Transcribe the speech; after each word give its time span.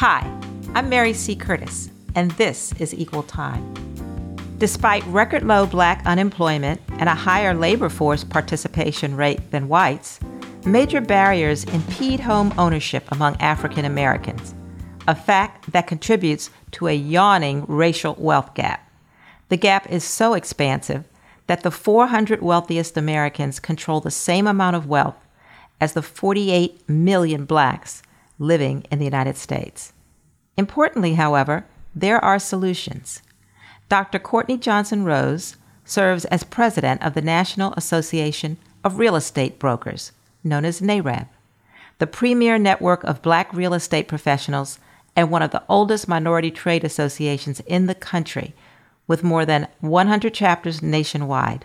Hi, 0.00 0.22
I'm 0.74 0.88
Mary 0.88 1.12
C. 1.12 1.36
Curtis, 1.36 1.90
and 2.14 2.30
this 2.30 2.72
is 2.78 2.94
Equal 2.94 3.22
Time. 3.22 3.74
Despite 4.56 5.04
record 5.08 5.42
low 5.42 5.66
black 5.66 6.00
unemployment 6.06 6.80
and 6.92 7.06
a 7.06 7.14
higher 7.14 7.52
labor 7.52 7.90
force 7.90 8.24
participation 8.24 9.14
rate 9.14 9.50
than 9.50 9.68
whites, 9.68 10.18
major 10.64 11.02
barriers 11.02 11.64
impede 11.64 12.20
home 12.20 12.54
ownership 12.56 13.04
among 13.12 13.36
African 13.42 13.84
Americans, 13.84 14.54
a 15.06 15.14
fact 15.14 15.70
that 15.72 15.86
contributes 15.86 16.48
to 16.70 16.88
a 16.88 16.94
yawning 16.94 17.66
racial 17.68 18.14
wealth 18.18 18.54
gap. 18.54 18.90
The 19.50 19.58
gap 19.58 19.86
is 19.90 20.02
so 20.02 20.32
expansive 20.32 21.04
that 21.46 21.62
the 21.62 21.70
400 21.70 22.40
wealthiest 22.40 22.96
Americans 22.96 23.60
control 23.60 24.00
the 24.00 24.10
same 24.10 24.46
amount 24.46 24.76
of 24.76 24.86
wealth 24.86 25.26
as 25.78 25.92
the 25.92 26.00
48 26.00 26.88
million 26.88 27.44
blacks 27.44 28.02
living 28.40 28.82
in 28.90 28.98
the 28.98 29.04
United 29.04 29.36
States. 29.36 29.92
Importantly, 30.60 31.14
however, 31.14 31.64
there 31.94 32.22
are 32.22 32.38
solutions. 32.38 33.22
Dr. 33.88 34.18
Courtney 34.18 34.58
Johnson 34.58 35.04
Rose 35.04 35.56
serves 35.86 36.26
as 36.26 36.44
president 36.44 37.02
of 37.02 37.14
the 37.14 37.22
National 37.22 37.72
Association 37.78 38.58
of 38.84 38.98
Real 38.98 39.16
Estate 39.16 39.58
Brokers, 39.58 40.12
known 40.44 40.66
as 40.66 40.82
NAREB, 40.82 41.28
the 41.98 42.06
premier 42.06 42.58
network 42.58 43.02
of 43.04 43.22
black 43.22 43.50
real 43.54 43.72
estate 43.72 44.06
professionals 44.06 44.78
and 45.16 45.30
one 45.30 45.40
of 45.40 45.50
the 45.50 45.62
oldest 45.66 46.06
minority 46.06 46.50
trade 46.50 46.84
associations 46.84 47.60
in 47.60 47.86
the 47.86 47.94
country, 47.94 48.52
with 49.06 49.24
more 49.24 49.46
than 49.46 49.66
100 49.80 50.34
chapters 50.34 50.82
nationwide. 50.82 51.64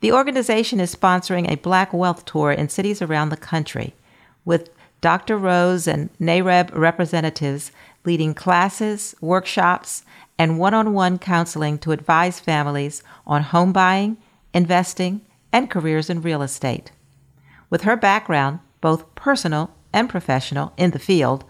The 0.00 0.10
organization 0.10 0.80
is 0.80 0.92
sponsoring 0.92 1.48
a 1.48 1.58
Black 1.58 1.92
Wealth 1.92 2.24
Tour 2.24 2.50
in 2.50 2.70
cities 2.70 3.00
around 3.00 3.28
the 3.28 3.36
country, 3.36 3.94
with 4.44 4.68
Dr. 5.00 5.38
Rose 5.38 5.86
and 5.86 6.10
NAREB 6.20 6.74
representatives 6.74 7.72
leading 8.04 8.34
classes, 8.34 9.14
workshops, 9.20 10.04
and 10.38 10.58
one 10.58 10.74
on 10.74 10.92
one 10.94 11.18
counseling 11.18 11.78
to 11.78 11.92
advise 11.92 12.40
families 12.40 13.02
on 13.26 13.42
home 13.42 13.72
buying, 13.72 14.16
investing, 14.54 15.20
and 15.52 15.70
careers 15.70 16.08
in 16.08 16.22
real 16.22 16.42
estate. 16.42 16.92
With 17.68 17.82
her 17.82 17.96
background, 17.96 18.60
both 18.80 19.14
personal 19.14 19.74
and 19.92 20.08
professional, 20.08 20.72
in 20.76 20.92
the 20.92 20.98
field, 20.98 21.44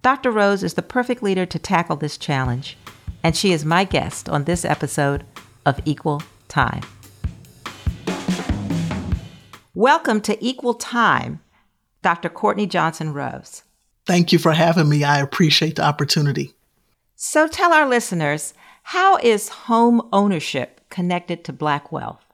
Dr. 0.00 0.30
Rose 0.30 0.62
is 0.62 0.74
the 0.74 0.82
perfect 0.82 1.22
leader 1.22 1.46
to 1.46 1.58
tackle 1.58 1.96
this 1.96 2.16
challenge, 2.16 2.76
and 3.22 3.36
she 3.36 3.52
is 3.52 3.64
my 3.64 3.84
guest 3.84 4.28
on 4.28 4.44
this 4.44 4.64
episode 4.64 5.24
of 5.66 5.80
Equal 5.84 6.22
Time. 6.48 6.82
Welcome 9.74 10.20
to 10.22 10.44
Equal 10.44 10.74
Time, 10.74 11.40
Dr. 12.02 12.28
Courtney 12.28 12.66
Johnson 12.66 13.12
Rose. 13.12 13.62
Thank 14.06 14.32
you 14.32 14.38
for 14.38 14.52
having 14.52 14.88
me. 14.88 15.04
I 15.04 15.20
appreciate 15.20 15.76
the 15.76 15.84
opportunity. 15.84 16.54
So 17.14 17.46
tell 17.46 17.72
our 17.72 17.88
listeners, 17.88 18.52
how 18.82 19.16
is 19.18 19.48
home 19.48 20.08
ownership 20.12 20.80
connected 20.90 21.44
to 21.44 21.52
Black 21.52 21.92
wealth? 21.92 22.24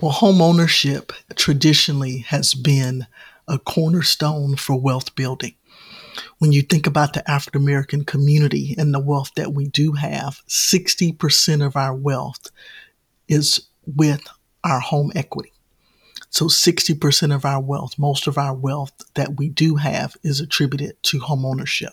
Well, 0.00 0.10
home 0.10 0.42
ownership 0.42 1.12
traditionally 1.36 2.18
has 2.28 2.54
been 2.54 3.06
a 3.46 3.58
cornerstone 3.58 4.56
for 4.56 4.78
wealth 4.78 5.14
building. 5.14 5.54
When 6.38 6.52
you 6.52 6.62
think 6.62 6.86
about 6.86 7.12
the 7.12 7.28
African 7.30 7.62
American 7.62 8.04
community 8.04 8.74
and 8.76 8.92
the 8.92 9.00
wealth 9.00 9.30
that 9.36 9.52
we 9.52 9.68
do 9.68 9.92
have, 9.92 10.42
60% 10.48 11.64
of 11.64 11.76
our 11.76 11.94
wealth 11.94 12.48
is 13.28 13.68
with 13.86 14.26
our 14.64 14.80
home 14.80 15.12
equity. 15.14 15.53
So 16.34 16.46
60% 16.46 17.32
of 17.32 17.44
our 17.44 17.60
wealth, 17.60 17.96
most 17.96 18.26
of 18.26 18.36
our 18.36 18.52
wealth 18.52 18.90
that 19.14 19.36
we 19.36 19.48
do 19.48 19.76
have 19.76 20.16
is 20.24 20.40
attributed 20.40 21.00
to 21.04 21.20
home 21.20 21.46
ownership. 21.46 21.92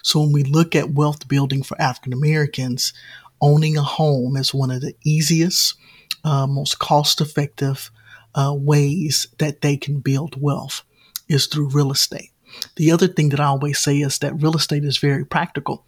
So 0.00 0.20
when 0.20 0.30
we 0.30 0.44
look 0.44 0.76
at 0.76 0.92
wealth 0.92 1.26
building 1.26 1.64
for 1.64 1.80
African 1.82 2.12
Americans, 2.12 2.92
owning 3.40 3.76
a 3.76 3.82
home 3.82 4.36
is 4.36 4.54
one 4.54 4.70
of 4.70 4.80
the 4.80 4.94
easiest, 5.04 5.74
uh, 6.22 6.46
most 6.46 6.78
cost 6.78 7.20
effective 7.20 7.90
uh, 8.36 8.54
ways 8.56 9.26
that 9.38 9.60
they 9.60 9.76
can 9.76 9.98
build 9.98 10.40
wealth 10.40 10.84
is 11.28 11.46
through 11.46 11.70
real 11.70 11.90
estate. 11.90 12.30
The 12.76 12.92
other 12.92 13.08
thing 13.08 13.30
that 13.30 13.40
I 13.40 13.46
always 13.46 13.80
say 13.80 13.96
is 13.96 14.18
that 14.18 14.40
real 14.40 14.54
estate 14.54 14.84
is 14.84 14.98
very 14.98 15.26
practical, 15.26 15.84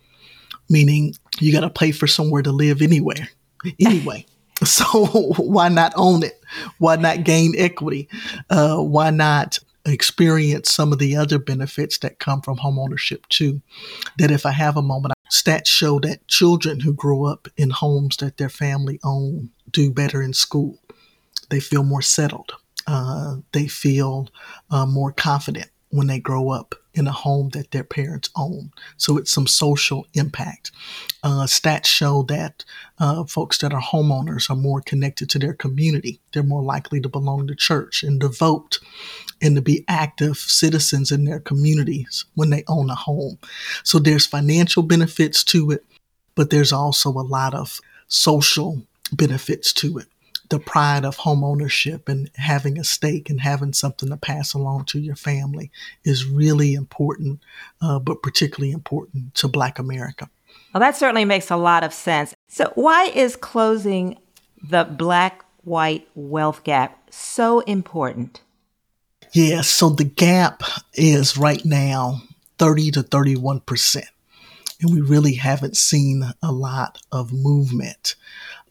meaning 0.69 1.15
you 1.39 1.53
got 1.53 1.61
to 1.61 1.71
pay 1.71 1.93
for 1.93 2.09
somewhere 2.09 2.43
to 2.43 2.51
live 2.51 2.83
anywhere, 2.83 3.29
anyway. 3.79 4.27
So 4.65 5.07
why 5.37 5.69
not 5.69 5.93
own 5.97 6.23
it? 6.23 6.36
Why 6.79 6.97
not 6.97 7.25
gain 7.25 7.55
equity? 7.57 8.09
Uh, 8.51 8.79
why 8.79 9.11
not 9.11 9.59
experience 9.85 10.73
some 10.73 10.93
of 10.93 10.99
the 10.99 11.17
other 11.17 11.39
benefits 11.39 11.99
that 11.99 12.19
come 12.19 12.43
from 12.43 12.59
homeownership 12.59 13.27
too? 13.29 13.61
That 14.19 14.31
if 14.31 14.47
I 14.47 14.53
have 14.53 14.77
a 14.77 14.83
moment, 14.83 15.15
stats 15.31 15.67
show 15.67 15.99
that 16.01 16.27
children 16.29 16.81
who 16.81 16.93
grow 16.93 17.25
up 17.27 17.49
in 17.57 17.71
homes 17.71 18.17
that 18.19 18.37
their 18.37 18.49
family 18.49 19.01
own 19.05 19.51
do 19.71 19.91
better 19.91 20.23
in 20.23 20.33
school. 20.33 20.79
They 21.51 21.61
feel 21.61 21.85
more 21.85 22.03
settled. 22.03 22.53
Uh, 22.87 23.37
they 23.53 23.67
feel 23.67 24.29
uh, 24.71 24.87
more 24.87 25.13
confident 25.13 25.71
when 25.91 26.07
they 26.07 26.21
grow 26.21 26.51
up 26.51 26.75
in 26.97 27.07
a 27.07 27.13
home 27.13 27.51
that 27.51 27.71
their 27.71 27.85
parents 27.85 28.31
own. 28.35 28.73
So 28.97 29.19
it's 29.19 29.31
some 29.31 29.47
social 29.47 30.07
impact. 30.15 30.73
Uh, 31.23 31.45
stats 31.45 31.87
show 31.87 32.23
that 32.25 32.65
uh, 32.99 33.25
folks 33.25 33.59
that 33.59 33.73
are 33.73 33.83
homeowners 33.83 34.51
are 34.51 34.57
more 34.57 34.81
connected 34.81 35.29
to 35.31 35.39
their 35.39 35.53
community. 35.53 36.21
They're 36.33 36.43
more 36.43 36.63
likely 36.63 37.01
to 37.03 37.09
belong 37.09 37.47
to 37.47 37.55
church 37.55 38.03
and 38.03 38.21
to 38.23 38.29
vote 38.29 38.81
and 39.43 39.55
to 39.57 39.63
be 39.63 39.85
active 39.87 40.39
citizens 40.39 41.13
in 41.13 41.25
their 41.25 41.41
communities 41.41 42.25
when 42.35 42.51
they 42.51 42.65
own 42.67 42.89
a 42.89 42.95
home. 42.95 43.39
So 43.85 43.99
there's 43.99 44.27
financial 44.27 44.83
benefits 44.83 45.45
to 45.45 45.71
it, 45.71 45.85
but 46.35 46.51
there's 46.51 46.73
also 46.73 47.11
a 47.11 47.21
lot 47.21 47.55
of 47.55 47.81
social 48.09 48.83
benefits 49.13 49.73
to 49.75 49.99
it 49.99 50.07
the 50.49 50.59
pride 50.59 51.05
of 51.05 51.17
home 51.17 51.45
ownership 51.45 52.09
and 52.09 52.31
having 52.37 52.79
a 52.79 52.85
stake 52.85 53.31
and 53.31 53.41
having 53.41 53.73
something 53.73 54.09
to 54.09 54.17
pass 54.17 54.55
along 54.55 54.85
to 54.87 54.99
your 54.99 55.17
family 55.17 55.71
is 56.05 56.27
really 56.27 56.75
important, 56.75 57.41
uh, 57.81 57.99
but 57.99 58.23
particularly 58.23 58.73
important 58.73 59.35
to 59.35 59.49
Black 59.49 59.79
America. 59.79 60.29
Well, 60.73 60.81
that 60.81 60.97
certainly 60.97 61.25
makes 61.25 61.51
a 61.51 61.57
lot 61.57 61.85
of 61.85 61.93
sense. 61.93 62.35
So, 62.49 62.73
why 62.75 63.07
is 63.07 63.37
closing 63.37 64.19
the 64.63 64.85
Black 64.85 65.45
white 65.65 66.09
wealth 66.15 66.65
gap 66.65 67.11
so 67.11 67.61
important? 67.61 68.41
Yeah, 69.33 69.63
so 69.63 69.91
the 69.91 70.05
gap 70.05 70.63
is 70.95 71.37
right 71.37 71.65
now 71.65 72.23
30 72.59 72.93
to 72.93 73.03
31 73.03 73.61
percent 73.61 74.07
and 74.81 74.93
we 74.93 75.01
really 75.01 75.35
haven't 75.35 75.77
seen 75.77 76.25
a 76.43 76.53
lot 76.53 76.99
of 77.13 77.33
movement 77.33 78.15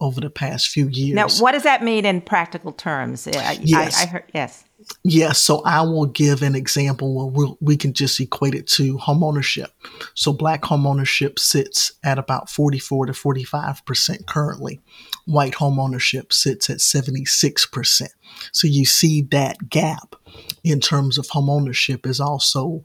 over 0.01 0.19
the 0.19 0.29
past 0.29 0.67
few 0.67 0.87
years. 0.87 1.15
Now, 1.15 1.27
what 1.43 1.53
does 1.53 1.63
that 1.63 1.83
mean 1.83 2.05
in 2.05 2.21
practical 2.21 2.71
terms? 2.71 3.27
yes. 3.27 3.99
I, 3.99 4.03
I 4.03 4.05
heard, 4.07 4.23
yes. 4.33 4.65
Yes, 5.03 5.39
so 5.39 5.61
I 5.63 5.81
will 5.81 6.05
give 6.05 6.41
an 6.41 6.53
example 6.53 7.15
where 7.15 7.25
we'll, 7.25 7.57
we 7.61 7.77
can 7.77 7.93
just 7.93 8.19
equate 8.19 8.53
it 8.53 8.67
to 8.67 8.97
homeownership. 8.97 9.67
So 10.13 10.33
black 10.33 10.63
homeownership 10.63 11.39
sits 11.39 11.93
at 12.03 12.19
about 12.19 12.49
44 12.49 13.07
to 13.07 13.13
45% 13.13 14.25
currently. 14.25 14.81
White 15.25 15.53
homeownership 15.53 16.33
sits 16.33 16.69
at 16.69 16.77
76%. 16.77 18.07
So 18.51 18.67
you 18.67 18.85
see 18.85 19.21
that 19.31 19.69
gap 19.69 20.15
in 20.63 20.81
terms 20.81 21.17
of 21.17 21.27
homeownership 21.27 22.05
is 22.05 22.19
also 22.19 22.83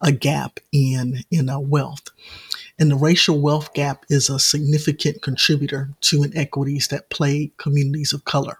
a 0.00 0.12
gap 0.12 0.60
in, 0.72 1.24
in 1.30 1.50
our 1.50 1.60
wealth. 1.60 2.08
And 2.78 2.90
the 2.90 2.96
racial 2.96 3.40
wealth 3.40 3.74
gap 3.74 4.04
is 4.08 4.28
a 4.28 4.38
significant 4.38 5.22
contributor 5.22 5.90
to 6.02 6.22
inequities 6.22 6.88
that 6.88 7.10
plague 7.10 7.56
communities 7.56 8.12
of 8.12 8.24
color. 8.24 8.58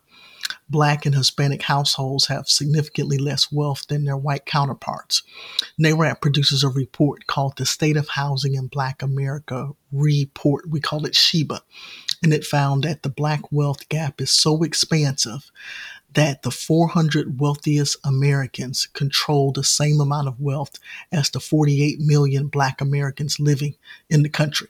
Black 0.68 1.04
and 1.06 1.14
Hispanic 1.14 1.62
households 1.62 2.26
have 2.26 2.48
significantly 2.48 3.18
less 3.18 3.52
wealth 3.52 3.86
than 3.88 4.04
their 4.04 4.16
white 4.16 4.46
counterparts. 4.46 5.22
NAREB 5.80 6.20
produces 6.20 6.64
a 6.64 6.68
report 6.68 7.26
called 7.26 7.56
the 7.56 7.66
State 7.66 7.96
of 7.96 8.08
Housing 8.08 8.54
in 8.54 8.66
Black 8.66 9.02
America 9.02 9.70
Report. 9.92 10.68
We 10.68 10.80
call 10.80 11.04
it 11.06 11.14
SHIBA. 11.14 11.60
And 12.22 12.32
it 12.32 12.44
found 12.44 12.84
that 12.84 13.02
the 13.02 13.10
Black 13.10 13.52
wealth 13.52 13.88
gap 13.88 14.20
is 14.20 14.30
so 14.30 14.62
expansive 14.62 15.50
that 16.14 16.42
the 16.42 16.50
400 16.50 17.40
wealthiest 17.40 17.96
Americans 18.04 18.86
control 18.86 19.52
the 19.52 19.64
same 19.64 20.00
amount 20.00 20.28
of 20.28 20.40
wealth 20.40 20.78
as 21.10 21.30
the 21.30 21.40
48 21.40 22.00
million 22.00 22.48
Black 22.48 22.80
Americans 22.80 23.40
living 23.40 23.74
in 24.10 24.22
the 24.22 24.28
country. 24.28 24.68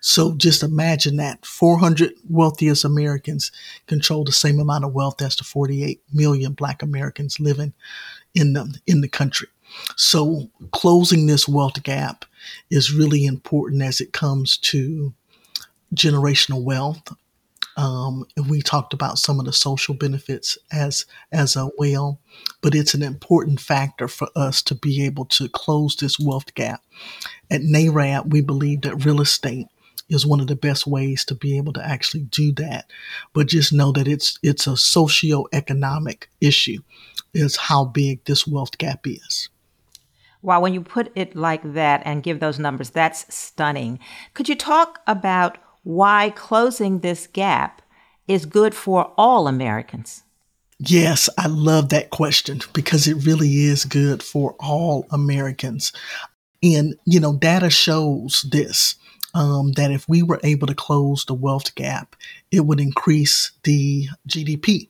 So 0.00 0.34
just 0.34 0.62
imagine 0.62 1.16
that 1.16 1.44
400 1.44 2.12
wealthiest 2.28 2.84
Americans 2.84 3.50
control 3.86 4.24
the 4.24 4.32
same 4.32 4.60
amount 4.60 4.84
of 4.84 4.92
wealth 4.92 5.20
as 5.20 5.34
the 5.36 5.44
48 5.44 6.00
million 6.12 6.52
Black 6.52 6.82
Americans 6.82 7.40
living 7.40 7.72
in 8.34 8.52
the, 8.52 8.78
in 8.86 9.00
the 9.00 9.08
country. 9.08 9.48
So 9.96 10.50
closing 10.72 11.26
this 11.26 11.48
wealth 11.48 11.82
gap 11.82 12.24
is 12.70 12.94
really 12.94 13.24
important 13.26 13.82
as 13.82 14.00
it 14.00 14.12
comes 14.12 14.56
to 14.58 15.12
generational 15.94 16.62
wealth, 16.62 17.12
Um, 17.76 18.26
we 18.48 18.62
talked 18.62 18.92
about 18.92 19.18
some 19.18 19.38
of 19.38 19.46
the 19.46 19.52
social 19.52 19.94
benefits 19.94 20.58
as 20.72 21.06
as 21.32 21.56
a 21.56 21.70
well, 21.78 22.20
but 22.60 22.74
it's 22.74 22.94
an 22.94 23.02
important 23.02 23.60
factor 23.60 24.08
for 24.08 24.28
us 24.36 24.62
to 24.62 24.74
be 24.74 25.04
able 25.04 25.24
to 25.26 25.48
close 25.48 25.96
this 25.96 26.18
wealth 26.18 26.54
gap. 26.54 26.82
At 27.50 27.62
NAREB, 27.62 28.30
we 28.30 28.40
believe 28.40 28.82
that 28.82 29.04
real 29.04 29.20
estate 29.20 29.66
is 30.08 30.26
one 30.26 30.40
of 30.40 30.48
the 30.48 30.56
best 30.56 30.86
ways 30.86 31.24
to 31.24 31.34
be 31.34 31.56
able 31.56 31.72
to 31.72 31.86
actually 31.86 32.24
do 32.24 32.52
that. 32.54 32.90
But 33.32 33.46
just 33.46 33.72
know 33.72 33.92
that 33.92 34.08
it's 34.08 34.38
it's 34.42 34.66
a 34.66 34.76
socio-economic 34.76 36.28
issue 36.40 36.82
is 37.32 37.56
how 37.56 37.84
big 37.84 38.24
this 38.24 38.46
wealth 38.46 38.76
gap 38.78 39.06
is. 39.06 39.48
Wow, 40.42 40.60
when 40.60 40.74
you 40.74 40.80
put 40.80 41.12
it 41.14 41.36
like 41.36 41.74
that 41.74 42.02
and 42.04 42.22
give 42.22 42.40
those 42.40 42.58
numbers, 42.58 42.90
that's 42.90 43.32
stunning. 43.32 43.98
Could 44.34 44.48
you 44.48 44.56
talk 44.56 45.00
about 45.06 45.58
why 45.82 46.32
closing 46.36 47.00
this 47.00 47.26
gap 47.26 47.82
is 48.28 48.46
good 48.46 48.74
for 48.74 49.12
all 49.16 49.48
Americans? 49.48 50.22
Yes, 50.78 51.28
I 51.36 51.46
love 51.46 51.90
that 51.90 52.10
question 52.10 52.60
because 52.72 53.06
it 53.06 53.26
really 53.26 53.64
is 53.64 53.84
good 53.84 54.22
for 54.22 54.56
all 54.58 55.06
Americans. 55.10 55.92
And, 56.62 56.94
you 57.04 57.20
know, 57.20 57.36
data 57.36 57.70
shows 57.70 58.46
this 58.50 58.94
um, 59.34 59.72
that 59.72 59.90
if 59.90 60.08
we 60.08 60.22
were 60.22 60.40
able 60.42 60.66
to 60.66 60.74
close 60.74 61.24
the 61.24 61.34
wealth 61.34 61.74
gap, 61.74 62.16
it 62.50 62.60
would 62.60 62.80
increase 62.80 63.52
the 63.64 64.08
GDP 64.26 64.88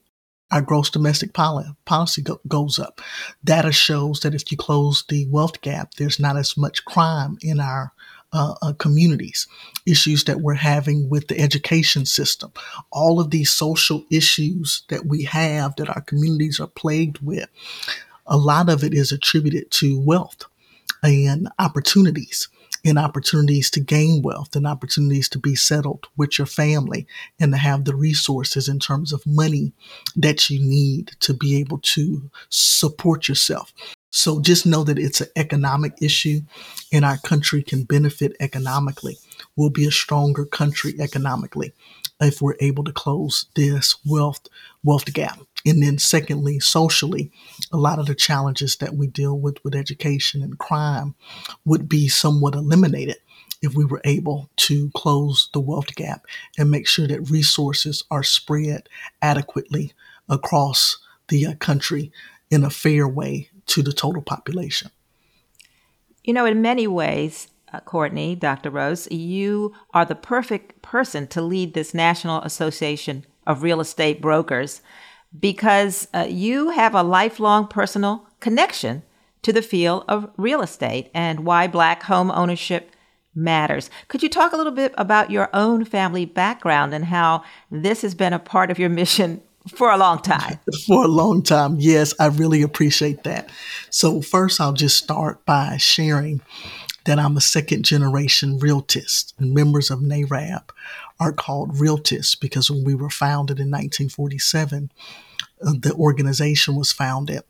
our 0.50 0.60
gross 0.60 0.90
domestic 0.90 1.32
policy 1.32 2.22
go, 2.22 2.40
goes 2.48 2.78
up. 2.78 3.00
Data 3.44 3.72
shows 3.72 4.20
that 4.20 4.34
if 4.34 4.50
you 4.50 4.56
close 4.56 5.04
the 5.08 5.26
wealth 5.26 5.60
gap, 5.60 5.94
there's 5.94 6.18
not 6.18 6.36
as 6.36 6.56
much 6.56 6.84
crime 6.84 7.38
in 7.40 7.60
our 7.60 7.92
uh, 8.32 8.54
uh, 8.62 8.72
communities. 8.74 9.46
Issues 9.86 10.24
that 10.24 10.40
we're 10.40 10.54
having 10.54 11.08
with 11.08 11.28
the 11.28 11.38
education 11.40 12.06
system, 12.06 12.52
all 12.92 13.20
of 13.20 13.30
these 13.30 13.50
social 13.50 14.04
issues 14.10 14.82
that 14.88 15.06
we 15.06 15.24
have 15.24 15.76
that 15.76 15.88
our 15.88 16.02
communities 16.02 16.60
are 16.60 16.66
plagued 16.66 17.18
with, 17.20 17.48
a 18.26 18.36
lot 18.36 18.68
of 18.68 18.84
it 18.84 18.94
is 18.94 19.12
attributed 19.12 19.70
to 19.72 20.00
wealth 20.00 20.44
and 21.02 21.48
opportunities 21.58 22.48
and 22.84 22.98
opportunities 22.98 23.70
to 23.70 23.80
gain 23.80 24.22
wealth 24.22 24.56
and 24.56 24.66
opportunities 24.66 25.28
to 25.28 25.38
be 25.38 25.54
settled 25.54 26.06
with 26.16 26.38
your 26.38 26.46
family 26.46 27.06
and 27.38 27.52
to 27.52 27.58
have 27.58 27.84
the 27.84 27.94
resources 27.94 28.68
in 28.68 28.78
terms 28.78 29.12
of 29.12 29.26
money 29.26 29.72
that 30.16 30.48
you 30.48 30.60
need 30.60 31.10
to 31.20 31.34
be 31.34 31.58
able 31.60 31.78
to 31.78 32.30
support 32.48 33.28
yourself. 33.28 33.72
So 34.10 34.40
just 34.40 34.66
know 34.66 34.84
that 34.84 34.98
it's 34.98 35.20
an 35.20 35.28
economic 35.36 35.94
issue 36.02 36.40
and 36.92 37.04
our 37.04 37.18
country 37.18 37.62
can 37.62 37.84
benefit 37.84 38.36
economically. 38.40 39.18
We'll 39.56 39.70
be 39.70 39.86
a 39.86 39.92
stronger 39.92 40.44
country 40.44 40.94
economically 41.00 41.72
if 42.20 42.42
we're 42.42 42.56
able 42.60 42.84
to 42.84 42.92
close 42.92 43.46
this 43.54 43.96
wealth 44.04 44.46
wealth 44.82 45.12
gap. 45.12 45.40
And 45.64 45.82
then 45.82 45.98
secondly, 45.98 46.58
socially, 46.58 47.30
a 47.70 47.76
lot 47.76 47.98
of 47.98 48.06
the 48.06 48.14
challenges 48.14 48.76
that 48.76 48.94
we 48.94 49.06
deal 49.06 49.38
with 49.38 49.62
with 49.62 49.74
education 49.74 50.42
and 50.42 50.58
crime 50.58 51.14
would 51.64 51.88
be 51.88 52.08
somewhat 52.08 52.54
eliminated 52.54 53.16
if 53.62 53.74
we 53.74 53.84
were 53.84 54.00
able 54.04 54.48
to 54.56 54.90
close 54.94 55.50
the 55.52 55.60
wealth 55.60 55.94
gap 55.94 56.24
and 56.58 56.70
make 56.70 56.88
sure 56.88 57.06
that 57.06 57.30
resources 57.30 58.04
are 58.10 58.22
spread 58.22 58.88
adequately 59.20 59.92
across 60.28 60.98
the 61.28 61.46
uh, 61.46 61.54
country 61.56 62.10
in 62.50 62.64
a 62.64 62.70
fair 62.70 63.06
way 63.06 63.50
to 63.70 63.82
the 63.82 63.92
total 63.92 64.22
population. 64.22 64.90
You 66.24 66.34
know, 66.34 66.44
in 66.44 66.60
many 66.60 66.86
ways, 66.86 67.48
uh, 67.72 67.80
Courtney, 67.80 68.34
Dr. 68.34 68.70
Rose, 68.70 69.10
you 69.10 69.72
are 69.94 70.04
the 70.04 70.14
perfect 70.14 70.82
person 70.82 71.26
to 71.28 71.40
lead 71.40 71.74
this 71.74 71.94
National 71.94 72.42
Association 72.42 73.24
of 73.46 73.62
Real 73.62 73.80
Estate 73.80 74.20
Brokers 74.20 74.82
because 75.38 76.08
uh, 76.12 76.26
you 76.28 76.70
have 76.70 76.94
a 76.94 77.02
lifelong 77.02 77.68
personal 77.68 78.26
connection 78.40 79.02
to 79.42 79.52
the 79.52 79.62
field 79.62 80.04
of 80.08 80.30
real 80.36 80.62
estate 80.62 81.10
and 81.14 81.40
why 81.46 81.66
Black 81.66 82.02
home 82.02 82.30
ownership 82.30 82.90
matters. 83.34 83.88
Could 84.08 84.22
you 84.22 84.28
talk 84.28 84.52
a 84.52 84.56
little 84.56 84.72
bit 84.72 84.92
about 84.98 85.30
your 85.30 85.48
own 85.54 85.84
family 85.84 86.24
background 86.24 86.92
and 86.92 87.06
how 87.06 87.44
this 87.70 88.02
has 88.02 88.14
been 88.14 88.32
a 88.32 88.38
part 88.38 88.70
of 88.70 88.78
your 88.78 88.88
mission 89.00 89.42
for 89.68 89.90
a 89.90 89.96
long 89.96 90.20
time? 90.20 90.58
For 90.86 91.04
a 91.04 91.08
long 91.08 91.42
time, 91.42 91.76
yes, 91.78 92.14
I 92.18 92.26
really 92.26 92.62
appreciate 92.62 93.24
that. 93.24 93.50
So, 93.90 94.22
first, 94.22 94.60
I'll 94.60 94.72
just 94.72 94.96
start 94.96 95.44
by 95.44 95.76
sharing 95.76 96.40
that 97.04 97.18
I'm 97.18 97.36
a 97.36 97.40
second 97.40 97.84
generation 97.84 98.58
realtist, 98.58 99.34
and 99.38 99.52
members 99.52 99.90
of 99.90 100.00
NAREB 100.00 100.70
are 101.18 101.32
called 101.32 101.74
realtists 101.74 102.38
because 102.38 102.70
when 102.70 102.84
we 102.84 102.94
were 102.94 103.10
founded 103.10 103.58
in 103.58 103.70
1947, 103.70 104.90
uh, 105.62 105.72
the 105.78 105.92
organization 105.94 106.76
was 106.76 106.92
founded. 106.92 107.42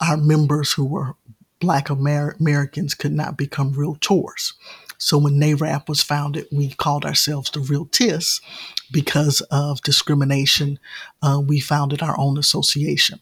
Our 0.00 0.16
members 0.16 0.72
who 0.72 0.86
were 0.86 1.14
Black 1.60 1.90
Amer- 1.90 2.36
Americans 2.40 2.94
could 2.94 3.12
not 3.12 3.36
become 3.36 3.74
realtors. 3.74 4.52
So 4.98 5.16
when 5.16 5.34
NAREB 5.34 5.88
was 5.88 6.02
founded, 6.02 6.46
we 6.52 6.70
called 6.70 7.04
ourselves 7.04 7.50
the 7.50 7.60
realtists 7.60 8.40
because 8.92 9.40
of 9.50 9.80
discrimination. 9.82 10.78
Uh, 11.22 11.40
we 11.46 11.60
founded 11.60 12.02
our 12.02 12.18
own 12.18 12.36
association. 12.36 13.20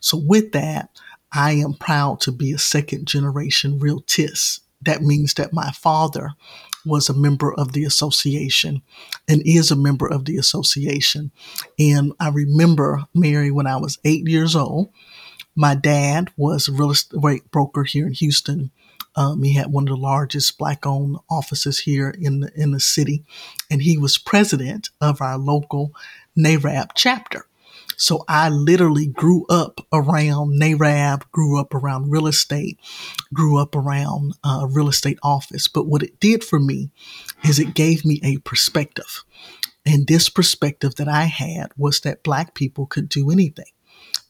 So 0.00 0.18
with 0.18 0.52
that, 0.52 0.90
I 1.32 1.52
am 1.52 1.74
proud 1.74 2.20
to 2.20 2.32
be 2.32 2.52
a 2.52 2.58
second 2.58 3.06
generation 3.08 3.78
realtist. 3.78 4.60
That 4.82 5.02
means 5.02 5.34
that 5.34 5.52
my 5.52 5.70
father 5.72 6.34
was 6.84 7.08
a 7.08 7.14
member 7.14 7.52
of 7.54 7.72
the 7.72 7.84
association 7.84 8.82
and 9.26 9.42
is 9.46 9.70
a 9.70 9.76
member 9.76 10.06
of 10.06 10.26
the 10.26 10.36
association. 10.36 11.32
And 11.78 12.12
I 12.20 12.28
remember, 12.28 13.04
Mary, 13.14 13.50
when 13.50 13.66
I 13.66 13.78
was 13.78 13.98
eight 14.04 14.28
years 14.28 14.54
old, 14.54 14.90
my 15.56 15.74
dad 15.74 16.30
was 16.36 16.68
a 16.68 16.72
real 16.72 16.90
estate 16.90 17.50
broker 17.50 17.84
here 17.84 18.06
in 18.06 18.12
Houston. 18.12 18.70
Um, 19.16 19.42
he 19.42 19.54
had 19.54 19.72
one 19.72 19.84
of 19.84 19.94
the 19.94 19.96
largest 19.96 20.58
black-owned 20.58 21.18
offices 21.30 21.80
here 21.80 22.10
in 22.18 22.40
the, 22.40 22.52
in 22.54 22.72
the 22.72 22.80
city, 22.80 23.24
and 23.70 23.82
he 23.82 23.96
was 23.96 24.18
president 24.18 24.90
of 25.00 25.20
our 25.20 25.38
local 25.38 25.92
NAREB 26.36 26.90
chapter. 26.94 27.46
So 27.96 28.24
I 28.28 28.48
literally 28.48 29.06
grew 29.06 29.46
up 29.48 29.80
around 29.92 30.60
NAREB, 30.60 31.30
grew 31.30 31.60
up 31.60 31.74
around 31.74 32.10
real 32.10 32.26
estate, 32.26 32.78
grew 33.32 33.58
up 33.58 33.76
around 33.76 34.34
uh, 34.42 34.66
real 34.68 34.88
estate 34.88 35.18
office. 35.22 35.68
But 35.68 35.86
what 35.86 36.02
it 36.02 36.18
did 36.18 36.42
for 36.42 36.58
me 36.58 36.90
is 37.44 37.58
it 37.58 37.74
gave 37.74 38.04
me 38.04 38.20
a 38.24 38.38
perspective. 38.38 39.24
And 39.86 40.06
this 40.06 40.28
perspective 40.28 40.96
that 40.96 41.08
I 41.08 41.24
had 41.24 41.70
was 41.76 42.00
that 42.00 42.24
black 42.24 42.54
people 42.54 42.86
could 42.86 43.08
do 43.08 43.30
anything. 43.30 43.66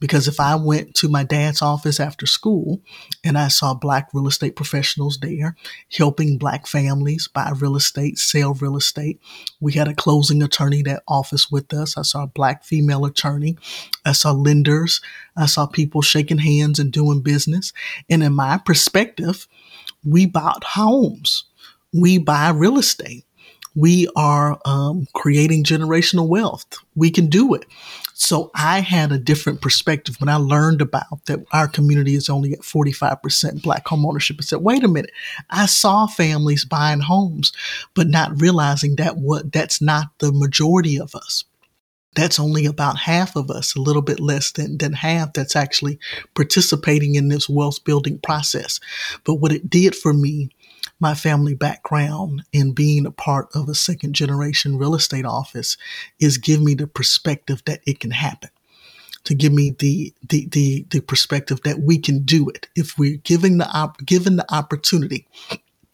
Because 0.00 0.28
if 0.28 0.40
I 0.40 0.56
went 0.56 0.94
to 0.96 1.08
my 1.08 1.22
dad's 1.22 1.62
office 1.62 2.00
after 2.00 2.26
school 2.26 2.80
and 3.22 3.38
I 3.38 3.48
saw 3.48 3.74
black 3.74 4.10
real 4.12 4.26
estate 4.26 4.56
professionals 4.56 5.18
there 5.22 5.56
helping 5.96 6.36
black 6.36 6.66
families 6.66 7.28
buy 7.28 7.52
real 7.56 7.76
estate, 7.76 8.18
sell 8.18 8.54
real 8.54 8.76
estate, 8.76 9.20
we 9.60 9.72
had 9.72 9.88
a 9.88 9.94
closing 9.94 10.42
attorney 10.42 10.82
that 10.82 11.04
office 11.08 11.50
with 11.50 11.72
us. 11.72 11.96
I 11.96 12.02
saw 12.02 12.24
a 12.24 12.28
black 12.28 12.64
female 12.64 13.04
attorney. 13.04 13.56
I 14.04 14.12
saw 14.12 14.32
lenders. 14.32 15.00
I 15.36 15.46
saw 15.46 15.66
people 15.66 16.02
shaking 16.02 16.38
hands 16.38 16.78
and 16.78 16.92
doing 16.92 17.22
business. 17.22 17.72
And 18.10 18.22
in 18.22 18.34
my 18.34 18.58
perspective, 18.58 19.46
we 20.04 20.26
bought 20.26 20.64
homes. 20.64 21.44
We 21.92 22.18
buy 22.18 22.50
real 22.50 22.78
estate 22.78 23.24
we 23.74 24.08
are 24.14 24.58
um, 24.64 25.06
creating 25.14 25.64
generational 25.64 26.28
wealth. 26.28 26.66
We 26.94 27.10
can 27.10 27.26
do 27.26 27.54
it. 27.54 27.64
So 28.14 28.52
I 28.54 28.78
had 28.78 29.10
a 29.10 29.18
different 29.18 29.60
perspective 29.60 30.20
when 30.20 30.28
I 30.28 30.36
learned 30.36 30.80
about 30.80 31.26
that 31.26 31.40
our 31.52 31.66
community 31.66 32.14
is 32.14 32.28
only 32.28 32.52
at 32.52 32.60
45% 32.60 33.62
black 33.62 33.86
home 33.88 34.06
ownership. 34.06 34.36
I 34.38 34.42
said, 34.42 34.60
wait 34.60 34.84
a 34.84 34.88
minute. 34.88 35.10
I 35.50 35.66
saw 35.66 36.06
families 36.06 36.64
buying 36.64 37.00
homes, 37.00 37.52
but 37.94 38.06
not 38.06 38.40
realizing 38.40 38.96
that 38.96 39.16
what 39.16 39.52
that's 39.52 39.82
not 39.82 40.06
the 40.18 40.30
majority 40.32 40.98
of 40.98 41.14
us. 41.16 41.44
That's 42.14 42.38
only 42.38 42.66
about 42.66 42.96
half 42.96 43.34
of 43.34 43.50
us, 43.50 43.74
a 43.74 43.80
little 43.80 44.02
bit 44.02 44.20
less 44.20 44.52
than, 44.52 44.78
than 44.78 44.92
half 44.92 45.32
that's 45.32 45.56
actually 45.56 45.98
participating 46.34 47.16
in 47.16 47.26
this 47.26 47.48
wealth 47.48 47.82
building 47.82 48.20
process. 48.20 48.78
But 49.24 49.34
what 49.34 49.50
it 49.50 49.68
did 49.68 49.96
for 49.96 50.14
me 50.14 50.50
my 51.04 51.14
family 51.14 51.54
background 51.54 52.42
and 52.54 52.74
being 52.74 53.04
a 53.04 53.10
part 53.10 53.48
of 53.54 53.68
a 53.68 53.74
second 53.74 54.14
generation 54.14 54.78
real 54.78 54.94
estate 54.94 55.26
office 55.26 55.76
is 56.18 56.38
give 56.38 56.62
me 56.62 56.72
the 56.72 56.86
perspective 56.86 57.60
that 57.66 57.82
it 57.86 58.00
can 58.00 58.10
happen 58.10 58.48
to 59.24 59.34
give 59.34 59.52
me 59.52 59.76
the, 59.78 60.14
the, 60.26 60.46
the, 60.46 60.86
the 60.88 61.00
perspective 61.00 61.60
that 61.64 61.80
we 61.80 61.98
can 61.98 62.22
do 62.24 62.48
it. 62.48 62.68
If 62.74 62.96
we're 62.96 63.18
giving 63.18 63.58
the, 63.58 63.68
op- 63.68 64.02
given 64.06 64.36
the 64.36 64.50
opportunity 64.50 65.28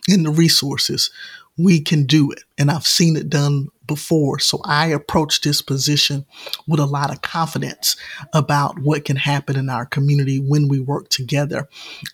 and 0.08 0.24
the 0.24 0.30
resources, 0.30 1.10
we 1.58 1.80
can 1.80 2.06
do 2.06 2.30
it. 2.30 2.44
And 2.56 2.70
I've 2.70 2.86
seen 2.86 3.16
it 3.16 3.28
done 3.28 3.66
before. 3.90 4.38
So 4.40 4.60
I 4.64 4.88
approach 4.88 5.42
this 5.42 5.62
position 5.62 6.26
with 6.68 6.80
a 6.80 6.86
lot 6.86 7.12
of 7.12 7.22
confidence 7.22 7.96
about 8.34 8.78
what 8.80 9.04
can 9.04 9.16
happen 9.18 9.58
in 9.58 9.68
our 9.70 9.86
community 9.86 10.38
when 10.38 10.68
we 10.68 10.80
work 10.80 11.10
together 11.10 11.68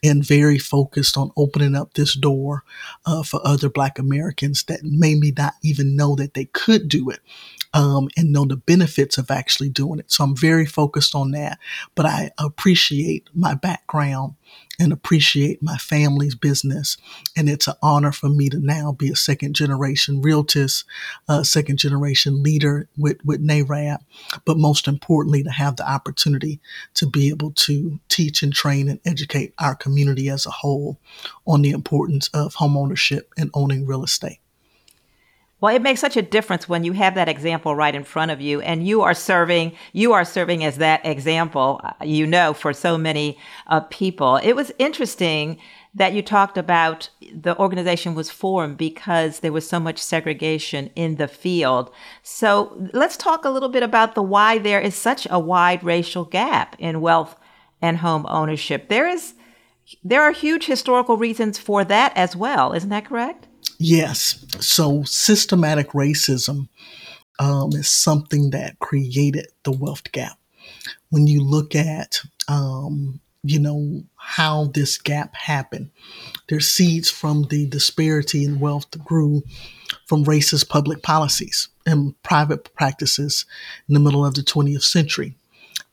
and 0.05 0.25
very 0.27 0.59
focused 0.59 1.17
on 1.19 1.31
opening 1.37 1.77
up 1.77 1.95
this 1.95 2.17
door 2.17 2.65
uh, 3.07 3.23
for 3.23 3.41
other 3.45 3.71
Black 3.71 3.99
Americans 4.01 4.65
that 4.65 4.81
maybe 4.85 5.33
not 5.37 5.55
even 5.63 5.97
know 5.97 6.17
that 6.17 6.35
they 6.35 6.47
could 6.47 6.89
do 6.89 7.11
it. 7.11 7.21
um, 7.75 8.09
and 8.17 8.33
know 8.33 8.45
the 8.47 8.57
benefits 8.57 9.19
of 9.19 9.31
actually 9.31 9.69
doing 9.69 10.01
it. 10.01 10.11
So 10.11 10.25
I'm 10.25 10.37
very 10.37 10.67
focused 10.67 11.15
on 11.15 11.33
that. 11.33 11.59
But 11.95 12.07
I 12.07 12.31
appreciate 12.39 13.29
my 13.35 13.55
background 13.55 14.35
and 14.79 14.93
appreciate 14.93 15.63
my 15.63 15.77
family's 15.77 16.35
business. 16.35 16.97
And 17.37 17.49
it's 17.49 17.69
an 17.69 17.75
honor 17.83 18.13
for 18.13 18.29
me 18.29 18.49
to 18.51 18.59
now 18.59 18.93
be 18.93 19.11
a 19.11 19.17
second 19.17 19.55
generation 19.55 20.21
realtist, 20.21 20.85
uh, 21.29 21.43
second 21.43 21.79
generation 21.79 22.43
leader 22.43 22.89
with, 22.97 23.25
with 23.25 23.47
NAREB, 23.47 23.99
but 24.45 24.59
most 24.59 24.87
importantly, 24.89 25.43
to 25.43 25.51
have 25.51 25.77
the 25.77 25.89
opportunity 25.89 26.61
to 26.95 27.07
be 27.07 27.29
able 27.29 27.53
to 27.53 27.99
teach 28.09 28.43
and 28.43 28.53
train 28.53 28.89
and 28.89 29.01
educate 29.05 29.55
our 29.59 29.75
community 29.75 30.29
as 30.29 30.47
a 30.47 30.51
whole 30.51 30.99
on 31.47 31.63
the 31.63 31.71
importance 31.71 32.29
of 32.35 32.55
homeownership 32.57 33.23
and 33.37 33.51
owning 33.55 33.87
real 33.87 34.05
estate. 34.05 34.41
Well, 35.59 35.75
it 35.75 35.81
makes 35.81 36.01
such 36.01 36.19
a 36.19 36.23
difference 36.23 36.69
when 36.69 36.85
you 36.85 36.93
have 36.93 37.15
that 37.15 37.31
example 37.31 37.75
right 37.75 37.95
in 37.95 38.05
front 38.05 38.31
of 38.31 38.43
you 38.43 38.61
and 38.61 38.87
you 38.87 39.01
are 39.01 39.15
serving, 39.15 39.73
you 39.95 40.13
are 40.13 40.25
serving 40.25 40.63
as 40.63 40.77
that 40.77 41.05
example, 41.07 41.81
uh, 41.83 42.05
you 42.05 42.27
know, 42.27 42.53
for 42.53 42.75
so 42.75 42.99
many 42.99 43.39
uh, 43.67 43.81
people. 43.81 44.37
It 44.37 44.53
was 44.53 44.71
interesting 44.79 45.59
that 45.95 46.13
you 46.13 46.21
talked 46.21 46.59
about 46.59 47.09
the 47.33 47.57
organization 47.59 48.15
was 48.15 48.31
formed 48.31 48.77
because 48.77 49.41
there 49.41 49.53
was 49.53 49.67
so 49.67 49.81
much 49.81 49.97
segregation 49.97 50.91
in 50.95 51.17
the 51.17 51.27
field. 51.27 51.91
So 52.23 52.91
let's 52.93 53.17
talk 53.17 53.47
a 53.47 53.51
little 53.51 53.71
bit 53.71 53.83
about 53.83 54.15
the 54.15 54.23
why 54.23 54.59
there 54.59 54.81
is 54.81 54.95
such 54.95 55.27
a 55.31 55.41
wide 55.41 55.83
racial 55.83 56.27
gap 56.27 56.77
in 56.79 57.01
wealth 57.01 57.35
and 57.81 57.97
home 57.97 58.27
ownership. 58.29 58.91
There 58.91 59.09
is, 59.09 59.33
there 60.05 60.21
are 60.21 60.33
huge 60.33 60.67
historical 60.67 61.17
reasons 61.17 61.57
for 61.57 61.83
that 61.85 62.13
as 62.15 62.37
well. 62.37 62.75
Isn't 62.75 62.91
that 62.91 63.07
correct? 63.07 63.46
Yes. 63.79 64.45
So 64.61 65.03
systematic 65.05 65.91
racism 65.91 66.69
um, 67.39 67.71
is 67.73 67.89
something 67.89 68.51
that 68.51 68.79
created 68.79 69.49
the 69.65 69.73
wealth 69.73 70.11
gap. 70.13 70.39
When 71.11 71.27
you 71.27 71.43
look 71.43 71.75
at, 71.75 72.21
um, 72.49 73.21
you 73.43 73.61
know, 73.61 74.03
how 74.17 74.71
this 74.75 74.99
gap 74.99 75.35
happened, 75.37 75.91
there's 76.49 76.69
seeds 76.69 77.11
from 77.11 77.45
the 77.45 77.67
disparity 77.67 78.45
in 78.45 78.61
wealth 78.61 78.91
grew 79.05 79.43
from 80.07 80.25
racist 80.25 80.69
public 80.69 81.03
policies 81.03 81.69
and 81.85 82.21
private 82.23 82.75
practices 82.75 83.45
in 83.89 83.95
the 83.95 84.01
middle 84.01 84.25
of 84.25 84.35
the 84.35 84.43
20th 84.43 84.83
century. 84.83 85.37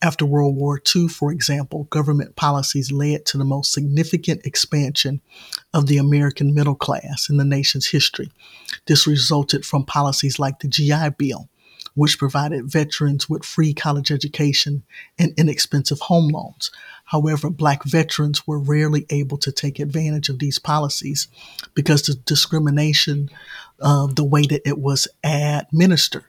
After 0.02 0.26
World 0.26 0.56
War 0.56 0.80
II, 0.94 1.08
for 1.08 1.32
example, 1.32 1.84
government 1.84 2.36
policies 2.36 2.92
led 2.92 3.24
to 3.26 3.38
the 3.38 3.44
most 3.44 3.72
significant 3.72 4.44
expansion 4.44 5.22
of 5.72 5.86
the 5.86 5.96
American 5.96 6.54
middle 6.54 6.74
class 6.74 7.28
in 7.30 7.38
the 7.38 7.44
nation's 7.44 7.86
history. 7.86 8.30
This 8.86 9.06
resulted 9.06 9.64
from 9.64 9.86
policies 9.86 10.38
like 10.38 10.58
the 10.58 10.68
GI 10.68 11.10
Bill, 11.16 11.48
which 11.94 12.18
provided 12.18 12.70
veterans 12.70 13.30
with 13.30 13.44
free 13.44 13.72
college 13.72 14.10
education 14.10 14.82
and 15.18 15.32
inexpensive 15.38 16.00
home 16.00 16.28
loans. 16.28 16.70
However, 17.06 17.48
black 17.48 17.84
veterans 17.84 18.46
were 18.46 18.58
rarely 18.58 19.06
able 19.10 19.38
to 19.38 19.52
take 19.52 19.78
advantage 19.78 20.28
of 20.28 20.38
these 20.38 20.58
policies 20.58 21.28
because 21.74 22.02
the 22.02 22.14
discrimination 22.14 23.30
of 23.78 24.16
the 24.16 24.24
way 24.24 24.42
that 24.42 24.66
it 24.66 24.78
was 24.78 25.08
administered. 25.22 26.24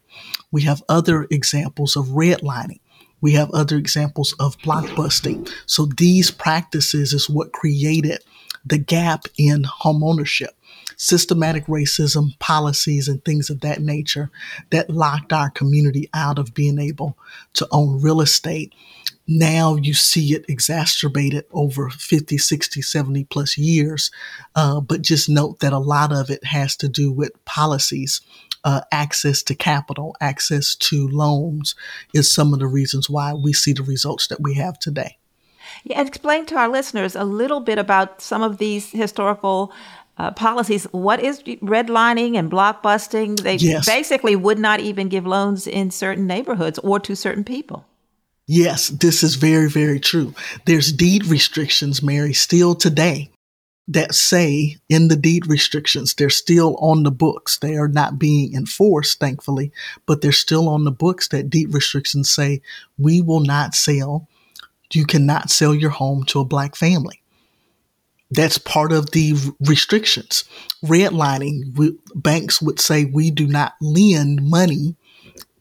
We 0.52 0.62
have 0.64 0.84
other 0.88 1.28
examples 1.30 1.96
of 1.96 2.08
redlining 2.08 2.80
we 3.26 3.34
have 3.34 3.50
other 3.56 3.76
examples 3.76 4.36
of 4.40 4.56
blockbusting. 4.60 5.52
So 5.66 5.88
these 5.88 6.30
practices 6.30 7.12
is 7.12 7.28
what 7.28 7.52
created 7.52 8.20
the 8.64 8.78
gap 8.78 9.26
in 9.36 9.64
homeownership. 9.64 10.50
Systematic 10.96 11.66
racism 11.66 12.38
policies 12.38 13.08
and 13.08 13.26
things 13.26 13.50
of 13.50 13.62
that 13.62 13.82
nature 13.82 14.30
that 14.70 14.92
locked 14.92 15.34
our 15.34 15.50
community 15.50 16.08
out 16.14 16.38
of 16.38 16.54
being 16.54 16.78
able 16.78 17.18
to 17.54 17.68
own 17.72 18.00
real 18.00 18.22
estate. 18.22 18.76
Now 19.28 19.76
you 19.76 19.96
see 19.96 20.34
it 20.34 20.46
exacerbated 20.48 21.46
over 21.52 21.90
50, 21.90 22.38
60, 22.38 22.80
70 22.80 23.24
plus 23.24 23.58
years. 23.58 24.12
Uh, 24.54 24.82
but 24.82 25.02
just 25.02 25.30
note 25.30 25.62
that 25.62 25.74
a 25.74 25.80
lot 25.80 26.14
of 26.14 26.30
it 26.30 26.44
has 26.44 26.76
to 26.76 26.88
do 26.88 27.12
with 27.12 27.44
policies 27.44 28.22
uh, 28.66 28.82
access 28.92 29.44
to 29.44 29.56
capital, 29.56 30.16
access 30.20 30.76
to 30.76 31.08
loans 31.08 31.76
is 32.14 32.34
some 32.34 32.52
of 32.52 32.60
the 32.60 32.68
reasons 32.68 33.10
why 33.10 33.32
we 33.34 33.54
see 33.54 33.72
the 33.72 33.84
results 33.84 34.28
that 34.28 34.42
we 34.42 34.56
have 34.56 34.78
today. 34.80 35.18
Yeah, 35.84 36.02
explain 36.02 36.46
to 36.48 36.56
our 36.56 36.68
listeners 36.68 37.16
a 37.16 37.24
little 37.24 37.60
bit 37.60 37.78
about 37.78 38.22
some 38.22 38.42
of 38.42 38.58
these 38.58 38.92
historical 38.92 39.72
uh, 40.18 40.32
policies. 40.32 40.86
What 40.86 41.20
is 41.20 41.44
redlining 41.44 42.38
and 42.38 42.52
blockbusting? 42.52 43.40
They 43.42 43.58
yes. 43.58 43.86
basically 43.86 44.36
would 44.36 44.58
not 44.58 44.80
even 44.80 45.10
give 45.10 45.28
loans 45.28 45.68
in 45.68 45.92
certain 45.92 46.26
neighborhoods 46.26 46.80
or 46.80 47.00
to 47.02 47.16
certain 47.16 47.44
people. 47.44 47.86
Yes, 48.48 48.90
this 48.90 49.24
is 49.24 49.36
very, 49.36 49.70
very 49.70 50.00
true. 50.00 50.34
There's 50.66 50.92
deed 50.92 51.26
restrictions, 51.26 52.02
Mary, 52.02 52.34
still 52.34 52.76
today 52.76 53.32
that 53.88 54.16
say 54.16 54.78
in 54.90 55.08
the 55.10 55.16
deed 55.16 55.48
restrictions, 55.48 56.14
they're 56.14 56.30
still 56.30 56.76
on 56.78 57.04
the 57.04 57.12
books. 57.12 57.58
They 57.60 57.76
are 57.76 57.88
not 57.88 58.18
being 58.18 58.56
enforced, 58.56 59.20
thankfully, 59.20 59.72
but 60.06 60.22
they're 60.22 60.32
still 60.32 60.68
on 60.68 60.84
the 60.84 60.92
books 60.92 61.28
that 61.30 61.50
deed 61.50 61.74
restrictions 61.74 62.30
say 62.30 62.62
we 62.98 63.22
will 63.22 63.42
not 63.42 63.76
sell, 63.76 64.28
you 64.92 65.06
cannot 65.06 65.52
sell 65.52 65.74
your 65.76 65.92
home 65.92 66.24
to 66.26 66.40
a 66.40 66.46
black 66.46 66.76
family. 66.76 67.22
That's 68.32 68.58
part 68.58 68.92
of 68.92 69.12
the 69.12 69.36
restrictions. 69.60 70.46
Redlining, 70.84 71.98
banks 72.16 72.62
would 72.62 72.80
say 72.80 73.06
we 73.06 73.30
do 73.30 73.48
not 73.48 73.76
lend 73.82 74.42
money 74.44 74.96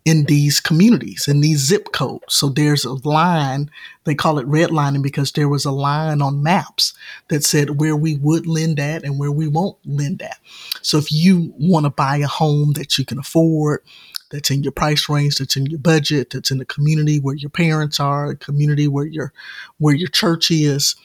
in 0.04 0.24
these 0.24 0.60
communities, 0.60 1.26
in 1.26 1.40
these 1.40 1.60
zip 1.60 1.92
codes. 1.92 2.24
So 2.28 2.50
there's 2.50 2.84
a 2.84 2.92
line, 3.08 3.70
they 4.04 4.14
call 4.14 4.38
it 4.38 4.46
redlining 4.46 5.02
because 5.02 5.32
there 5.32 5.48
was 5.48 5.64
a 5.64 5.70
line 5.70 6.20
on 6.20 6.42
maps 6.42 6.92
that 7.28 7.42
said 7.42 7.80
where 7.80 7.96
we 7.96 8.16
would 8.16 8.46
lend 8.46 8.78
at 8.78 9.02
and 9.02 9.18
where 9.18 9.32
we 9.32 9.48
won't 9.48 9.78
lend 9.86 10.20
at. 10.20 10.38
So 10.82 10.98
if 10.98 11.10
you 11.10 11.54
want 11.58 11.86
to 11.86 11.90
buy 11.90 12.18
a 12.18 12.26
home 12.26 12.74
that 12.74 12.98
you 12.98 13.06
can 13.06 13.18
afford, 13.18 13.80
that's 14.30 14.50
in 14.50 14.62
your 14.62 14.72
price 14.72 15.08
range, 15.08 15.36
that's 15.36 15.56
in 15.56 15.66
your 15.66 15.78
budget, 15.78 16.30
that's 16.30 16.50
in 16.50 16.58
the 16.58 16.64
community 16.64 17.18
where 17.20 17.36
your 17.36 17.50
parents 17.50 17.98
are, 18.00 18.30
a 18.30 18.36
community 18.36 18.88
where 18.88 19.06
your 19.06 19.32
where 19.78 19.94
your 19.94 20.08
church 20.08 20.50
is, 20.50 20.96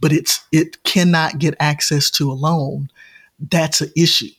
but 0.00 0.12
it's 0.12 0.44
it 0.52 0.82
cannot 0.84 1.38
get 1.38 1.54
access 1.58 2.10
to 2.12 2.30
a 2.30 2.34
loan, 2.34 2.88
that's 3.38 3.80
an 3.80 3.90
issue. 3.96 4.30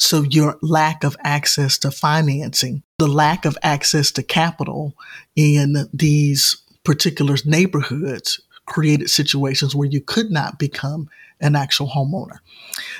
So 0.00 0.22
your 0.22 0.58
lack 0.62 1.04
of 1.04 1.14
access 1.22 1.76
to 1.78 1.90
financing, 1.90 2.82
the 2.98 3.06
lack 3.06 3.44
of 3.44 3.58
access 3.62 4.10
to 4.12 4.22
capital 4.22 4.94
in 5.36 5.88
these 5.92 6.56
particular 6.84 7.36
neighborhoods 7.44 8.40
created 8.64 9.10
situations 9.10 9.74
where 9.74 9.88
you 9.88 10.00
could 10.00 10.30
not 10.30 10.58
become 10.58 11.10
an 11.38 11.54
actual 11.54 11.88
homeowner. 11.88 12.38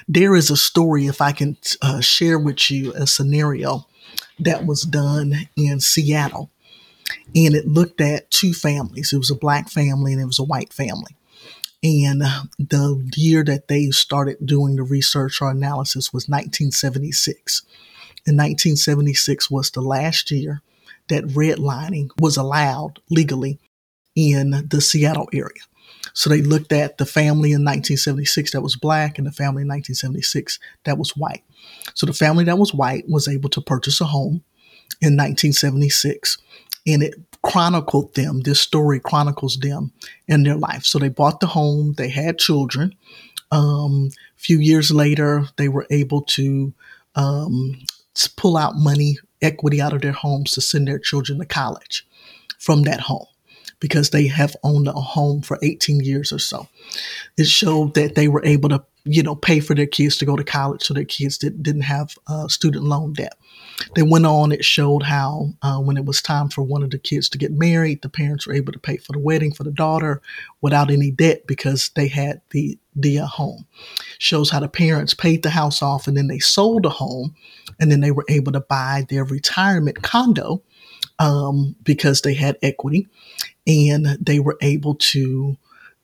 There 0.08 0.36
is 0.36 0.50
a 0.50 0.58
story, 0.58 1.06
if 1.06 1.22
I 1.22 1.32
can 1.32 1.56
uh, 1.80 2.00
share 2.00 2.38
with 2.38 2.70
you 2.70 2.92
a 2.92 3.06
scenario 3.06 3.86
that 4.38 4.66
was 4.66 4.82
done 4.82 5.48
in 5.56 5.80
Seattle. 5.80 6.50
And 7.34 7.54
it 7.54 7.66
looked 7.66 8.02
at 8.02 8.30
two 8.30 8.52
families. 8.52 9.14
It 9.14 9.18
was 9.18 9.30
a 9.30 9.34
black 9.34 9.70
family 9.70 10.12
and 10.12 10.20
it 10.20 10.26
was 10.26 10.38
a 10.38 10.44
white 10.44 10.72
family. 10.72 11.16
And 11.82 12.20
the 12.58 13.10
year 13.16 13.42
that 13.44 13.68
they 13.68 13.86
started 13.90 14.44
doing 14.44 14.76
the 14.76 14.82
research 14.82 15.40
or 15.40 15.50
analysis 15.50 16.12
was 16.12 16.28
1976. 16.28 17.62
And 18.26 18.36
1976 18.36 19.50
was 19.50 19.70
the 19.70 19.80
last 19.80 20.30
year 20.30 20.60
that 21.08 21.24
redlining 21.24 22.10
was 22.18 22.36
allowed 22.36 23.00
legally 23.08 23.58
in 24.14 24.68
the 24.68 24.80
Seattle 24.80 25.28
area. 25.32 25.62
So 26.12 26.28
they 26.28 26.42
looked 26.42 26.72
at 26.72 26.98
the 26.98 27.06
family 27.06 27.52
in 27.52 27.64
1976 27.64 28.52
that 28.52 28.62
was 28.62 28.76
black 28.76 29.16
and 29.16 29.26
the 29.26 29.32
family 29.32 29.62
in 29.62 29.68
1976 29.68 30.58
that 30.84 30.98
was 30.98 31.16
white. 31.16 31.44
So 31.94 32.06
the 32.06 32.12
family 32.12 32.44
that 32.44 32.58
was 32.58 32.74
white 32.74 33.08
was 33.08 33.28
able 33.28 33.48
to 33.50 33.60
purchase 33.60 34.00
a 34.00 34.06
home 34.06 34.42
in 35.00 35.16
1976 35.16 36.38
and 36.86 37.02
it 37.02 37.14
chronicled 37.42 38.14
them. 38.14 38.40
This 38.40 38.60
story 38.60 39.00
chronicles 39.00 39.56
them 39.56 39.92
in 40.28 40.42
their 40.42 40.56
life. 40.56 40.84
So 40.84 40.98
they 40.98 41.08
bought 41.08 41.40
the 41.40 41.48
home, 41.48 41.94
they 41.94 42.08
had 42.08 42.38
children. 42.38 42.94
Um, 43.50 44.10
a 44.36 44.40
few 44.40 44.58
years 44.58 44.90
later, 44.90 45.46
they 45.56 45.68
were 45.68 45.86
able 45.90 46.22
to 46.22 46.72
um, 47.14 47.78
pull 48.36 48.56
out 48.56 48.76
money, 48.76 49.18
equity 49.42 49.80
out 49.80 49.92
of 49.92 50.02
their 50.02 50.12
homes 50.12 50.52
to 50.52 50.60
send 50.60 50.86
their 50.86 50.98
children 50.98 51.38
to 51.38 51.46
college 51.46 52.06
from 52.58 52.82
that 52.82 53.00
home 53.00 53.26
because 53.80 54.10
they 54.10 54.26
have 54.26 54.54
owned 54.62 54.86
a 54.86 54.92
home 54.92 55.40
for 55.40 55.58
18 55.62 56.00
years 56.00 56.32
or 56.32 56.38
so. 56.38 56.68
It 57.36 57.46
showed 57.46 57.94
that 57.94 58.14
they 58.14 58.28
were 58.28 58.44
able 58.44 58.68
to 58.68 58.84
you 59.04 59.22
know, 59.22 59.34
pay 59.34 59.60
for 59.60 59.74
their 59.74 59.86
kids 59.86 60.16
to 60.18 60.26
go 60.26 60.36
to 60.36 60.44
college 60.44 60.82
so 60.82 60.94
their 60.94 61.04
kids 61.04 61.38
did, 61.38 61.62
didn't 61.62 61.82
have 61.82 62.16
uh, 62.26 62.48
student 62.48 62.84
loan 62.84 63.12
debt. 63.12 63.36
They 63.94 64.02
went 64.02 64.26
on, 64.26 64.52
it 64.52 64.64
showed 64.64 65.04
how 65.04 65.50
uh, 65.62 65.78
when 65.78 65.96
it 65.96 66.04
was 66.04 66.20
time 66.20 66.50
for 66.50 66.62
one 66.62 66.82
of 66.82 66.90
the 66.90 66.98
kids 66.98 67.28
to 67.30 67.38
get 67.38 67.52
married, 67.52 68.02
the 68.02 68.10
parents 68.10 68.46
were 68.46 68.54
able 68.54 68.72
to 68.72 68.78
pay 68.78 68.98
for 68.98 69.12
the 69.12 69.18
wedding 69.18 69.52
for 69.52 69.64
the 69.64 69.70
daughter 69.70 70.20
without 70.60 70.90
any 70.90 71.10
debt 71.10 71.46
because 71.46 71.90
they 71.94 72.08
had 72.08 72.42
the, 72.50 72.78
the 72.94 73.20
uh, 73.20 73.26
home. 73.26 73.66
Shows 74.18 74.50
how 74.50 74.60
the 74.60 74.68
parents 74.68 75.14
paid 75.14 75.42
the 75.42 75.50
house 75.50 75.80
off 75.80 76.06
and 76.06 76.16
then 76.16 76.26
they 76.26 76.38
sold 76.38 76.82
the 76.82 76.90
home 76.90 77.34
and 77.78 77.90
then 77.90 78.00
they 78.00 78.10
were 78.10 78.26
able 78.28 78.52
to 78.52 78.60
buy 78.60 79.06
their 79.08 79.24
retirement 79.24 80.02
condo 80.02 80.62
um, 81.18 81.74
because 81.82 82.22
they 82.22 82.34
had 82.34 82.58
equity 82.62 83.06
and 83.66 84.06
they 84.20 84.40
were 84.40 84.58
able 84.60 84.94
to 84.96 85.56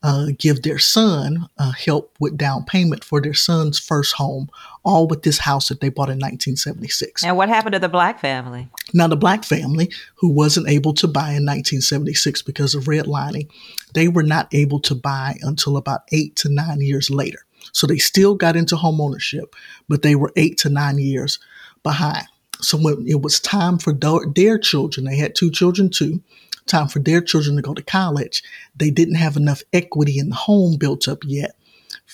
uh, 0.03 0.27
give 0.39 0.63
their 0.63 0.79
son 0.79 1.49
uh, 1.59 1.73
help 1.73 2.17
with 2.21 2.37
down 2.37 2.65
payment 2.65 3.03
for 3.03 3.21
their 3.21 3.35
son's 3.35 3.79
first 3.79 4.15
home, 4.15 4.49
all 4.85 5.09
with 5.09 5.23
this 5.23 5.39
house 5.39 5.69
that 5.69 5.81
they 5.81 5.89
bought 5.89 6.09
in 6.09 6.19
1976. 6.19 7.25
And 7.25 7.37
what 7.37 7.49
happened 7.49 7.73
to 7.73 7.79
the 7.79 7.89
black 7.89 8.21
family? 8.21 8.69
Now, 8.95 9.09
the 9.09 9.17
black 9.17 9.45
family 9.45 9.91
who 10.17 10.29
wasn't 10.31 10.69
able 10.69 10.95
to 10.95 11.09
buy 11.09 11.31
in 11.31 11.45
1976 11.45 12.43
because 12.43 12.75
of 12.75 12.85
redlining, 12.85 13.51
they 13.95 14.09
were 14.09 14.23
not 14.23 14.49
able 14.53 14.81
to 14.81 14.95
buy 14.95 15.39
until 15.43 15.77
about 15.77 16.03
eight 16.13 16.37
to 16.37 16.49
nine 16.49 16.81
years 16.81 17.11
later. 17.11 17.41
So 17.73 17.87
they 17.87 17.99
still 17.99 18.35
got 18.35 18.57
into 18.57 18.77
home 18.77 19.01
ownership, 19.01 19.57
but 19.89 20.03
they 20.03 20.15
were 20.15 20.33
eight 20.37 20.59
to 20.59 20.69
nine 20.69 20.99
years 20.99 21.39
behind. 21.83 22.27
So 22.61 22.79
when 22.79 23.07
it 23.07 23.23
was 23.23 23.41
time 23.41 23.79
for 23.79 23.93
their 23.93 24.59
children, 24.59 25.07
they 25.07 25.17
had 25.17 25.35
two 25.35 25.51
children 25.51 25.91
too, 25.91 26.23
time 26.67 26.89
for 26.89 26.99
their 26.99 27.21
children 27.21 27.57
to 27.57 27.63
go 27.63 27.75
to 27.75 27.83
college, 27.83 28.43
they 28.75 28.91
didn't 28.91 29.17
have 29.17 29.37
enough 29.37 29.63
equity 29.73 30.19
in 30.19 30.31
the 30.31 30.37
home 30.37 30.77
built 30.77 31.09
up 31.09 31.19
yet 31.25 31.57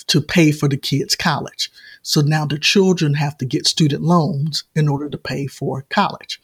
to 0.07 0.21
pay 0.21 0.53
for 0.53 0.69
the 0.69 0.77
kids' 0.77 1.15
college. 1.15 1.71
So 2.03 2.21
now 2.21 2.47
the 2.47 2.59
children 2.59 3.15
have 3.15 3.39
to 3.39 3.45
get 3.45 3.67
student 3.67 4.03
loans 4.03 4.65
in 4.75 4.89
order 4.89 5.09
to 5.09 5.19
pay 5.19 5.47
for 5.47 5.87
college. 5.89 6.41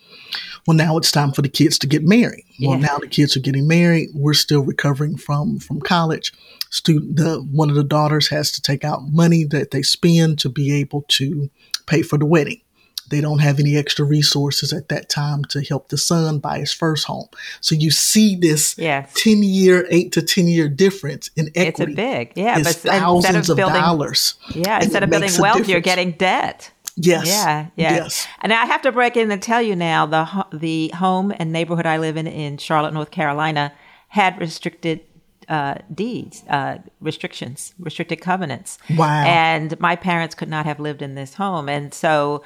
Well, 0.67 0.77
now 0.77 0.97
it's 0.99 1.11
time 1.11 1.33
for 1.33 1.43
the 1.43 1.49
kids 1.49 1.79
to 1.81 1.87
get 1.87 2.05
married. 2.05 2.45
Well, 2.61 2.79
yeah. 2.79 2.87
now 2.87 2.99
the 2.99 3.09
kids 3.09 3.37
are 3.37 3.41
getting 3.41 3.67
married. 3.67 4.11
We're 4.15 4.35
still 4.35 4.63
recovering 4.63 5.17
from 5.17 5.59
from 5.59 5.81
college. 5.81 6.33
Student, 6.71 7.17
the 7.17 7.41
one 7.51 7.71
of 7.71 7.77
the 7.77 7.85
daughters 7.85 8.29
has 8.29 8.53
to 8.53 8.63
take 8.63 8.85
out 8.85 9.11
money 9.11 9.45
that 9.45 9.71
they 9.71 9.83
spend 9.83 10.39
to 10.41 10.49
be 10.49 10.73
able 10.75 11.05
to 11.09 11.51
pay 11.87 12.03
for 12.03 12.19
the 12.19 12.27
wedding. 12.27 12.61
They 13.11 13.21
don't 13.21 13.41
have 13.41 13.59
any 13.59 13.77
extra 13.77 14.05
resources 14.05 14.73
at 14.73 14.89
that 14.89 15.09
time 15.09 15.45
to 15.47 15.63
help 15.63 15.89
the 15.89 15.99
son 15.99 16.39
buy 16.39 16.59
his 16.59 16.73
first 16.73 17.07
home. 17.07 17.29
So 17.61 17.75
you 17.75 17.91
see 17.91 18.37
this 18.37 18.77
yes. 18.79 19.13
10 19.23 19.43
year, 19.43 19.87
eight 19.91 20.13
to 20.13 20.23
10 20.23 20.49
year 20.49 20.69
difference 20.69 21.31
in 21.37 21.49
equity. 21.55 21.69
It's 21.69 21.81
a 21.81 21.87
big, 21.87 22.33
yeah. 22.37 22.59
It's 22.59 22.83
but 22.83 22.91
thousands 22.91 23.51
of 23.51 23.57
building, 23.57 23.81
dollars. 23.81 24.35
Yeah. 24.55 24.83
Instead 24.83 25.03
of 25.03 25.11
building 25.11 25.31
wealth, 25.39 25.69
you're 25.69 25.81
getting 25.81 26.13
debt. 26.13 26.73
Yes. 26.97 27.27
Yeah. 27.27 27.67
Yeah. 27.77 27.95
Yes. 27.95 28.27
And 28.41 28.53
I 28.53 28.67
have 28.67 28.83
to 28.83 28.93
break 28.93 29.17
in 29.17 29.31
and 29.31 29.43
tell 29.43 29.63
you 29.63 29.77
now 29.77 30.07
the 30.07 30.47
the 30.53 30.89
home 30.89 31.33
and 31.39 31.53
neighborhood 31.53 31.87
I 31.87 31.99
live 31.99 32.17
in 32.17 32.27
in 32.27 32.59
Charlotte, 32.59 32.93
North 32.93 33.13
Carolina, 33.13 33.73
had 34.09 34.39
restricted 34.41 35.01
uh, 35.49 35.77
deeds, 35.95 36.45
uh, 36.49 36.79
restrictions, 37.01 37.75
restricted 37.79 38.21
covenants. 38.21 38.79
Wow. 38.97 39.25
And 39.25 39.79
my 39.81 39.97
parents 39.97 40.35
could 40.35 40.49
not 40.49 40.67
have 40.67 40.79
lived 40.79 41.01
in 41.01 41.15
this 41.15 41.35
home. 41.35 41.69
And 41.69 41.95
so 41.95 42.43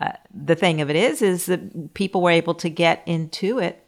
uh, 0.00 0.12
the 0.32 0.54
thing 0.54 0.80
of 0.80 0.88
it 0.88 0.96
is, 0.96 1.22
is 1.22 1.46
that 1.46 1.94
people 1.94 2.22
were 2.22 2.30
able 2.30 2.54
to 2.54 2.70
get 2.70 3.02
into 3.06 3.58
it 3.58 3.86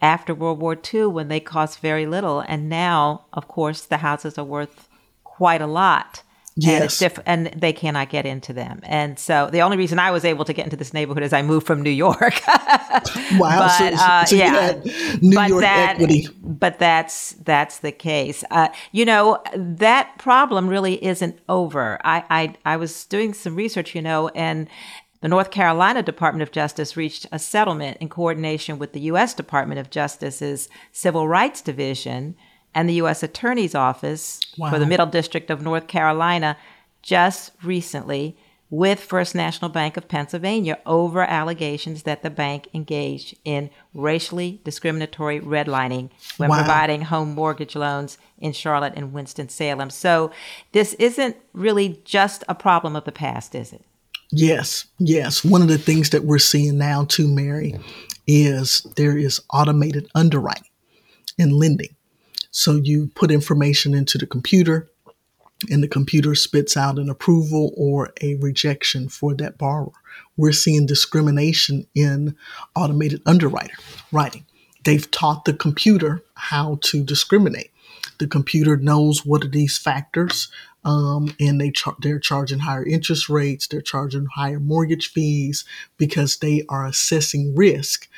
after 0.00 0.34
World 0.34 0.60
War 0.60 0.78
II 0.92 1.06
when 1.06 1.28
they 1.28 1.40
cost 1.40 1.80
very 1.80 2.06
little, 2.06 2.40
and 2.40 2.68
now, 2.68 3.26
of 3.32 3.48
course, 3.48 3.82
the 3.82 3.98
houses 3.98 4.38
are 4.38 4.44
worth 4.44 4.88
quite 5.24 5.60
a 5.60 5.66
lot. 5.66 6.22
Yes. 6.56 7.00
And, 7.00 7.14
diff- 7.14 7.24
and, 7.26 7.46
they 7.56 7.72
cannot 7.72 8.10
get 8.10 8.26
into 8.26 8.52
them. 8.52 8.80
And 8.82 9.18
so 9.18 9.48
the 9.50 9.62
only 9.62 9.76
reason 9.76 9.98
I 9.98 10.10
was 10.10 10.24
able 10.24 10.44
to 10.44 10.52
get 10.52 10.64
into 10.64 10.76
this 10.76 10.92
neighborhood 10.92 11.22
is 11.22 11.32
I 11.32 11.42
moved 11.42 11.66
from 11.66 11.80
New 11.80 11.90
York. 11.90 12.40
wow. 12.48 12.98
But, 13.38 13.78
so, 13.78 13.84
uh, 13.86 14.24
so 14.24 14.36
yeah. 14.36 14.80
New 15.22 15.36
but 15.36 15.48
York 15.48 15.62
that, 15.62 15.94
equity. 15.94 16.26
But 16.42 16.78
that's 16.78 17.32
that's 17.44 17.78
the 17.78 17.92
case. 17.92 18.44
Uh, 18.50 18.68
you 18.92 19.04
know, 19.04 19.42
that 19.54 20.18
problem 20.18 20.68
really 20.68 21.02
isn't 21.02 21.38
over. 21.48 21.98
I, 22.04 22.24
I 22.28 22.54
I 22.74 22.76
was 22.76 23.06
doing 23.06 23.32
some 23.32 23.54
research, 23.54 23.94
you 23.94 24.02
know, 24.02 24.28
and 24.28 24.68
the 25.20 25.28
North 25.28 25.50
Carolina 25.50 26.02
Department 26.02 26.42
of 26.42 26.50
Justice 26.50 26.96
reached 26.96 27.26
a 27.30 27.38
settlement 27.38 27.98
in 27.98 28.08
coordination 28.08 28.78
with 28.78 28.92
the 28.92 29.00
U.S. 29.00 29.34
Department 29.34 29.78
of 29.78 29.90
Justice's 29.90 30.68
Civil 30.92 31.28
Rights 31.28 31.60
Division 31.60 32.36
and 32.74 32.88
the 32.88 32.94
U.S. 32.94 33.22
Attorney's 33.22 33.74
Office 33.74 34.40
wow. 34.56 34.70
for 34.70 34.78
the 34.78 34.86
Middle 34.86 35.06
District 35.06 35.50
of 35.50 35.60
North 35.60 35.86
Carolina 35.86 36.56
just 37.02 37.52
recently 37.62 38.36
with 38.70 39.00
First 39.00 39.34
National 39.34 39.68
Bank 39.68 39.96
of 39.96 40.06
Pennsylvania 40.06 40.78
over 40.86 41.22
allegations 41.22 42.04
that 42.04 42.22
the 42.22 42.30
bank 42.30 42.68
engaged 42.72 43.36
in 43.44 43.68
racially 43.92 44.60
discriminatory 44.62 45.40
redlining 45.40 46.10
when 46.36 46.50
wow. 46.50 46.58
providing 46.58 47.02
home 47.02 47.34
mortgage 47.34 47.74
loans 47.74 48.16
in 48.38 48.52
Charlotte 48.52 48.92
and 48.94 49.12
Winston-Salem. 49.12 49.90
So 49.90 50.30
this 50.70 50.94
isn't 50.94 51.36
really 51.52 52.00
just 52.04 52.44
a 52.48 52.54
problem 52.54 52.94
of 52.94 53.04
the 53.04 53.12
past, 53.12 53.56
is 53.56 53.72
it? 53.72 53.82
Yes, 54.32 54.86
yes. 54.98 55.44
One 55.44 55.62
of 55.62 55.68
the 55.68 55.78
things 55.78 56.10
that 56.10 56.24
we're 56.24 56.38
seeing 56.38 56.78
now 56.78 57.04
too, 57.04 57.26
Mary, 57.26 57.74
is 58.26 58.82
there 58.96 59.18
is 59.18 59.40
automated 59.52 60.08
underwriting 60.14 60.70
and 61.38 61.52
lending. 61.52 61.96
So 62.52 62.76
you 62.76 63.10
put 63.14 63.30
information 63.30 63.94
into 63.94 64.18
the 64.18 64.26
computer 64.26 64.88
and 65.70 65.82
the 65.82 65.88
computer 65.88 66.34
spits 66.34 66.76
out 66.76 66.98
an 66.98 67.10
approval 67.10 67.72
or 67.76 68.12
a 68.22 68.36
rejection 68.36 69.08
for 69.08 69.34
that 69.34 69.58
borrower. 69.58 69.92
We're 70.36 70.52
seeing 70.52 70.86
discrimination 70.86 71.86
in 71.94 72.36
automated 72.74 73.22
underwriting. 73.26 73.76
Writing. 74.10 74.46
They've 74.84 75.10
taught 75.10 75.44
the 75.44 75.52
computer 75.52 76.22
how 76.34 76.78
to 76.82 77.04
discriminate. 77.04 77.70
The 78.18 78.26
computer 78.26 78.76
knows 78.76 79.26
what 79.26 79.44
are 79.44 79.48
these 79.48 79.76
factors 79.76 80.50
um, 80.84 81.34
and 81.38 81.60
they 81.60 81.70
char- 81.70 81.96
they're 82.00 82.18
charging 82.18 82.60
higher 82.60 82.84
interest 82.84 83.28
rates, 83.28 83.66
they're 83.66 83.80
charging 83.80 84.26
higher 84.34 84.60
mortgage 84.60 85.10
fees 85.10 85.64
because 85.96 86.38
they 86.38 86.64
are 86.68 86.86
assessing 86.86 87.54
risk 87.54 88.08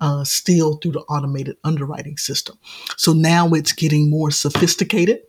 uh, 0.00 0.24
still 0.24 0.76
through 0.76 0.92
the 0.92 1.00
automated 1.02 1.56
underwriting 1.64 2.16
system. 2.16 2.58
So 2.96 3.12
now 3.12 3.48
it's 3.50 3.72
getting 3.72 4.10
more 4.10 4.30
sophisticated, 4.30 5.20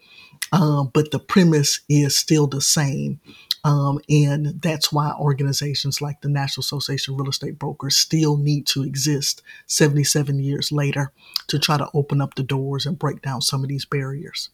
uh, 0.51 0.83
but 0.83 1.11
the 1.11 1.19
premise 1.19 1.81
is 1.89 2.15
still 2.15 2.47
the 2.47 2.61
same. 2.61 3.19
Um, 3.65 3.99
and 4.09 4.61
that's 4.61 4.91
why 4.91 5.13
organizations 5.17 6.01
like 6.01 6.21
the 6.21 6.27
National 6.27 6.61
Association 6.61 7.13
of 7.13 7.19
Real 7.19 7.29
Estate 7.29 7.57
Brokers 7.57 7.95
still 7.95 8.35
need 8.35 8.67
to 8.67 8.83
exist 8.83 9.41
77 9.67 10.39
years 10.39 10.71
later 10.71 11.13
to 11.47 11.59
try 11.59 11.77
to 11.77 11.89
open 11.93 12.19
up 12.19 12.35
the 12.35 12.43
doors 12.43 12.85
and 12.85 12.99
break 12.99 13.21
down 13.21 13.41
some 13.41 13.63
of 13.63 13.69
these 13.69 13.85
barriers. 13.85 14.49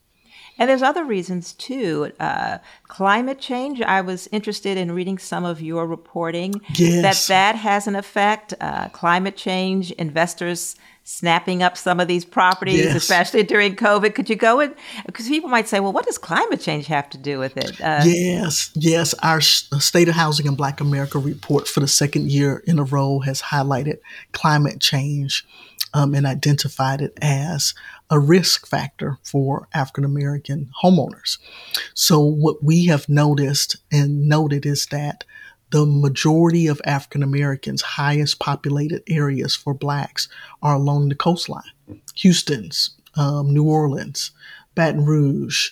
And 0.59 0.69
there's 0.69 0.83
other 0.83 1.05
reasons 1.05 1.53
too. 1.53 2.11
Uh, 2.19 2.59
climate 2.87 3.39
change. 3.39 3.81
I 3.81 4.01
was 4.01 4.27
interested 4.31 4.77
in 4.77 4.91
reading 4.91 5.17
some 5.17 5.45
of 5.45 5.61
your 5.61 5.87
reporting 5.87 6.61
yes. 6.75 7.27
that 7.27 7.33
that 7.33 7.55
has 7.55 7.87
an 7.87 7.95
effect. 7.95 8.53
Uh, 8.59 8.89
climate 8.89 9.37
change, 9.37 9.91
investors 9.91 10.75
snapping 11.09 11.63
up 11.63 11.75
some 11.75 11.99
of 11.99 12.07
these 12.07 12.23
properties, 12.23 12.77
yes. 12.77 12.95
especially 12.95 13.41
during 13.41 13.75
COVID. 13.75 14.13
Could 14.13 14.29
you 14.29 14.35
go 14.35 14.59
in? 14.59 14.75
Because 15.07 15.27
people 15.27 15.49
might 15.49 15.67
say, 15.67 15.79
well, 15.79 15.91
what 15.91 16.05
does 16.05 16.19
climate 16.19 16.61
change 16.61 16.85
have 16.85 17.09
to 17.09 17.17
do 17.17 17.39
with 17.39 17.57
it? 17.57 17.81
Uh, 17.81 18.01
yes, 18.05 18.69
yes. 18.75 19.15
Our 19.23 19.41
State 19.41 20.07
of 20.07 20.13
Housing 20.13 20.45
in 20.45 20.53
Black 20.53 20.79
America 20.81 21.17
report 21.17 21.67
for 21.67 21.79
the 21.79 21.87
second 21.87 22.29
year 22.29 22.61
in 22.67 22.77
a 22.77 22.83
row 22.83 23.19
has 23.21 23.41
highlighted 23.41 23.97
climate 24.33 24.79
change 24.79 25.47
um, 25.95 26.13
and 26.13 26.27
identified 26.27 27.01
it 27.01 27.17
as 27.21 27.73
a 28.09 28.19
risk 28.19 28.67
factor 28.67 29.17
for 29.23 29.67
African 29.73 30.03
American 30.03 30.69
homeowners. 30.83 31.37
So, 31.93 32.19
what 32.19 32.63
we 32.63 32.85
have 32.87 33.07
noticed 33.07 33.77
and 33.91 34.27
noted 34.27 34.65
is 34.65 34.87
that 34.87 35.23
the 35.71 35.85
majority 35.85 36.67
of 36.67 36.81
African 36.83 37.21
Americans' 37.21 37.81
highest 37.81 38.39
populated 38.39 39.03
areas 39.07 39.55
for 39.55 39.73
blacks 39.73 40.27
are 40.61 40.75
along 40.75 41.09
the 41.09 41.15
coastline 41.15 41.71
Houston's, 42.15 42.91
um, 43.15 43.53
New 43.53 43.63
Orleans, 43.63 44.31
Baton 44.75 45.05
Rouge, 45.05 45.69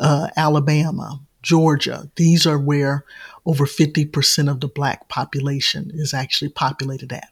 uh, 0.00 0.28
Alabama, 0.36 1.20
Georgia. 1.42 2.10
These 2.16 2.46
are 2.46 2.58
where 2.58 3.04
over 3.46 3.66
50% 3.66 4.50
of 4.50 4.60
the 4.60 4.68
black 4.68 5.08
population 5.08 5.90
is 5.94 6.14
actually 6.14 6.50
populated 6.50 7.12
at. 7.12 7.28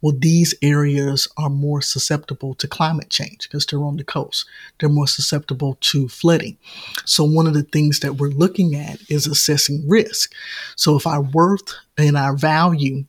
Well, 0.00 0.14
these 0.18 0.54
areas 0.62 1.28
are 1.36 1.50
more 1.50 1.82
susceptible 1.82 2.54
to 2.54 2.68
climate 2.68 3.10
change 3.10 3.48
because 3.48 3.66
they're 3.66 3.82
on 3.82 3.96
the 3.96 4.04
coast. 4.04 4.46
They're 4.78 4.88
more 4.88 5.06
susceptible 5.06 5.78
to 5.80 6.08
flooding. 6.08 6.58
So, 7.04 7.24
one 7.24 7.46
of 7.46 7.54
the 7.54 7.62
things 7.62 8.00
that 8.00 8.16
we're 8.16 8.28
looking 8.28 8.74
at 8.74 9.00
is 9.10 9.26
assessing 9.26 9.88
risk. 9.88 10.32
So, 10.76 10.96
if 10.96 11.06
our 11.06 11.22
worth 11.22 11.74
and 11.98 12.16
our 12.16 12.36
value 12.36 13.04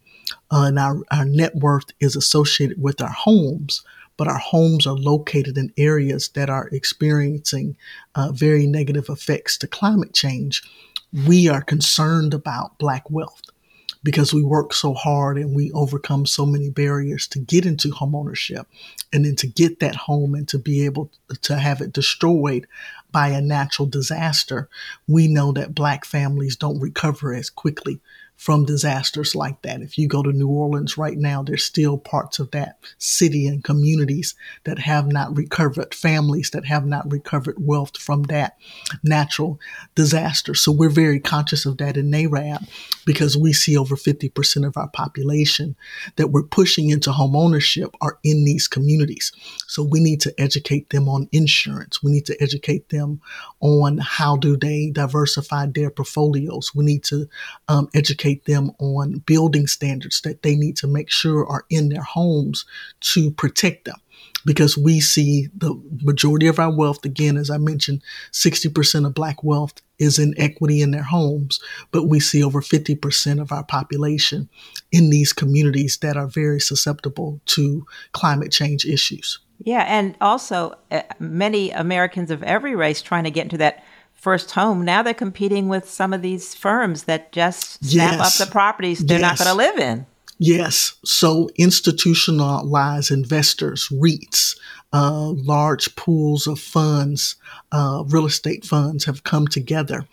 uh, 0.51 0.65
and 0.67 0.79
our, 0.79 1.01
our 1.11 1.25
net 1.25 1.55
worth 1.55 1.91
is 1.99 2.15
associated 2.15 2.81
with 2.81 3.01
our 3.01 3.09
homes, 3.09 3.83
but 4.17 4.27
our 4.27 4.39
homes 4.39 4.87
are 4.87 4.95
located 4.95 5.57
in 5.57 5.71
areas 5.77 6.29
that 6.29 6.49
are 6.49 6.67
experiencing 6.69 7.77
uh, 8.15 8.31
very 8.31 8.65
negative 8.65 9.05
effects 9.09 9.57
to 9.59 9.67
climate 9.67 10.13
change, 10.13 10.63
we 11.27 11.47
are 11.47 11.61
concerned 11.61 12.33
about 12.33 12.77
Black 12.79 13.09
wealth 13.09 13.43
because 14.03 14.33
we 14.33 14.43
work 14.43 14.73
so 14.73 14.93
hard 14.93 15.37
and 15.37 15.55
we 15.55 15.71
overcome 15.71 16.25
so 16.25 16.45
many 16.45 16.69
barriers 16.69 17.27
to 17.27 17.39
get 17.39 17.65
into 17.65 17.89
homeownership 17.89 18.65
and 19.11 19.25
then 19.25 19.35
to 19.35 19.47
get 19.47 19.79
that 19.79 19.95
home 19.95 20.35
and 20.35 20.47
to 20.47 20.59
be 20.59 20.85
able 20.85 21.11
to 21.41 21.57
have 21.57 21.81
it 21.81 21.93
destroyed 21.93 22.67
by 23.11 23.29
a 23.29 23.41
natural 23.41 23.87
disaster, 23.87 24.69
we 25.07 25.27
know 25.27 25.51
that 25.51 25.75
black 25.75 26.05
families 26.05 26.55
don't 26.55 26.79
recover 26.79 27.33
as 27.33 27.49
quickly 27.49 27.99
from 28.37 28.65
disasters 28.65 29.35
like 29.35 29.63
that. 29.63 29.81
If 29.81 29.97
you 29.97 30.07
go 30.07 30.21
to 30.21 30.31
New 30.31 30.47
Orleans 30.47 30.95
right 30.95 31.17
now, 31.17 31.41
there's 31.41 31.63
still 31.63 31.97
parts 31.97 32.37
of 32.37 32.51
that 32.51 32.77
city 32.99 33.47
and 33.47 33.63
communities 33.63 34.35
that 34.63 34.77
have 34.77 35.07
not 35.07 35.35
recovered, 35.35 35.93
families 35.93 36.51
that 36.51 36.63
have 36.65 36.85
not 36.85 37.11
recovered 37.11 37.55
wealth 37.59 37.97
from 37.97 38.23
that 38.23 38.55
natural 39.03 39.59
disaster. 39.95 40.53
So 40.53 40.71
we're 40.71 40.89
very 40.89 41.19
conscious 41.19 41.65
of 41.65 41.77
that 41.79 41.97
in 41.97 42.11
NAREB 42.11 42.69
because 43.05 43.35
we 43.35 43.53
see 43.53 43.75
over 43.75 43.95
50% 43.95 44.67
of 44.67 44.77
our 44.77 44.89
population 44.89 45.75
that 46.17 46.27
we're 46.27 46.43
pushing 46.43 46.91
into 46.91 47.11
home 47.11 47.35
ownership 47.35 47.95
are 48.01 48.19
in 48.23 48.45
these 48.45 48.67
communities. 48.67 49.31
So 49.65 49.81
we 49.81 49.99
need 49.99 50.21
to 50.21 50.39
educate 50.39 50.91
them 50.91 51.09
on 51.09 51.27
insurance. 51.31 52.03
We 52.03 52.11
need 52.11 52.27
to 52.27 52.37
educate 52.39 52.89
them 52.89 53.19
on 53.61 53.97
how 53.97 54.37
do 54.37 54.55
they 54.55 54.91
diversify 54.91 55.67
their 55.67 55.89
portfolios. 55.89 56.75
We 56.75 56.85
need 56.85 57.03
to 57.05 57.27
um, 57.67 57.89
educate 57.95 58.26
educate 58.27 58.45
them 58.45 58.71
on 58.79 59.19
building 59.25 59.67
standards 59.67 60.21
that 60.21 60.43
they 60.43 60.55
need 60.55 60.75
to 60.77 60.87
make 60.87 61.09
sure 61.09 61.47
are 61.47 61.65
in 61.69 61.89
their 61.89 62.01
homes 62.01 62.65
to 62.99 63.31
protect 63.31 63.85
them. 63.85 63.97
Because 64.45 64.77
we 64.77 65.01
see 65.01 65.49
the 65.57 65.79
majority 66.01 66.47
of 66.47 66.57
our 66.57 66.73
wealth, 66.73 67.03
again, 67.03 67.37
as 67.37 67.49
I 67.49 67.57
mentioned, 67.57 68.01
60% 68.31 69.05
of 69.05 69.13
Black 69.13 69.43
wealth 69.43 69.81
is 69.99 70.19
in 70.19 70.33
equity 70.37 70.81
in 70.81 70.91
their 70.91 71.03
homes, 71.03 71.59
but 71.91 72.07
we 72.07 72.19
see 72.19 72.43
over 72.43 72.61
50% 72.61 73.41
of 73.41 73.51
our 73.51 73.63
population 73.63 74.47
in 74.91 75.09
these 75.09 75.33
communities 75.33 75.97
that 75.97 76.15
are 76.15 76.27
very 76.27 76.61
susceptible 76.61 77.41
to 77.47 77.85
climate 78.13 78.51
change 78.51 78.85
issues. 78.85 79.39
Yeah, 79.63 79.83
and 79.87 80.15
also 80.21 80.75
uh, 80.91 81.01
many 81.19 81.71
Americans 81.71 82.31
of 82.31 82.41
every 82.43 82.75
race 82.75 83.01
trying 83.01 83.25
to 83.25 83.31
get 83.31 83.43
into 83.43 83.57
that 83.57 83.83
first 84.27 84.51
home. 84.51 84.83
Now 84.83 85.03
they're 85.03 85.13
competing 85.13 85.69
with 85.69 85.89
some 85.89 86.11
of 86.11 86.21
these 86.21 86.53
firms 86.53 87.03
that 87.03 87.31
just 87.31 87.81
snap 87.85 88.19
yes. 88.19 88.41
up 88.41 88.45
the 88.45 88.51
properties 88.51 88.99
they're 88.99 89.21
yes. 89.21 89.39
not 89.39 89.45
going 89.45 89.57
to 89.57 89.57
live 89.57 89.79
in. 89.79 90.05
Yes. 90.37 90.97
So 91.05 91.49
institutionalized 91.55 93.09
investors, 93.09 93.87
REITs, 93.89 94.57
uh, 94.91 95.29
large 95.29 95.95
pools 95.95 96.45
of 96.45 96.59
funds, 96.59 97.37
uh, 97.71 98.03
real 98.05 98.25
estate 98.25 98.65
funds 98.65 99.05
have 99.05 99.23
come 99.23 99.47
together 99.47 100.05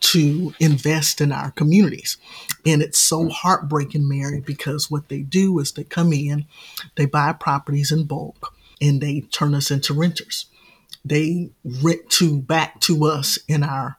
to 0.00 0.52
invest 0.60 1.22
in 1.22 1.32
our 1.32 1.50
communities. 1.52 2.18
And 2.66 2.82
it's 2.82 2.98
so 2.98 3.30
heartbreaking, 3.30 4.06
Mary, 4.06 4.42
because 4.42 4.90
what 4.90 5.08
they 5.08 5.22
do 5.22 5.58
is 5.58 5.72
they 5.72 5.84
come 5.84 6.12
in, 6.12 6.44
they 6.96 7.06
buy 7.06 7.32
properties 7.32 7.90
in 7.90 8.04
bulk, 8.04 8.54
and 8.78 9.00
they 9.00 9.22
turn 9.22 9.54
us 9.54 9.70
into 9.70 9.94
renters 9.94 10.50
they 11.04 11.50
rent 11.82 12.08
to 12.10 12.40
back 12.40 12.80
to 12.80 13.04
us 13.04 13.38
in 13.46 13.62
our 13.62 13.98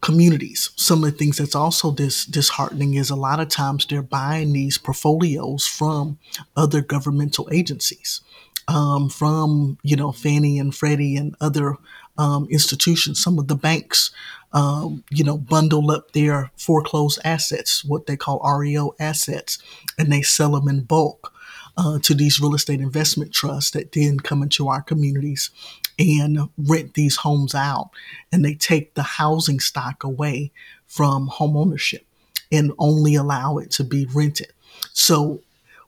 communities. 0.00 0.70
Some 0.76 1.04
of 1.04 1.10
the 1.10 1.16
things 1.16 1.38
that's 1.38 1.54
also 1.54 1.92
dis- 1.92 2.24
disheartening 2.24 2.94
is 2.94 3.10
a 3.10 3.16
lot 3.16 3.40
of 3.40 3.48
times 3.48 3.84
they're 3.84 4.02
buying 4.02 4.52
these 4.52 4.78
portfolios 4.78 5.66
from 5.66 6.18
other 6.56 6.80
governmental 6.80 7.48
agencies, 7.52 8.20
um, 8.68 9.08
from 9.08 9.78
you 9.82 9.96
know 9.96 10.12
Fannie 10.12 10.58
and 10.58 10.74
Freddie 10.74 11.16
and 11.16 11.34
other 11.40 11.76
um, 12.16 12.46
institutions. 12.50 13.22
Some 13.22 13.38
of 13.38 13.48
the 13.48 13.56
banks, 13.56 14.10
um, 14.52 15.04
you 15.10 15.24
know, 15.24 15.36
bundle 15.36 15.90
up 15.90 16.12
their 16.12 16.50
foreclosed 16.56 17.18
assets, 17.24 17.84
what 17.84 18.06
they 18.06 18.16
call 18.16 18.40
REO 18.58 18.94
assets, 19.00 19.58
and 19.98 20.12
they 20.12 20.22
sell 20.22 20.52
them 20.52 20.68
in 20.68 20.82
bulk. 20.82 21.32
Uh, 21.80 21.96
to 22.00 22.12
these 22.12 22.40
real 22.40 22.56
estate 22.56 22.80
investment 22.80 23.32
trusts 23.32 23.70
that 23.70 23.92
then 23.92 24.18
come 24.18 24.42
into 24.42 24.66
our 24.66 24.82
communities 24.82 25.50
and 25.98 26.48
rent 26.56 26.94
these 26.94 27.16
homes 27.16 27.54
out 27.54 27.90
and 28.30 28.44
they 28.44 28.54
take 28.54 28.94
the 28.94 29.02
housing 29.02 29.60
stock 29.60 30.04
away 30.04 30.52
from 30.86 31.26
home 31.26 31.56
ownership 31.56 32.06
and 32.50 32.72
only 32.78 33.14
allow 33.14 33.58
it 33.58 33.70
to 33.72 33.84
be 33.84 34.06
rented. 34.06 34.52
So 34.92 35.40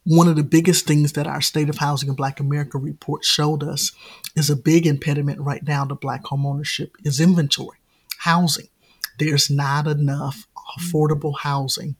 one 0.04 0.28
of 0.28 0.36
the 0.36 0.42
biggest 0.42 0.86
things 0.86 1.12
that 1.12 1.26
our 1.26 1.40
State 1.40 1.68
of 1.68 1.78
Housing 1.78 2.08
in 2.08 2.14
Black 2.14 2.40
America 2.40 2.78
report 2.78 3.24
showed 3.24 3.62
us 3.62 3.92
is 4.34 4.50
a 4.50 4.56
big 4.56 4.86
impediment 4.86 5.40
right 5.40 5.62
now 5.62 5.84
to 5.84 5.94
Black 5.94 6.24
home 6.24 6.46
ownership 6.46 6.96
is 7.04 7.20
inventory, 7.20 7.78
housing. 8.18 8.68
There's 9.18 9.50
not 9.50 9.86
enough 9.86 10.46
affordable 10.78 11.38
housing 11.38 11.96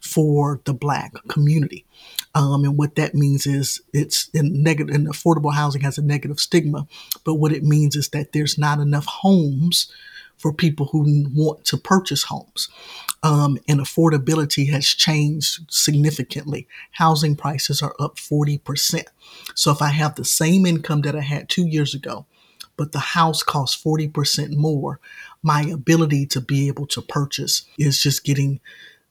for 0.00 0.60
the 0.64 0.74
Black 0.74 1.12
community. 1.28 1.86
Um, 2.34 2.64
and 2.64 2.76
what 2.76 2.96
that 2.96 3.14
means 3.14 3.46
is 3.46 3.80
it's 3.92 4.28
in 4.30 4.62
negative, 4.62 4.94
and 4.94 5.08
affordable 5.08 5.54
housing 5.54 5.82
has 5.82 5.98
a 5.98 6.02
negative 6.02 6.40
stigma. 6.40 6.86
But 7.24 7.34
what 7.34 7.52
it 7.52 7.62
means 7.62 7.96
is 7.96 8.08
that 8.10 8.32
there's 8.32 8.58
not 8.58 8.80
enough 8.80 9.06
homes 9.06 9.90
for 10.36 10.52
people 10.52 10.86
who 10.86 11.26
want 11.32 11.64
to 11.66 11.76
purchase 11.76 12.24
homes. 12.24 12.68
Um, 13.22 13.58
and 13.68 13.80
affordability 13.80 14.70
has 14.70 14.86
changed 14.86 15.60
significantly. 15.70 16.68
Housing 16.92 17.36
prices 17.36 17.80
are 17.80 17.94
up 17.98 18.16
40%. 18.16 19.04
So 19.54 19.70
if 19.70 19.80
I 19.80 19.88
have 19.88 20.16
the 20.16 20.24
same 20.24 20.66
income 20.66 21.02
that 21.02 21.16
I 21.16 21.20
had 21.20 21.48
two 21.48 21.66
years 21.66 21.94
ago, 21.94 22.26
but 22.76 22.92
the 22.92 22.98
house 22.98 23.42
costs 23.42 23.82
40% 23.82 24.56
more, 24.56 25.00
my 25.42 25.62
ability 25.62 26.26
to 26.26 26.40
be 26.40 26.68
able 26.68 26.86
to 26.88 27.02
purchase 27.02 27.66
is 27.78 28.00
just 28.00 28.24
getting 28.24 28.60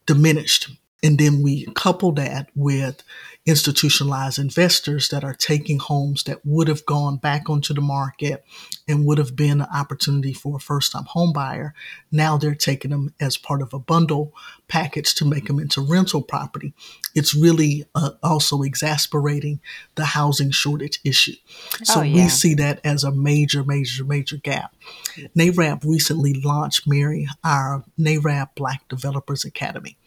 diminished. 0.06 0.70
And 1.04 1.18
then 1.18 1.42
we 1.42 1.66
couple 1.74 2.12
that 2.12 2.48
with 2.54 3.02
institutionalized 3.46 4.38
investors 4.38 5.10
that 5.10 5.22
are 5.22 5.34
taking 5.34 5.78
homes 5.78 6.22
that 6.24 6.40
would 6.46 6.66
have 6.66 6.86
gone 6.86 7.18
back 7.18 7.50
onto 7.50 7.74
the 7.74 7.82
market 7.82 8.42
and 8.88 9.04
would 9.04 9.18
have 9.18 9.36
been 9.36 9.60
an 9.60 9.66
opportunity 9.74 10.32
for 10.32 10.56
a 10.56 10.60
first 10.60 10.92
time 10.92 11.04
home 11.04 11.34
buyer. 11.34 11.74
Now 12.10 12.38
they're 12.38 12.54
taking 12.54 12.90
them 12.90 13.12
as 13.20 13.36
part 13.36 13.60
of 13.60 13.74
a 13.74 13.78
bundle 13.78 14.32
package 14.66 15.14
to 15.16 15.26
make 15.26 15.46
them 15.46 15.60
into 15.60 15.82
rental 15.82 16.22
property. 16.22 16.72
It's 17.14 17.34
really 17.34 17.84
uh, 17.94 18.12
also 18.22 18.62
exasperating 18.62 19.60
the 19.96 20.06
housing 20.06 20.52
shortage 20.52 21.00
issue. 21.04 21.36
So 21.82 22.00
oh, 22.00 22.02
yeah. 22.02 22.24
we 22.24 22.28
see 22.30 22.54
that 22.54 22.80
as 22.82 23.04
a 23.04 23.12
major, 23.12 23.62
major, 23.62 24.04
major 24.04 24.38
gap. 24.38 24.74
NAREB 25.36 25.84
recently 25.84 26.32
launched, 26.32 26.88
Mary, 26.88 27.28
our 27.44 27.84
NAREB 28.00 28.54
Black 28.54 28.88
Developers 28.88 29.44
Academy 29.44 29.98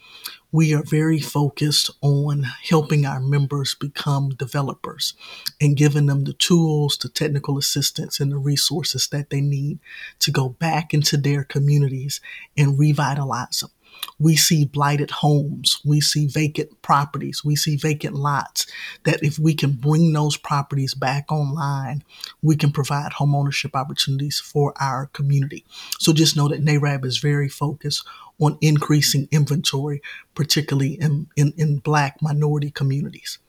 we 0.51 0.73
are 0.73 0.83
very 0.83 1.19
focused 1.19 1.91
on 2.01 2.43
helping 2.63 3.05
our 3.05 3.19
members 3.19 3.75
become 3.75 4.29
developers 4.29 5.13
and 5.59 5.75
giving 5.77 6.05
them 6.05 6.23
the 6.23 6.33
tools, 6.33 6.97
the 6.97 7.09
technical 7.09 7.57
assistance, 7.57 8.19
and 8.19 8.31
the 8.31 8.37
resources 8.37 9.07
that 9.09 9.29
they 9.29 9.41
need 9.41 9.79
to 10.19 10.31
go 10.31 10.49
back 10.49 10.93
into 10.93 11.17
their 11.17 11.43
communities 11.43 12.21
and 12.57 12.79
revitalize 12.79 13.59
them. 13.59 13.71
We 14.19 14.35
see 14.35 14.65
blighted 14.65 15.09
homes. 15.09 15.79
We 15.83 16.01
see 16.01 16.27
vacant 16.27 16.81
properties. 16.81 17.43
We 17.43 17.55
see 17.55 17.75
vacant 17.77 18.15
lots 18.15 18.67
that 19.03 19.23
if 19.23 19.39
we 19.39 19.55
can 19.55 19.73
bring 19.73 20.13
those 20.13 20.37
properties 20.37 20.93
back 20.93 21.31
online, 21.31 22.03
we 22.41 22.55
can 22.55 22.71
provide 22.71 23.13
homeownership 23.13 23.73
opportunities 23.73 24.39
for 24.39 24.73
our 24.79 25.07
community. 25.07 25.65
So 25.99 26.13
just 26.13 26.37
know 26.37 26.47
that 26.47 26.63
NAREB 26.63 27.05
is 27.05 27.17
very 27.17 27.49
focused 27.49 28.07
on 28.39 28.57
increasing 28.61 29.27
inventory, 29.31 30.01
particularly 30.35 30.93
in, 30.93 31.27
in, 31.35 31.53
in 31.57 31.77
Black 31.79 32.21
minority 32.21 32.71
communities. 32.71 33.39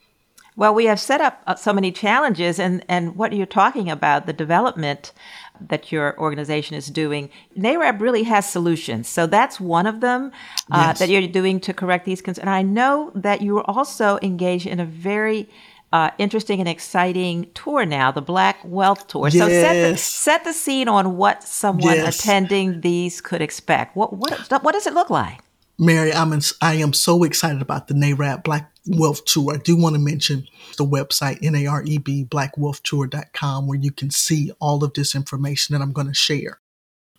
Well, 0.56 0.74
we 0.74 0.86
have 0.86 0.98
set 0.98 1.20
up 1.20 1.40
uh, 1.46 1.54
so 1.54 1.72
many 1.72 1.92
challenges, 1.92 2.58
and, 2.58 2.84
and 2.88 3.14
what 3.14 3.32
you're 3.32 3.46
talking 3.46 3.88
about, 3.88 4.26
the 4.26 4.32
development 4.32 5.12
that 5.60 5.92
your 5.92 6.18
organization 6.18 6.76
is 6.76 6.88
doing, 6.88 7.30
NAREB 7.56 8.00
really 8.00 8.24
has 8.24 8.50
solutions. 8.50 9.08
So 9.08 9.26
that's 9.26 9.60
one 9.60 9.86
of 9.86 10.00
them 10.00 10.32
uh, 10.72 10.86
yes. 10.88 10.98
that 10.98 11.10
you're 11.10 11.28
doing 11.28 11.60
to 11.60 11.72
correct 11.72 12.06
these 12.06 12.20
concerns. 12.20 12.40
And 12.40 12.50
I 12.50 12.62
know 12.62 13.12
that 13.14 13.40
you 13.40 13.56
are 13.58 13.70
also 13.70 14.18
engaged 14.20 14.66
in 14.66 14.80
a 14.80 14.84
very 14.84 15.48
uh, 15.92 16.10
interesting 16.18 16.60
and 16.60 16.68
exciting 16.68 17.50
tour 17.54 17.86
now, 17.86 18.10
the 18.10 18.22
Black 18.22 18.58
Wealth 18.64 19.06
Tour. 19.06 19.28
Yes. 19.28 19.38
So 19.38 19.48
set 19.48 19.90
the, 19.90 19.96
set 19.96 20.44
the 20.44 20.52
scene 20.52 20.88
on 20.88 21.16
what 21.16 21.42
someone 21.42 21.94
yes. 21.94 22.18
attending 22.18 22.80
these 22.82 23.20
could 23.20 23.40
expect. 23.40 23.96
What 23.96 24.12
what 24.12 24.62
what 24.62 24.72
does 24.72 24.86
it 24.86 24.94
look 24.94 25.10
like? 25.10 25.40
Mary, 25.78 26.12
I'm 26.12 26.32
in, 26.32 26.40
I 26.60 26.74
am 26.74 26.92
so 26.92 27.22
excited 27.22 27.62
about 27.62 27.86
the 27.86 27.94
NAREB 27.94 28.42
Black 28.42 28.72
Wealth 28.88 29.24
Tour. 29.24 29.54
I 29.54 29.58
do 29.58 29.76
want 29.76 29.94
to 29.94 30.00
mention 30.00 30.48
the 30.76 30.84
website, 30.84 31.40
NAREB 31.40 32.28
blackwealthtour.com, 32.28 33.68
where 33.68 33.78
you 33.78 33.92
can 33.92 34.10
see 34.10 34.50
all 34.60 34.82
of 34.82 34.94
this 34.94 35.14
information 35.14 35.74
that 35.74 35.82
I'm 35.82 35.92
going 35.92 36.08
to 36.08 36.14
share. 36.14 36.58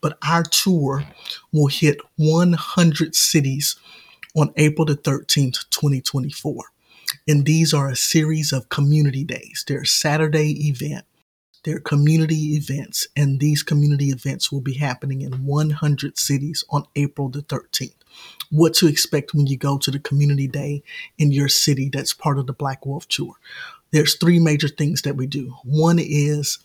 But 0.01 0.17
our 0.27 0.43
tour 0.43 1.05
will 1.53 1.67
hit 1.67 1.99
100 2.17 3.15
cities 3.15 3.77
on 4.36 4.51
April 4.58 4.86
the 4.86 4.95
13th, 4.95 5.69
2024. 5.69 6.65
And 7.27 7.45
these 7.45 7.73
are 7.73 7.89
a 7.89 7.95
series 7.95 8.51
of 8.53 8.69
community 8.69 9.23
days. 9.23 9.63
They're 9.67 9.86
Saturday 9.86 10.67
event 10.69 11.05
They're 11.63 11.79
community 11.79 12.55
events, 12.55 13.08
and 13.15 13.39
these 13.39 13.63
community 13.63 14.10
events 14.10 14.51
will 14.51 14.62
be 14.62 14.75
happening 14.75 15.21
in 15.21 15.45
100 15.45 16.17
cities 16.17 16.63
on 16.69 16.86
April 16.95 17.29
the 17.29 17.41
13th. 17.41 17.95
What 18.49 18.73
to 18.75 18.88
expect 18.88 19.34
when 19.34 19.47
you 19.47 19.58
go 19.58 19.77
to 19.77 19.91
the 19.91 19.99
community 19.99 20.47
day 20.47 20.84
in 21.17 21.32
your 21.32 21.49
city 21.49 21.89
that's 21.91 22.13
part 22.13 22.39
of 22.39 22.47
the 22.47 22.53
Black 22.53 22.86
Wealth 22.86 23.08
Tour. 23.10 23.36
There's 23.91 24.15
three 24.15 24.39
major 24.39 24.67
things 24.69 25.01
that 25.03 25.17
we 25.17 25.27
do. 25.27 25.55
One 25.63 25.99
is 25.99 26.60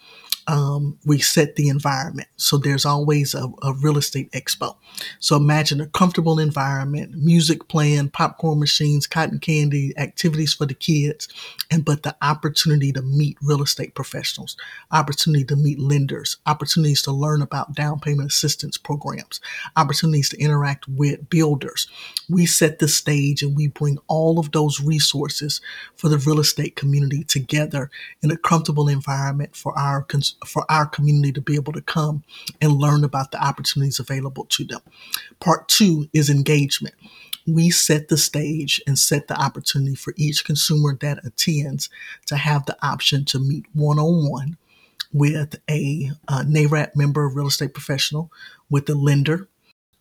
um, 0.46 0.98
we 1.04 1.18
set 1.18 1.56
the 1.56 1.68
environment. 1.68 2.28
So 2.36 2.58
there's 2.58 2.84
always 2.84 3.34
a, 3.34 3.48
a, 3.62 3.72
real 3.74 3.96
estate 3.96 4.30
expo. 4.32 4.76
So 5.18 5.36
imagine 5.36 5.80
a 5.80 5.86
comfortable 5.86 6.38
environment, 6.38 7.14
music 7.14 7.68
playing, 7.68 8.10
popcorn 8.10 8.60
machines, 8.60 9.06
cotton 9.06 9.38
candy, 9.38 9.94
activities 9.96 10.52
for 10.52 10.66
the 10.66 10.74
kids, 10.74 11.28
and 11.70 11.84
but 11.84 12.02
the 12.02 12.14
opportunity 12.20 12.92
to 12.92 13.02
meet 13.02 13.38
real 13.42 13.62
estate 13.62 13.94
professionals, 13.94 14.56
opportunity 14.92 15.44
to 15.44 15.56
meet 15.56 15.78
lenders, 15.78 16.36
opportunities 16.46 17.02
to 17.02 17.12
learn 17.12 17.40
about 17.40 17.74
down 17.74 18.00
payment 18.00 18.30
assistance 18.30 18.76
programs, 18.76 19.40
opportunities 19.76 20.28
to 20.28 20.38
interact 20.38 20.86
with 20.88 21.28
builders. 21.30 21.88
We 22.28 22.46
set 22.46 22.78
the 22.78 22.88
stage 22.88 23.42
and 23.42 23.56
we 23.56 23.68
bring 23.68 23.98
all 24.08 24.38
of 24.38 24.52
those 24.52 24.80
resources 24.80 25.60
for 25.96 26.08
the 26.08 26.18
real 26.18 26.40
estate 26.40 26.76
community 26.76 27.24
together 27.24 27.90
in 28.22 28.30
a 28.30 28.36
comfortable 28.36 28.88
environment 28.88 29.56
for 29.56 29.76
our 29.78 30.02
for 30.46 30.64
our 30.70 30.86
community 30.86 31.32
to 31.32 31.40
be 31.40 31.54
able 31.54 31.72
to 31.72 31.80
come 31.80 32.22
and 32.60 32.72
learn 32.72 33.04
about 33.04 33.30
the 33.30 33.42
opportunities 33.42 33.98
available 33.98 34.44
to 34.46 34.64
them. 34.64 34.80
Part 35.40 35.68
two 35.68 36.08
is 36.12 36.30
engagement. 36.30 36.94
We 37.46 37.70
set 37.70 38.08
the 38.08 38.16
stage 38.16 38.80
and 38.86 38.98
set 38.98 39.28
the 39.28 39.40
opportunity 39.40 39.94
for 39.94 40.14
each 40.16 40.44
consumer 40.44 40.96
that 41.00 41.24
attends 41.24 41.90
to 42.26 42.36
have 42.36 42.64
the 42.66 42.76
option 42.84 43.24
to 43.26 43.38
meet 43.38 43.66
one 43.74 43.98
on 43.98 44.30
one 44.30 44.56
with 45.12 45.56
a 45.70 46.10
uh, 46.26 46.42
NAREB 46.42 46.96
member, 46.96 47.28
real 47.28 47.46
estate 47.46 47.74
professional, 47.74 48.32
with 48.68 48.88
a 48.88 48.94
lender, 48.94 49.48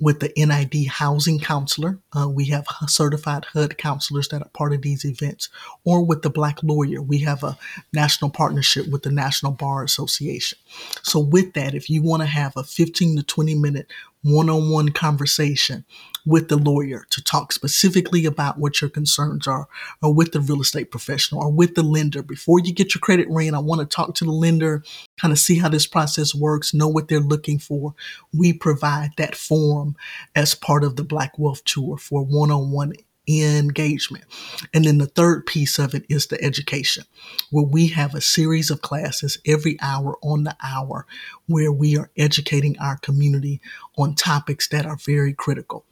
with 0.04 0.20
the 0.20 0.34
NID 0.36 0.88
housing 0.88 1.40
counselor. 1.40 1.98
Uh, 2.12 2.28
we 2.28 2.46
have 2.48 2.66
certified 2.88 3.46
HUD 3.46 3.78
counselors 3.78 4.28
that 4.28 4.42
are 4.42 4.50
part 4.50 4.74
of 4.74 4.82
these 4.82 5.06
events, 5.06 5.48
or 5.86 6.06
with 6.06 6.24
the 6.24 6.30
Black 6.30 6.62
lawyer. 6.62 7.02
We 7.02 7.20
have 7.20 7.42
a 7.42 7.58
national 7.94 8.30
partnership 8.30 8.90
with 8.90 9.04
the 9.04 9.12
National 9.12 9.54
Bar 9.54 9.82
Association. 9.82 10.60
So, 11.04 11.22
with 11.22 11.54
that, 11.54 11.74
if 11.74 11.90
you 11.90 12.04
want 12.04 12.22
to 12.22 12.28
have 12.28 12.58
a 12.58 12.66
15 12.66 13.16
to 13.16 13.24
20 13.24 13.56
minute 13.56 13.88
one 14.24 14.50
on 14.50 14.70
one 14.70 14.90
conversation 14.90 15.86
with 16.26 16.50
the 16.50 16.58
lawyer 16.58 17.06
to 17.10 17.24
talk 17.24 17.52
specifically 17.52 18.26
about 18.26 18.58
what 18.58 18.82
your 18.82 18.90
concerns 18.90 19.48
are, 19.48 19.68
or 20.02 20.14
with 20.14 20.32
the 20.32 20.40
real 20.40 20.62
estate 20.62 20.92
professional, 20.92 21.44
or 21.44 21.52
with 21.52 21.76
the 21.76 21.84
lender. 21.84 22.24
Before 22.24 22.60
you 22.60 22.74
get 22.74 22.96
your 22.96 23.02
credit 23.02 23.28
ran, 23.30 23.56
I 23.56 23.60
want 23.60 23.82
to 23.82 23.96
talk 23.96 24.16
to 24.16 24.26
the 24.26 24.32
lender, 24.32 24.84
kind 25.20 25.32
of 25.32 25.40
see 25.40 25.58
how 25.58 25.70
this 25.70 25.88
process 25.88 26.34
works, 26.34 26.74
know 26.74 26.88
what 26.88 27.08
they're 27.08 27.20
looking 27.20 27.60
for. 27.60 27.94
We 28.34 28.54
provide 28.54 29.12
that 29.18 29.36
forum 29.36 29.96
as 30.36 30.56
part 30.56 30.84
of 30.84 30.96
the 30.96 31.04
Black 31.04 31.38
Wealth 31.38 31.64
Tour 31.66 31.98
for 31.98 32.24
one 32.24 32.52
on 32.52 32.72
one 32.72 32.94
engagement. 33.28 34.26
And 34.74 34.86
then 34.86 34.98
the 34.98 35.08
third 35.08 35.46
piece 35.46 35.80
of 35.80 35.94
it 35.94 36.06
is 36.10 36.28
the 36.28 36.42
education, 36.44 37.06
where 37.52 37.66
we 37.66 37.88
have 37.88 38.14
a 38.14 38.22
series 38.22 38.70
of 38.70 38.82
classes 38.82 39.38
every 39.46 39.78
hour 39.82 40.18
on 40.22 40.44
the 40.44 40.56
hour 40.64 41.06
where 41.48 41.72
we 41.72 41.98
are 41.98 42.10
educating 42.18 42.78
our 42.80 42.98
community 42.98 43.62
on 43.98 44.16
topics 44.16 44.68
that 44.70 44.86
are 44.86 44.98
very 44.98 45.34
critical. 45.34 45.86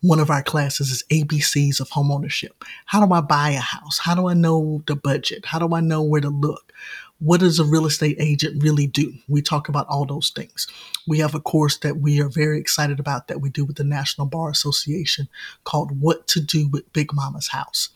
One 0.00 0.20
of 0.20 0.30
our 0.30 0.42
classes 0.42 0.90
is 0.90 1.04
ABCs 1.10 1.80
of 1.80 1.90
homeownership. 1.90 2.50
How 2.86 3.04
do 3.04 3.12
I 3.12 3.20
buy 3.20 3.50
a 3.50 3.60
house? 3.60 3.98
How 3.98 4.14
do 4.14 4.28
I 4.28 4.34
know 4.34 4.82
the 4.86 4.96
budget? 4.96 5.46
How 5.46 5.58
do 5.58 5.74
I 5.74 5.80
know 5.80 6.02
where 6.02 6.20
to 6.20 6.30
look? 6.30 6.72
What 7.20 7.40
does 7.40 7.58
a 7.58 7.64
real 7.64 7.86
estate 7.86 8.16
agent 8.20 8.62
really 8.62 8.86
do? 8.86 9.12
We 9.26 9.42
talk 9.42 9.68
about 9.68 9.88
all 9.88 10.04
those 10.04 10.30
things. 10.30 10.68
We 11.06 11.18
have 11.18 11.34
a 11.34 11.40
course 11.40 11.78
that 11.78 11.96
we 11.96 12.20
are 12.20 12.28
very 12.28 12.60
excited 12.60 13.00
about 13.00 13.26
that 13.28 13.40
we 13.40 13.50
do 13.50 13.64
with 13.64 13.76
the 13.76 13.84
National 13.84 14.26
Bar 14.26 14.50
Association 14.50 15.28
called 15.64 16.00
What 16.00 16.28
to 16.28 16.40
Do 16.40 16.68
with 16.68 16.92
Big 16.92 17.12
Mama's 17.12 17.48
House. 17.48 17.88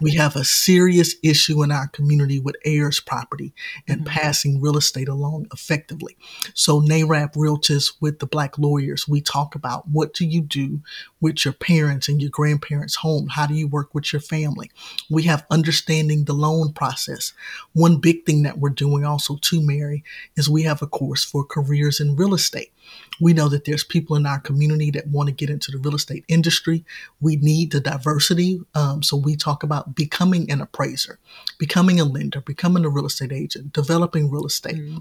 we 0.00 0.14
have 0.16 0.36
a 0.36 0.44
serious 0.44 1.14
issue 1.22 1.62
in 1.62 1.70
our 1.70 1.88
community 1.88 2.38
with 2.40 2.56
heirs 2.64 3.00
property 3.00 3.52
and 3.88 4.00
mm-hmm. 4.00 4.14
passing 4.14 4.60
real 4.60 4.76
estate 4.76 5.08
along 5.08 5.48
effectively. 5.52 6.16
So 6.54 6.80
NAREB 6.80 7.34
Realtors 7.34 7.92
with 8.00 8.18
the 8.18 8.26
Black 8.26 8.58
lawyers, 8.58 9.08
we 9.08 9.20
talk 9.20 9.54
about 9.54 9.88
what 9.88 10.14
do 10.14 10.26
you 10.26 10.40
do 10.40 10.80
with 11.22 11.44
your 11.44 11.54
parents 11.54 12.08
and 12.08 12.20
your 12.20 12.30
grandparents' 12.30 12.96
home? 12.96 13.28
How 13.28 13.46
do 13.46 13.54
you 13.54 13.66
work 13.66 13.94
with 13.94 14.12
your 14.12 14.20
family? 14.20 14.70
We 15.08 15.22
have 15.22 15.46
understanding 15.50 16.24
the 16.24 16.34
loan 16.34 16.74
process. 16.74 17.32
One 17.72 17.96
big 17.96 18.26
thing 18.26 18.42
that 18.42 18.58
we're 18.58 18.70
doing 18.70 19.06
also 19.06 19.36
too, 19.40 19.62
Mary, 19.62 20.04
is 20.36 20.50
we 20.50 20.64
have 20.64 20.82
a 20.82 20.86
course 20.86 21.24
for 21.24 21.44
careers 21.44 22.00
in 22.00 22.16
real 22.16 22.34
estate. 22.34 22.72
We 23.20 23.32
know 23.32 23.48
that 23.48 23.64
there's 23.64 23.84
people 23.84 24.16
in 24.16 24.26
our 24.26 24.40
community 24.40 24.90
that 24.90 25.06
want 25.06 25.28
to 25.28 25.34
get 25.34 25.48
into 25.48 25.70
the 25.70 25.78
real 25.78 25.94
estate 25.94 26.24
industry. 26.26 26.84
We 27.20 27.36
need 27.36 27.70
the 27.70 27.80
diversity. 27.80 28.60
Um, 28.74 29.02
so 29.04 29.16
we 29.16 29.36
talk 29.36 29.62
about 29.62 29.94
becoming 29.94 30.50
an 30.50 30.60
appraiser, 30.60 31.20
becoming 31.58 32.00
a 32.00 32.04
lender, 32.04 32.40
becoming 32.40 32.84
a 32.84 32.88
real 32.88 33.06
estate 33.06 33.32
agent, 33.32 33.72
developing 33.72 34.28
real 34.28 34.46
estate. 34.46 34.76
Mm-hmm. 34.76 34.98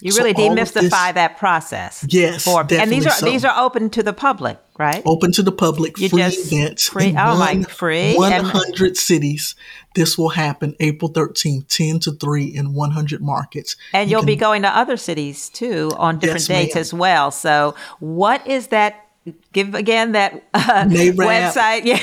You 0.00 0.12
really 0.16 0.34
so 0.34 0.40
demystify 0.40 1.14
that 1.14 1.38
process. 1.38 2.04
Yes, 2.08 2.44
for, 2.44 2.66
and 2.70 2.92
these 2.92 3.06
are 3.06 3.12
so. 3.12 3.24
these 3.24 3.44
are 3.46 3.64
open 3.64 3.88
to 3.90 4.02
the 4.02 4.12
public, 4.12 4.58
right? 4.78 5.02
Open 5.06 5.32
to 5.32 5.42
the 5.42 5.52
public, 5.52 5.98
you 5.98 6.10
free 6.10 6.22
events, 6.22 6.88
free. 6.88 7.14
Oh 7.16 7.38
my, 7.38 7.62
free. 7.62 8.14
One 8.14 8.32
hundred 8.32 8.98
cities. 8.98 9.54
This 9.94 10.18
will 10.18 10.28
happen 10.28 10.76
April 10.80 11.10
thirteenth, 11.10 11.68
ten 11.68 11.98
to 12.00 12.12
three 12.12 12.44
in 12.44 12.74
one 12.74 12.90
hundred 12.90 13.22
markets. 13.22 13.76
And 13.94 14.10
you 14.10 14.16
will 14.18 14.24
be 14.24 14.36
going 14.36 14.62
to 14.62 14.68
other 14.68 14.98
cities 14.98 15.48
too 15.48 15.90
on 15.96 16.18
different 16.18 16.46
yes, 16.46 16.58
dates 16.58 16.74
ma'am. 16.74 16.80
as 16.80 16.92
well. 16.94 17.30
So, 17.30 17.74
what 17.98 18.46
is 18.46 18.66
that? 18.68 19.02
Give 19.52 19.74
again 19.74 20.12
that 20.12 20.44
uh, 20.54 20.84
website. 20.84 21.84
Yeah, 21.86 21.98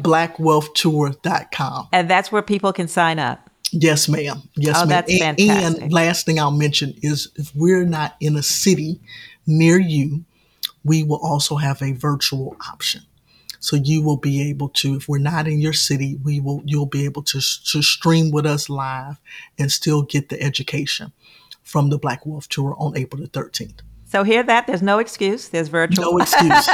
BlackWealthTour.com, 0.00 1.88
and 1.92 2.10
that's 2.10 2.32
where 2.32 2.42
people 2.42 2.72
can 2.72 2.88
sign 2.88 3.18
up. 3.18 3.43
Yes, 3.74 4.08
ma'am. 4.08 4.42
Yes, 4.56 4.76
oh, 4.76 4.80
ma'am. 4.80 4.88
That's 4.88 5.12
and, 5.12 5.40
and 5.82 5.92
last 5.92 6.26
thing 6.26 6.38
I'll 6.38 6.50
mention 6.50 6.94
is 7.02 7.28
if 7.34 7.54
we're 7.54 7.84
not 7.84 8.16
in 8.20 8.36
a 8.36 8.42
city 8.42 9.00
near 9.46 9.78
you, 9.78 10.24
we 10.84 11.02
will 11.02 11.20
also 11.22 11.56
have 11.56 11.82
a 11.82 11.92
virtual 11.92 12.56
option. 12.70 13.02
So 13.58 13.76
you 13.76 14.02
will 14.02 14.18
be 14.18 14.48
able 14.48 14.68
to, 14.70 14.94
if 14.94 15.08
we're 15.08 15.18
not 15.18 15.48
in 15.48 15.58
your 15.58 15.72
city, 15.72 16.18
we 16.22 16.38
will, 16.38 16.62
you'll 16.66 16.86
be 16.86 17.04
able 17.04 17.22
to, 17.22 17.40
to 17.40 17.82
stream 17.82 18.30
with 18.30 18.46
us 18.46 18.68
live 18.68 19.18
and 19.58 19.72
still 19.72 20.02
get 20.02 20.28
the 20.28 20.40
education 20.40 21.12
from 21.62 21.88
the 21.88 21.98
Black 21.98 22.26
Wealth 22.26 22.48
Tour 22.48 22.76
on 22.78 22.96
April 22.96 23.22
the 23.22 23.28
13th. 23.28 23.80
So 24.06 24.22
hear 24.22 24.42
that? 24.42 24.66
There's 24.66 24.82
no 24.82 24.98
excuse. 24.98 25.48
There's 25.48 25.68
virtual. 25.68 26.12
No 26.12 26.18
excuse. 26.18 26.68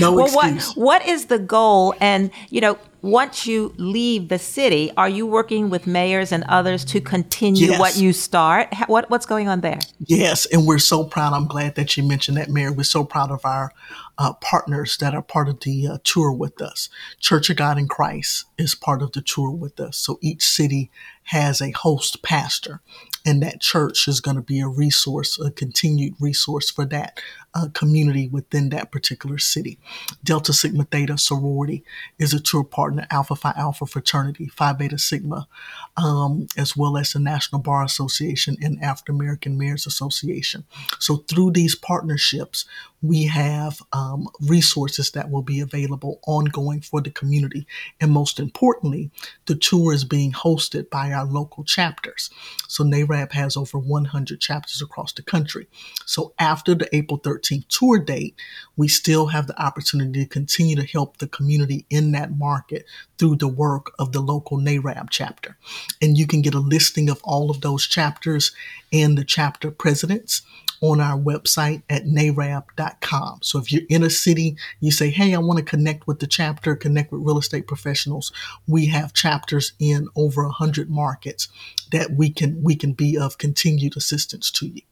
No 0.00 0.12
well, 0.14 0.26
excuse. 0.26 0.76
What, 0.76 1.02
what 1.02 1.08
is 1.08 1.26
the 1.26 1.38
goal? 1.38 1.94
And 2.00 2.30
you 2.48 2.60
know, 2.60 2.78
once 3.02 3.46
you 3.46 3.72
leave 3.76 4.28
the 4.28 4.38
city, 4.38 4.90
are 4.96 5.08
you 5.08 5.26
working 5.26 5.70
with 5.70 5.86
mayors 5.86 6.32
and 6.32 6.44
others 6.48 6.84
to 6.86 7.00
continue 7.00 7.68
yes. 7.68 7.80
what 7.80 7.96
you 7.96 8.12
start? 8.12 8.74
What 8.86 9.08
what's 9.10 9.26
going 9.26 9.48
on 9.48 9.60
there? 9.60 9.78
Yes, 10.00 10.46
and 10.46 10.66
we're 10.66 10.78
so 10.78 11.04
proud. 11.04 11.32
I'm 11.32 11.46
glad 11.46 11.76
that 11.76 11.96
you 11.96 12.02
mentioned 12.02 12.36
that, 12.36 12.50
Mayor. 12.50 12.72
We're 12.72 12.82
so 12.82 13.04
proud 13.04 13.30
of 13.30 13.44
our 13.44 13.72
uh, 14.18 14.34
partners 14.34 14.96
that 14.98 15.14
are 15.14 15.22
part 15.22 15.48
of 15.48 15.60
the 15.60 15.86
uh, 15.86 15.98
tour 16.04 16.32
with 16.32 16.60
us. 16.60 16.88
Church 17.18 17.48
of 17.50 17.56
God 17.56 17.78
in 17.78 17.88
Christ 17.88 18.46
is 18.58 18.74
part 18.74 19.02
of 19.02 19.12
the 19.12 19.22
tour 19.22 19.50
with 19.50 19.80
us. 19.80 19.96
So 19.96 20.18
each 20.20 20.46
city 20.46 20.90
has 21.24 21.60
a 21.60 21.70
host 21.70 22.22
pastor 22.22 22.80
and 23.24 23.42
that 23.42 23.60
church 23.60 24.08
is 24.08 24.20
going 24.20 24.36
to 24.36 24.42
be 24.42 24.60
a 24.60 24.68
resource, 24.68 25.38
a 25.38 25.50
continued 25.50 26.14
resource 26.20 26.70
for 26.70 26.84
that 26.86 27.20
uh, 27.54 27.68
community 27.74 28.28
within 28.28 28.68
that 28.70 28.92
particular 28.92 29.38
city. 29.38 29.78
Delta 30.22 30.52
Sigma 30.52 30.84
Theta 30.84 31.18
sorority 31.18 31.84
is 32.18 32.32
a 32.32 32.40
tour 32.40 32.64
partner, 32.64 33.06
Alpha 33.10 33.34
Phi 33.34 33.52
Alpha 33.56 33.86
fraternity, 33.86 34.46
Phi 34.48 34.72
Beta 34.72 34.98
Sigma, 34.98 35.48
um, 35.96 36.46
as 36.56 36.76
well 36.76 36.96
as 36.96 37.12
the 37.12 37.18
National 37.18 37.60
Bar 37.60 37.84
Association 37.84 38.56
and 38.60 38.82
African 38.82 39.16
American 39.16 39.58
Mayors 39.58 39.86
Association. 39.86 40.64
So 40.98 41.16
through 41.28 41.52
these 41.52 41.74
partnerships, 41.74 42.66
we 43.02 43.24
have 43.24 43.82
um, 43.92 44.28
resources 44.42 45.10
that 45.12 45.30
will 45.30 45.42
be 45.42 45.60
available 45.60 46.20
ongoing 46.26 46.82
for 46.82 47.00
the 47.00 47.10
community. 47.10 47.66
And 48.00 48.12
most 48.12 48.38
importantly, 48.38 49.10
the 49.46 49.54
tour 49.54 49.94
is 49.94 50.04
being 50.04 50.32
hosted 50.32 50.90
by 50.90 51.12
our 51.12 51.24
local 51.24 51.64
chapters. 51.64 52.30
So 52.68 52.84
NAREB 52.84 53.32
has 53.32 53.56
over 53.56 53.78
100 53.78 54.40
chapters 54.40 54.82
across 54.82 55.12
the 55.12 55.22
country. 55.22 55.66
So 56.04 56.34
after 56.38 56.74
the 56.74 56.94
April 56.94 57.18
13th 57.18 57.39
13th 57.40 57.68
tour 57.68 57.98
date, 57.98 58.34
we 58.76 58.88
still 58.88 59.28
have 59.28 59.46
the 59.46 59.62
opportunity 59.62 60.22
to 60.24 60.28
continue 60.28 60.76
to 60.76 60.86
help 60.86 61.18
the 61.18 61.28
community 61.28 61.86
in 61.90 62.12
that 62.12 62.36
market 62.36 62.84
through 63.18 63.36
the 63.36 63.48
work 63.48 63.92
of 63.98 64.12
the 64.12 64.20
local 64.20 64.58
NAREB 64.58 65.08
chapter. 65.10 65.56
And 66.00 66.16
you 66.16 66.26
can 66.26 66.42
get 66.42 66.54
a 66.54 66.60
listing 66.60 67.10
of 67.10 67.20
all 67.24 67.50
of 67.50 67.60
those 67.60 67.86
chapters 67.86 68.52
and 68.92 69.16
the 69.16 69.24
chapter 69.24 69.70
presidents 69.70 70.42
on 70.80 71.00
our 71.00 71.18
website 71.18 71.82
at 71.90 72.04
nareb.com. 72.04 73.40
So 73.42 73.58
if 73.58 73.70
you're 73.70 73.82
in 73.90 74.02
a 74.02 74.10
city, 74.10 74.56
you 74.80 74.90
say, 74.90 75.10
Hey, 75.10 75.34
I 75.34 75.38
want 75.38 75.58
to 75.58 75.64
connect 75.64 76.06
with 76.06 76.20
the 76.20 76.26
chapter, 76.26 76.74
connect 76.74 77.12
with 77.12 77.20
real 77.22 77.38
estate 77.38 77.66
professionals. 77.66 78.32
We 78.66 78.86
have 78.86 79.12
chapters 79.12 79.74
in 79.78 80.08
over 80.16 80.42
a 80.42 80.50
hundred 80.50 80.90
markets 80.90 81.48
that 81.92 82.12
we 82.12 82.30
can, 82.30 82.62
we 82.62 82.76
can 82.76 82.92
be 82.92 83.18
of 83.18 83.36
continued 83.36 83.96
assistance 83.96 84.50
to 84.52 84.68
you. 84.68 84.82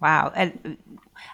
Wow. 0.00 0.32
And 0.34 0.78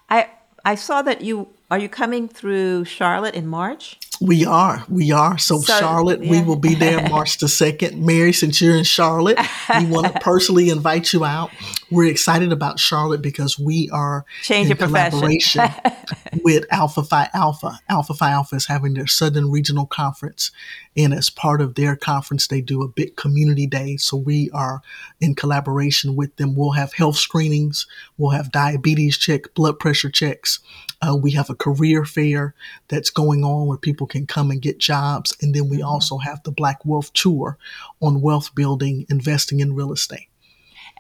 I, 0.09 0.31
I 0.65 0.75
saw 0.75 1.03
that 1.03 1.21
you, 1.21 1.49
are 1.73 1.79
you 1.79 1.89
coming 1.89 2.29
through 2.29 2.85
Charlotte 2.85 3.35
in 3.35 3.47
March? 3.47 3.99
We 4.21 4.45
are. 4.45 4.85
We 4.91 5.11
are. 5.11 5.39
So, 5.39 5.59
so 5.61 5.73
Charlotte, 5.81 6.23
yeah. 6.23 6.31
we 6.31 6.43
will 6.43 6.59
be 6.59 6.75
there 6.75 7.09
March 7.11 7.39
the 7.39 7.47
2nd. 7.47 7.97
Mary, 7.97 8.35
since 8.35 8.61
you're 8.61 8.77
in 8.77 8.85
Charlotte, 8.85 9.39
we 9.81 9.87
want 9.87 10.07
to 10.13 10.13
personally 10.21 10.69
invite 10.69 11.15
you 11.15 11.25
out. 11.25 11.51
We're 11.91 12.11
excited 12.11 12.53
about 12.53 12.79
Charlotte 12.79 13.23
because 13.23 13.59
we 13.59 13.89
are 13.91 14.27
Change 14.43 14.71
in 14.71 14.77
collaboration 14.77 15.63
with 16.45 16.67
Alpha 16.71 17.03
Phi 17.03 17.31
Alpha. 17.33 17.81
Alpha 17.89 18.13
Phi 18.13 18.31
Alpha 18.31 18.57
is 18.57 18.67
having 18.67 18.93
their 18.93 19.07
Southern 19.07 19.51
Regional 19.51 19.87
Conference. 19.87 20.51
And 20.95 21.15
as 21.15 21.31
part 21.31 21.63
of 21.63 21.75
their 21.75 21.97
conference, 21.97 22.49
they 22.49 22.61
do 22.61 22.83
a 22.83 22.89
big 22.89 23.17
community 23.17 23.67
day. 23.67 23.97
So 23.97 24.19
we 24.19 24.51
are 24.51 24.83
in 25.23 25.35
collaboration 25.35 26.17
with 26.17 26.37
them. 26.37 26.55
We'll 26.55 26.73
have 26.73 26.93
health 26.93 27.17
screenings. 27.17 27.87
We'll 28.19 28.33
have 28.33 28.53
diabetes 28.53 29.17
check, 29.17 29.55
blood 29.55 29.79
pressure 29.79 30.11
checks. 30.11 30.59
Uh, 31.07 31.17
we 31.17 31.33
have 31.33 31.51
a 31.51 31.55
career 31.55 32.05
fair 32.05 32.55
that's 32.89 33.11
going 33.11 33.45
on 33.45 33.67
where 33.67 33.79
people 33.79 34.07
can 34.07 34.27
come 34.27 34.51
and 34.51 34.63
get 34.63 34.79
jobs. 34.79 35.37
And 35.41 35.55
then 35.55 35.69
we 35.69 35.79
mm-hmm. 35.79 35.87
also 35.87 36.19
have 36.19 36.43
the 36.45 36.53
Black 36.53 36.85
Wealth 36.85 37.13
Tour 37.13 37.59
on 38.01 38.21
wealth 38.21 38.55
building, 38.55 39.07
investing 39.11 39.61
in 39.61 39.75
real 39.75 39.93
estate. 39.93 40.29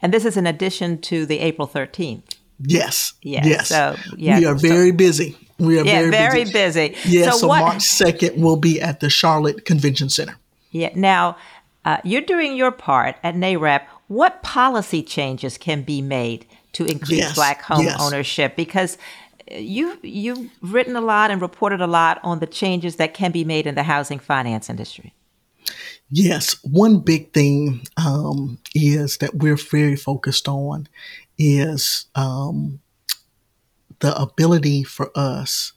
And 0.00 0.12
this 0.12 0.24
is 0.24 0.36
in 0.36 0.46
addition 0.46 1.00
to 1.02 1.24
the 1.24 1.38
April 1.38 1.68
13th. 1.68 2.34
Yes. 2.60 3.14
Yes. 3.22 3.46
yes. 3.46 3.68
So, 3.68 3.96
yeah. 4.16 4.38
We 4.38 4.46
are 4.46 4.54
very 4.54 4.90
so, 4.90 4.96
busy. 4.96 5.36
We 5.58 5.78
are 5.78 5.84
yeah, 5.84 5.92
very, 5.92 6.10
very 6.10 6.44
busy. 6.44 6.88
busy. 6.90 7.18
Yeah, 7.18 7.30
so, 7.30 7.38
so 7.38 7.48
what, 7.48 7.60
March 7.60 7.82
2nd 7.82 8.38
will 8.38 8.56
be 8.56 8.80
at 8.80 9.00
the 9.00 9.08
Charlotte 9.08 9.64
Convention 9.64 10.08
Center. 10.08 10.36
Yeah. 10.70 10.90
Now, 10.94 11.36
uh, 11.84 11.98
you're 12.04 12.22
doing 12.22 12.56
your 12.56 12.70
part 12.70 13.16
at 13.22 13.34
NAREB. 13.34 13.82
What 14.08 14.42
policy 14.42 15.02
changes 15.02 15.58
can 15.58 15.82
be 15.82 16.02
made 16.02 16.46
to 16.72 16.84
increase 16.84 17.18
yes, 17.18 17.34
black 17.34 17.62
home 17.62 17.84
yes. 17.84 18.00
ownership? 18.00 18.56
Because 18.56 18.98
you 19.50 19.98
you've 20.02 20.50
written 20.60 20.96
a 20.96 21.00
lot 21.00 21.30
and 21.30 21.40
reported 21.40 21.80
a 21.80 21.86
lot 21.86 22.20
on 22.22 22.38
the 22.38 22.46
changes 22.46 22.96
that 22.96 23.14
can 23.14 23.32
be 23.32 23.44
made 23.44 23.66
in 23.66 23.74
the 23.74 23.82
housing 23.82 24.18
finance 24.18 24.68
industry. 24.70 25.14
Yes, 26.10 26.56
one 26.62 27.00
big 27.00 27.32
thing 27.32 27.82
um, 27.96 28.58
is 28.74 29.18
that 29.18 29.36
we're 29.36 29.56
very 29.56 29.96
focused 29.96 30.48
on 30.48 30.88
is 31.38 32.06
um, 32.14 32.80
the 34.00 34.14
ability 34.20 34.82
for 34.82 35.10
us 35.14 35.72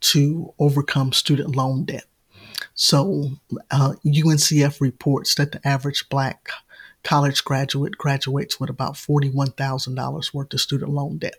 to 0.00 0.52
overcome 0.58 1.12
student 1.12 1.56
loan 1.56 1.84
debt. 1.84 2.04
So, 2.74 3.32
uh, 3.70 3.94
UNCF 4.04 4.80
reports 4.80 5.34
that 5.36 5.52
the 5.52 5.66
average 5.66 6.08
Black 6.08 6.50
college 7.02 7.44
graduate 7.44 7.96
graduates 7.96 8.60
with 8.60 8.70
about 8.70 8.94
$41,000 8.94 10.34
worth 10.34 10.52
of 10.52 10.60
student 10.60 10.90
loan 10.90 11.18
debt. 11.18 11.36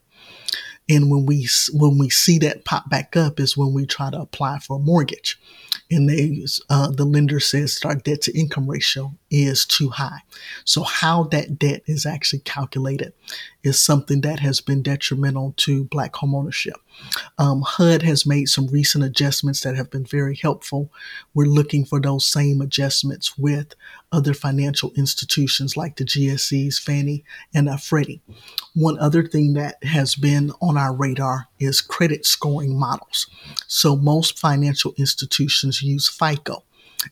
And 0.91 1.09
when 1.09 1.25
we 1.25 1.47
when 1.71 1.97
we 1.97 2.09
see 2.09 2.37
that 2.39 2.65
pop 2.65 2.89
back 2.89 3.15
up 3.15 3.39
is 3.39 3.55
when 3.55 3.71
we 3.73 3.85
try 3.85 4.11
to 4.11 4.19
apply 4.19 4.59
for 4.59 4.75
a 4.75 4.79
mortgage, 4.79 5.39
and 5.89 6.09
they 6.09 6.45
uh, 6.69 6.91
the 6.91 7.05
lender 7.05 7.39
says 7.39 7.79
our 7.85 7.95
debt 7.95 8.23
to 8.23 8.37
income 8.37 8.69
ratio 8.69 9.15
is 9.31 9.65
too 9.65 9.89
high. 9.89 10.19
So 10.65 10.83
how 10.83 11.23
that 11.25 11.57
debt 11.57 11.81
is 11.87 12.05
actually 12.05 12.39
calculated 12.39 13.13
is 13.63 13.79
something 13.79 14.21
that 14.21 14.39
has 14.41 14.59
been 14.59 14.83
detrimental 14.83 15.53
to 15.57 15.85
black 15.85 16.13
homeownership. 16.13 16.75
Um, 17.37 17.61
HUD 17.61 18.01
has 18.01 18.25
made 18.25 18.49
some 18.49 18.67
recent 18.67 19.05
adjustments 19.05 19.61
that 19.61 19.75
have 19.75 19.89
been 19.89 20.05
very 20.05 20.35
helpful. 20.35 20.91
We're 21.33 21.45
looking 21.45 21.85
for 21.85 22.01
those 22.01 22.25
same 22.25 22.61
adjustments 22.61 23.37
with 23.37 23.73
other 24.11 24.33
financial 24.33 24.91
institutions 24.97 25.77
like 25.77 25.95
the 25.95 26.03
GSEs, 26.03 26.79
Fannie, 26.79 27.23
and 27.53 27.69
uh, 27.69 27.77
Freddie. 27.77 28.21
One 28.73 28.99
other 28.99 29.25
thing 29.25 29.53
that 29.53 29.81
has 29.83 30.15
been 30.15 30.51
on 30.61 30.77
our 30.77 30.93
radar 30.93 31.47
is 31.59 31.79
credit 31.79 32.25
scoring 32.25 32.77
models. 32.77 33.27
So 33.67 33.95
most 33.95 34.37
financial 34.37 34.93
institutions 34.97 35.81
use 35.81 36.09
FICO 36.09 36.65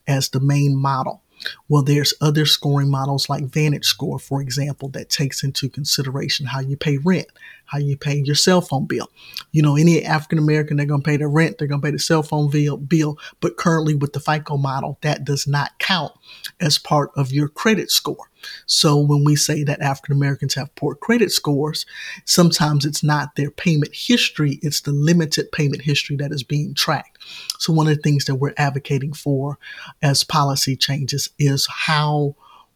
as 0.07 0.29
the 0.29 0.41
main 0.41 0.75
model. 0.75 1.23
Well, 1.67 1.83
there's 1.83 2.13
other 2.21 2.45
scoring 2.45 2.89
models 2.89 3.29
like 3.29 3.45
Vantage 3.45 3.85
Score, 3.85 4.19
for 4.19 4.41
example, 4.41 4.89
that 4.89 5.09
takes 5.09 5.43
into 5.43 5.69
consideration 5.69 6.47
how 6.47 6.59
you 6.59 6.75
pay 6.75 6.97
rent, 6.97 7.27
how 7.65 7.77
you 7.77 7.97
pay 7.97 8.17
your 8.17 8.35
cell 8.35 8.61
phone 8.61 8.85
bill. 8.85 9.09
You 9.51 9.61
know, 9.61 9.75
any 9.75 10.03
African 10.03 10.37
American, 10.37 10.77
they're 10.77 10.85
going 10.85 11.01
to 11.01 11.09
pay 11.09 11.17
the 11.17 11.27
rent, 11.27 11.57
they're 11.57 11.67
going 11.67 11.81
to 11.81 11.85
pay 11.85 11.91
the 11.91 11.99
cell 11.99 12.23
phone 12.23 12.49
bill, 12.49 12.77
bill. 12.77 13.17
But 13.39 13.57
currently 13.57 13.95
with 13.95 14.13
the 14.13 14.19
FICO 14.19 14.57
model, 14.57 14.97
that 15.01 15.23
does 15.23 15.47
not 15.47 15.77
count 15.79 16.13
as 16.59 16.77
part 16.77 17.11
of 17.15 17.31
your 17.31 17.47
credit 17.47 17.91
score. 17.91 18.28
So 18.65 18.97
when 18.97 19.23
we 19.23 19.35
say 19.35 19.63
that 19.63 19.81
African 19.81 20.15
Americans 20.15 20.53
have 20.55 20.73
poor 20.75 20.95
credit 20.95 21.31
scores, 21.31 21.85
sometimes 22.25 22.85
it's 22.85 23.03
not 23.03 23.35
their 23.35 23.51
payment 23.51 23.93
history, 23.93 24.59
it's 24.61 24.81
the 24.81 24.91
limited 24.91 25.51
payment 25.51 25.83
history 25.83 26.15
that 26.17 26.31
is 26.31 26.43
being 26.43 26.73
tracked. 26.73 27.17
So 27.59 27.73
one 27.73 27.87
of 27.87 27.95
the 27.95 28.01
things 28.01 28.25
that 28.25 28.35
we're 28.35 28.53
advocating 28.57 29.13
for 29.13 29.57
as 30.01 30.23
policy 30.23 30.75
changes 30.75 31.29
is 31.37 31.67
how 31.69 32.35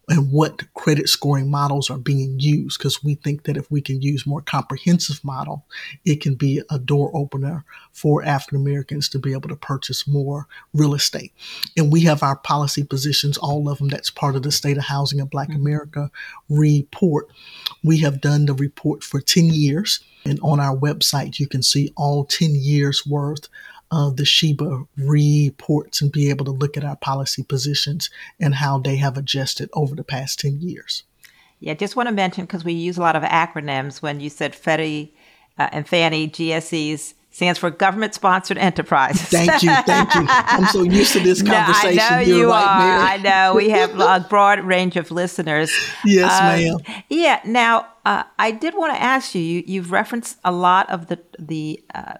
and 0.09 0.31
what 0.31 0.73
credit 0.73 1.07
scoring 1.07 1.49
models 1.49 1.89
are 1.89 1.97
being 1.97 2.39
used 2.39 2.77
because 2.77 3.03
we 3.03 3.15
think 3.15 3.43
that 3.43 3.55
if 3.55 3.69
we 3.71 3.81
can 3.81 4.01
use 4.01 4.25
more 4.25 4.41
comprehensive 4.41 5.23
model 5.23 5.65
it 6.05 6.19
can 6.21 6.35
be 6.35 6.61
a 6.69 6.77
door 6.77 7.09
opener 7.13 7.63
for 7.93 8.23
african 8.23 8.57
americans 8.57 9.07
to 9.07 9.17
be 9.17 9.31
able 9.31 9.47
to 9.49 9.55
purchase 9.55 10.07
more 10.07 10.47
real 10.73 10.93
estate 10.93 11.33
and 11.77 11.91
we 11.91 12.01
have 12.01 12.21
our 12.21 12.35
policy 12.35 12.83
positions 12.83 13.37
all 13.37 13.69
of 13.69 13.77
them 13.77 13.87
that's 13.87 14.09
part 14.09 14.35
of 14.35 14.43
the 14.43 14.51
state 14.51 14.77
of 14.77 14.83
housing 14.83 15.21
of 15.21 15.29
black 15.29 15.47
mm-hmm. 15.47 15.61
america 15.61 16.11
report 16.49 17.27
we 17.83 17.99
have 17.99 18.19
done 18.19 18.45
the 18.45 18.53
report 18.53 19.03
for 19.03 19.21
10 19.21 19.45
years 19.45 20.01
and 20.25 20.39
on 20.41 20.59
our 20.59 20.75
website 20.75 21.39
you 21.39 21.47
can 21.47 21.63
see 21.63 21.93
all 21.95 22.25
10 22.25 22.55
years 22.55 23.05
worth 23.05 23.47
of 23.91 24.17
the 24.17 24.23
SHIBA 24.23 24.87
reports 24.97 26.01
and 26.01 26.11
be 26.11 26.29
able 26.29 26.45
to 26.45 26.51
look 26.51 26.77
at 26.77 26.83
our 26.83 26.95
policy 26.95 27.43
positions 27.43 28.09
and 28.39 28.55
how 28.55 28.79
they 28.79 28.95
have 28.97 29.17
adjusted 29.17 29.69
over 29.73 29.95
the 29.95 30.03
past 30.03 30.39
10 30.39 30.61
years. 30.61 31.03
Yeah, 31.59 31.75
just 31.75 31.95
want 31.95 32.09
to 32.09 32.13
mention 32.13 32.45
because 32.45 32.65
we 32.65 32.73
use 32.73 32.97
a 32.97 33.01
lot 33.01 33.15
of 33.15 33.23
acronyms 33.23 34.01
when 34.01 34.19
you 34.19 34.29
said 34.29 34.55
Freddie 34.55 35.13
uh, 35.57 35.69
and 35.71 35.87
Fannie, 35.87 36.27
GSEs 36.27 37.13
stands 37.33 37.57
for 37.57 37.71
government 37.71 38.13
sponsored 38.13 38.57
enterprise. 38.57 39.19
thank 39.21 39.63
you, 39.63 39.73
thank 39.85 40.13
you. 40.13 40.25
I'm 40.27 40.65
so 40.67 40.83
used 40.83 41.13
to 41.13 41.19
this 41.19 41.41
conversation. 41.41 41.97
No, 41.97 42.03
I 42.05 42.15
know 42.15 42.19
You're 42.19 42.37
you 42.37 42.49
right, 42.49 42.65
are. 42.65 42.77
Mary. 42.77 43.01
I 43.01 43.17
know 43.17 43.55
we 43.55 43.69
have 43.69 43.99
a 43.99 44.25
broad 44.29 44.59
range 44.59 44.95
of 44.97 45.09
listeners. 45.09 45.71
Yes, 46.05 46.31
um, 46.31 46.45
ma'am. 46.87 47.03
Yeah. 47.09 47.39
Now, 47.45 47.87
uh, 48.05 48.23
I 48.37 48.51
did 48.51 48.75
want 48.75 48.93
to 48.93 49.01
ask 49.01 49.33
you. 49.33 49.41
You 49.41 49.63
you've 49.65 49.91
referenced 49.91 50.37
a 50.45 50.51
lot 50.51 50.89
of 50.89 51.07
the 51.07 51.19
the 51.39 51.83
uh, 51.95 52.15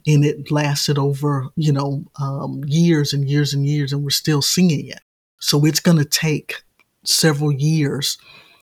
and 0.06 0.26
it 0.26 0.52
lasted 0.52 0.98
over, 0.98 1.48
you 1.56 1.72
know, 1.72 2.06
um, 2.20 2.64
years 2.66 3.14
and 3.14 3.30
years 3.30 3.54
and 3.54 3.66
years, 3.66 3.94
and 3.94 4.04
we're 4.04 4.10
still 4.10 4.42
seeing 4.42 4.88
it. 4.88 5.00
So 5.40 5.66
it's 5.66 5.80
going 5.80 5.98
to 5.98 6.06
take 6.06 6.64
several 7.06 7.52
years 7.52 8.18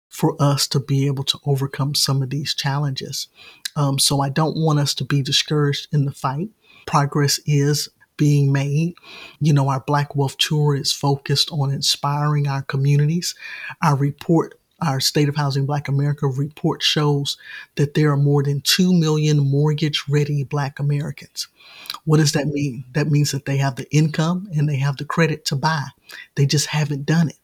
for 0.09 0.35
us 0.41 0.67
to 0.69 0.79
be 0.79 1.05
able 1.07 1.23
to 1.25 1.39
overcome 1.45 1.95
some 1.95 2.21
of 2.21 2.29
these 2.29 2.53
challenges. 2.53 3.27
Um, 3.75 3.99
so 3.99 4.21
I 4.21 4.29
don't 4.29 4.57
want 4.57 4.79
us 4.79 4.93
to 4.95 5.05
be 5.05 5.21
discouraged 5.21 5.87
in 5.93 6.05
the 6.05 6.11
fight. 6.11 6.49
Progress 6.87 7.39
is 7.45 7.89
being 8.17 8.51
made. 8.51 8.95
You 9.39 9.53
know, 9.53 9.69
our 9.69 9.79
Black 9.81 10.15
Wealth 10.15 10.37
Tour 10.37 10.75
is 10.75 10.91
focused 10.91 11.49
on 11.51 11.71
inspiring 11.71 12.47
our 12.47 12.63
communities. 12.63 13.35
Our 13.81 13.95
report, 13.95 14.58
our 14.81 14.99
State 14.99 15.29
of 15.29 15.35
Housing 15.35 15.65
Black 15.65 15.87
America 15.87 16.27
report 16.27 16.81
shows 16.81 17.37
that 17.75 17.93
there 17.93 18.11
are 18.11 18.17
more 18.17 18.43
than 18.43 18.61
2 18.61 18.93
million 18.93 19.39
mortgage 19.39 20.03
ready 20.09 20.43
Black 20.43 20.79
Americans. 20.79 21.47
What 22.05 22.17
does 22.17 22.31
that 22.33 22.47
mean? 22.47 22.85
That 22.93 23.07
means 23.07 23.31
that 23.31 23.45
they 23.45 23.57
have 23.57 23.75
the 23.75 23.89
income 23.91 24.49
and 24.55 24.67
they 24.67 24.77
have 24.77 24.97
the 24.97 25.05
credit 25.05 25.45
to 25.45 25.55
buy. 25.55 25.85
They 26.35 26.45
just 26.45 26.67
haven't 26.67 27.05
done 27.05 27.29
it. 27.29 27.37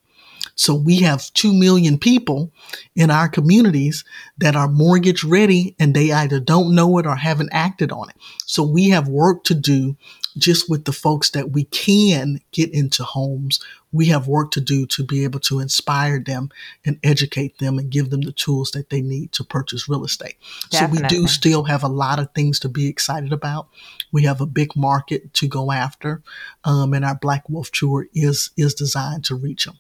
So 0.56 0.76
we 0.76 0.98
have 0.98 1.34
2 1.34 1.54
million 1.54 1.98
people 1.98 2.52
in 2.96 3.10
our 3.10 3.28
communities 3.28 4.06
that 4.38 4.56
are 4.56 4.68
mortgage 4.68 5.24
ready 5.24 5.76
and 5.80 5.94
they 5.94 6.12
either 6.12 6.40
don't 6.40 6.76
know 6.76 6.98
it 6.98 7.06
or 7.06 7.16
haven't 7.16 7.50
acted 7.52 7.92
on 7.92 8.10
it. 8.10 8.16
So 8.46 8.64
we 8.64 8.90
have 8.90 9.08
work 9.08 9.44
to 9.46 9.56
do 9.56 9.98
just 10.38 10.70
with 10.70 10.86
the 10.86 10.92
folks 10.92 11.30
that 11.32 11.52
we 11.52 11.64
can 11.66 12.40
get 12.52 12.74
into 12.74 13.04
homes. 13.04 13.60
We 13.92 14.08
have 14.08 14.28
work 14.28 14.52
to 14.52 14.62
do 14.62 14.86
to 14.88 15.04
be 15.04 15.24
able 15.24 15.40
to 15.42 15.60
inspire 15.60 16.20
them 16.20 16.50
and 16.86 17.00
educate 17.04 17.60
them 17.60 17.80
and 17.80 17.90
give 17.90 18.10
them 18.10 18.22
the 18.22 18.34
tools 18.34 18.72
that 18.72 18.90
they 18.90 19.02
need 19.02 19.32
to 19.34 19.44
purchase 19.44 19.88
real 19.88 20.04
estate. 20.04 20.36
Definitely. 20.70 20.98
So 20.98 21.04
we 21.04 21.08
do 21.08 21.28
still 21.28 21.64
have 21.64 21.84
a 21.84 21.88
lot 21.88 22.20
of 22.20 22.32
things 22.34 22.60
to 22.60 22.70
be 22.70 22.88
excited 22.88 23.32
about. 23.32 23.68
We 24.12 24.24
have 24.24 24.42
a 24.42 24.46
big 24.46 24.76
market 24.76 25.34
to 25.36 25.48
go 25.48 25.72
after, 25.72 26.22
um, 26.66 26.94
and 26.94 27.06
our 27.06 27.16
Black 27.16 27.50
Wealth 27.50 27.72
Tour 27.72 28.08
is 28.14 28.50
is 28.58 28.74
designed 28.74 29.24
to 29.26 29.36
reach 29.36 29.66
them. 29.66 29.80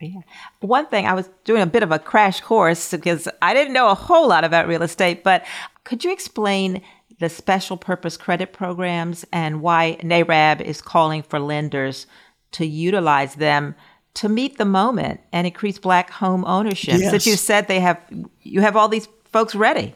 Yeah. 0.00 0.20
One 0.60 0.86
thing, 0.86 1.06
I 1.06 1.14
was 1.14 1.28
doing 1.44 1.62
a 1.62 1.66
bit 1.66 1.82
of 1.82 1.90
a 1.90 1.98
crash 1.98 2.40
course 2.40 2.90
because 2.90 3.28
I 3.40 3.54
didn't 3.54 3.72
know 3.72 3.88
a 3.88 3.94
whole 3.94 4.28
lot 4.28 4.44
about 4.44 4.68
real 4.68 4.82
estate, 4.82 5.24
but 5.24 5.44
could 5.84 6.04
you 6.04 6.12
explain 6.12 6.82
the 7.18 7.28
special 7.28 7.76
purpose 7.76 8.16
credit 8.16 8.52
programs 8.52 9.24
and 9.32 9.62
why 9.62 9.98
NAREB 10.02 10.60
is 10.60 10.82
calling 10.82 11.22
for 11.22 11.38
lenders 11.38 12.06
to 12.52 12.66
utilize 12.66 13.36
them 13.36 13.74
to 14.14 14.28
meet 14.28 14.58
the 14.58 14.64
moment 14.64 15.20
and 15.32 15.46
increase 15.46 15.78
black 15.78 16.10
home 16.10 16.44
ownership? 16.44 16.98
Yes. 16.98 17.12
That 17.12 17.26
you 17.26 17.36
said 17.36 17.68
they 17.68 17.80
have, 17.80 18.00
you 18.42 18.60
have 18.60 18.76
all 18.76 18.88
these 18.88 19.08
folks 19.24 19.54
ready. 19.54 19.94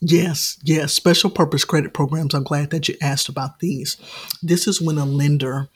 Yes, 0.00 0.58
yes. 0.62 0.92
Special 0.92 1.30
purpose 1.30 1.64
credit 1.64 1.94
programs. 1.94 2.34
I'm 2.34 2.44
glad 2.44 2.70
that 2.70 2.88
you 2.88 2.96
asked 3.00 3.28
about 3.28 3.60
these. 3.60 3.96
This 4.42 4.68
is 4.68 4.80
when 4.80 4.98
a 4.98 5.06
lender 5.06 5.68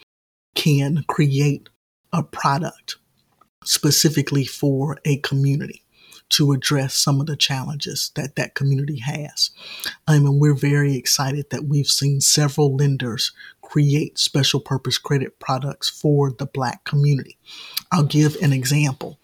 can 0.54 1.04
create 1.08 1.68
a 2.12 2.22
product 2.22 2.96
specifically 3.64 4.44
for 4.44 4.98
a 5.04 5.16
community 5.18 5.84
to 6.30 6.52
address 6.52 6.94
some 6.94 7.20
of 7.20 7.26
the 7.26 7.36
challenges 7.36 8.10
that 8.14 8.36
that 8.36 8.54
community 8.54 8.98
has. 9.00 9.50
Um, 10.06 10.26
and 10.26 10.40
we're 10.40 10.54
very 10.54 10.96
excited 10.96 11.50
that 11.50 11.64
we've 11.64 11.86
seen 11.86 12.20
several 12.20 12.74
lenders 12.74 13.32
create 13.62 14.18
special 14.18 14.58
purpose 14.58 14.98
credit 14.98 15.38
products 15.38 15.88
for 15.88 16.32
the 16.32 16.46
Black 16.46 16.84
community. 16.84 17.38
I'll 17.92 18.02
give 18.02 18.36
an 18.42 18.52
example. 18.52 19.20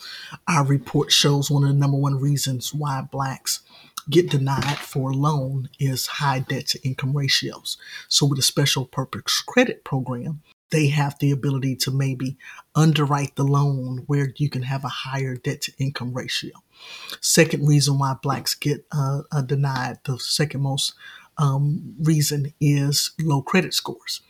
Our 0.46 0.64
report 0.64 1.10
shows 1.10 1.50
one 1.50 1.64
of 1.64 1.70
the 1.70 1.74
number 1.74 1.96
one 1.96 2.20
reasons 2.20 2.72
why 2.72 3.02
Blacks 3.02 3.60
get 4.08 4.30
denied 4.30 4.78
for 4.78 5.10
a 5.10 5.14
loan 5.14 5.68
is 5.80 6.06
high 6.06 6.40
debt 6.40 6.68
to 6.68 6.86
income 6.86 7.16
ratios. 7.16 7.76
So, 8.08 8.26
with 8.26 8.38
a 8.38 8.42
special 8.42 8.84
purpose 8.84 9.40
credit 9.40 9.84
program, 9.84 10.42
they 10.76 10.88
have 10.88 11.18
the 11.20 11.30
ability 11.30 11.74
to 11.74 11.90
maybe 11.90 12.36
underwrite 12.74 13.34
the 13.36 13.42
loan 13.44 14.04
where 14.08 14.34
you 14.36 14.50
can 14.50 14.62
have 14.62 14.84
a 14.84 14.88
higher 14.88 15.34
debt 15.34 15.62
to 15.62 15.72
income 15.78 16.12
ratio. 16.12 16.52
Second 17.22 17.66
reason 17.66 17.98
why 17.98 18.14
blacks 18.22 18.54
get 18.54 18.84
uh, 18.92 19.22
uh, 19.32 19.40
denied, 19.40 19.96
the 20.04 20.18
second 20.18 20.60
most 20.60 20.92
um, 21.38 21.94
reason 22.02 22.52
is 22.60 23.12
low 23.18 23.40
credit 23.40 23.72
scores. 23.72 24.20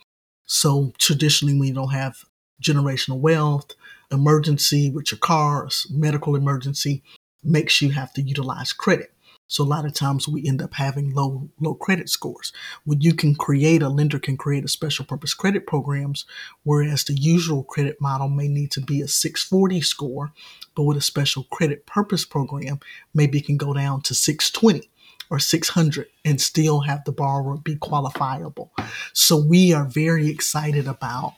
So 0.45 0.93
traditionally, 0.97 1.67
you 1.67 1.73
don't 1.73 1.91
have 1.91 2.23
generational 2.63 3.19
wealth, 3.19 3.73
emergency 4.09 4.89
with 4.89 5.11
your 5.11 5.19
cars, 5.19 5.85
medical 5.91 6.33
emergency 6.33 7.03
makes 7.43 7.81
you 7.81 7.89
have 7.89 8.13
to 8.13 8.21
utilize 8.21 8.71
credit. 8.71 9.11
So 9.47 9.63
a 9.63 9.65
lot 9.65 9.85
of 9.85 9.93
times 9.93 10.27
we 10.27 10.47
end 10.47 10.61
up 10.61 10.73
having 10.73 11.13
low 11.13 11.49
low 11.59 11.73
credit 11.73 12.09
scores. 12.09 12.51
When 12.83 13.01
you 13.01 13.13
can 13.13 13.35
create 13.35 13.81
a 13.81 13.89
lender 13.89 14.19
can 14.19 14.37
create 14.37 14.65
a 14.65 14.69
special 14.69 15.05
purpose 15.05 15.33
credit 15.33 15.65
programs, 15.65 16.25
whereas 16.63 17.03
the 17.03 17.13
usual 17.13 17.63
credit 17.63 18.01
model 18.01 18.27
may 18.27 18.47
need 18.47 18.71
to 18.71 18.81
be 18.81 19.01
a 19.01 19.07
640 19.07 19.81
score, 19.81 20.33
but 20.75 20.83
with 20.83 20.97
a 20.97 21.01
special 21.01 21.43
credit 21.51 21.85
purpose 21.85 22.25
program, 22.25 22.79
maybe 23.13 23.39
it 23.39 23.45
can 23.45 23.57
go 23.57 23.73
down 23.73 24.01
to 24.01 24.13
620 24.13 24.89
or 25.29 25.39
600 25.39 26.07
and 26.23 26.39
still 26.39 26.81
have 26.81 27.03
the 27.03 27.11
borrower 27.11 27.57
be 27.57 27.75
qualifiable. 27.75 28.69
So 29.13 29.37
we 29.37 29.73
are 29.73 29.85
very 29.85 30.29
excited 30.29 30.87
about 30.87 31.33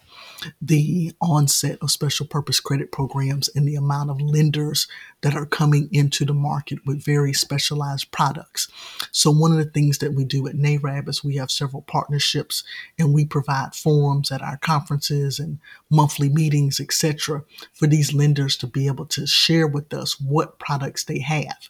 the 0.61 1.13
onset 1.21 1.77
of 1.81 1.91
special 1.91 2.25
purpose 2.25 2.59
credit 2.59 2.91
programs 2.91 3.49
and 3.55 3.67
the 3.67 3.75
amount 3.75 4.09
of 4.09 4.21
lenders 4.21 4.87
that 5.21 5.35
are 5.35 5.45
coming 5.45 5.89
into 5.91 6.25
the 6.25 6.33
market 6.33 6.79
with 6.85 7.03
very 7.03 7.33
specialized 7.33 8.11
products. 8.11 8.69
So, 9.11 9.31
one 9.31 9.51
of 9.51 9.57
the 9.57 9.71
things 9.71 9.97
that 9.99 10.13
we 10.13 10.23
do 10.23 10.47
at 10.47 10.55
NAREB 10.55 11.09
is 11.09 11.23
we 11.23 11.35
have 11.35 11.51
several 11.51 11.81
partnerships 11.81 12.63
and 12.97 13.13
we 13.13 13.25
provide 13.25 13.75
forums 13.75 14.31
at 14.31 14.41
our 14.41 14.57
conferences 14.57 15.39
and 15.39 15.59
monthly 15.89 16.29
meetings, 16.29 16.79
etc., 16.79 17.43
for 17.73 17.87
these 17.87 18.13
lenders 18.13 18.55
to 18.57 18.67
be 18.67 18.87
able 18.87 19.05
to 19.07 19.27
share 19.27 19.67
with 19.67 19.93
us 19.93 20.19
what 20.19 20.59
products 20.59 21.03
they 21.03 21.19
have 21.19 21.69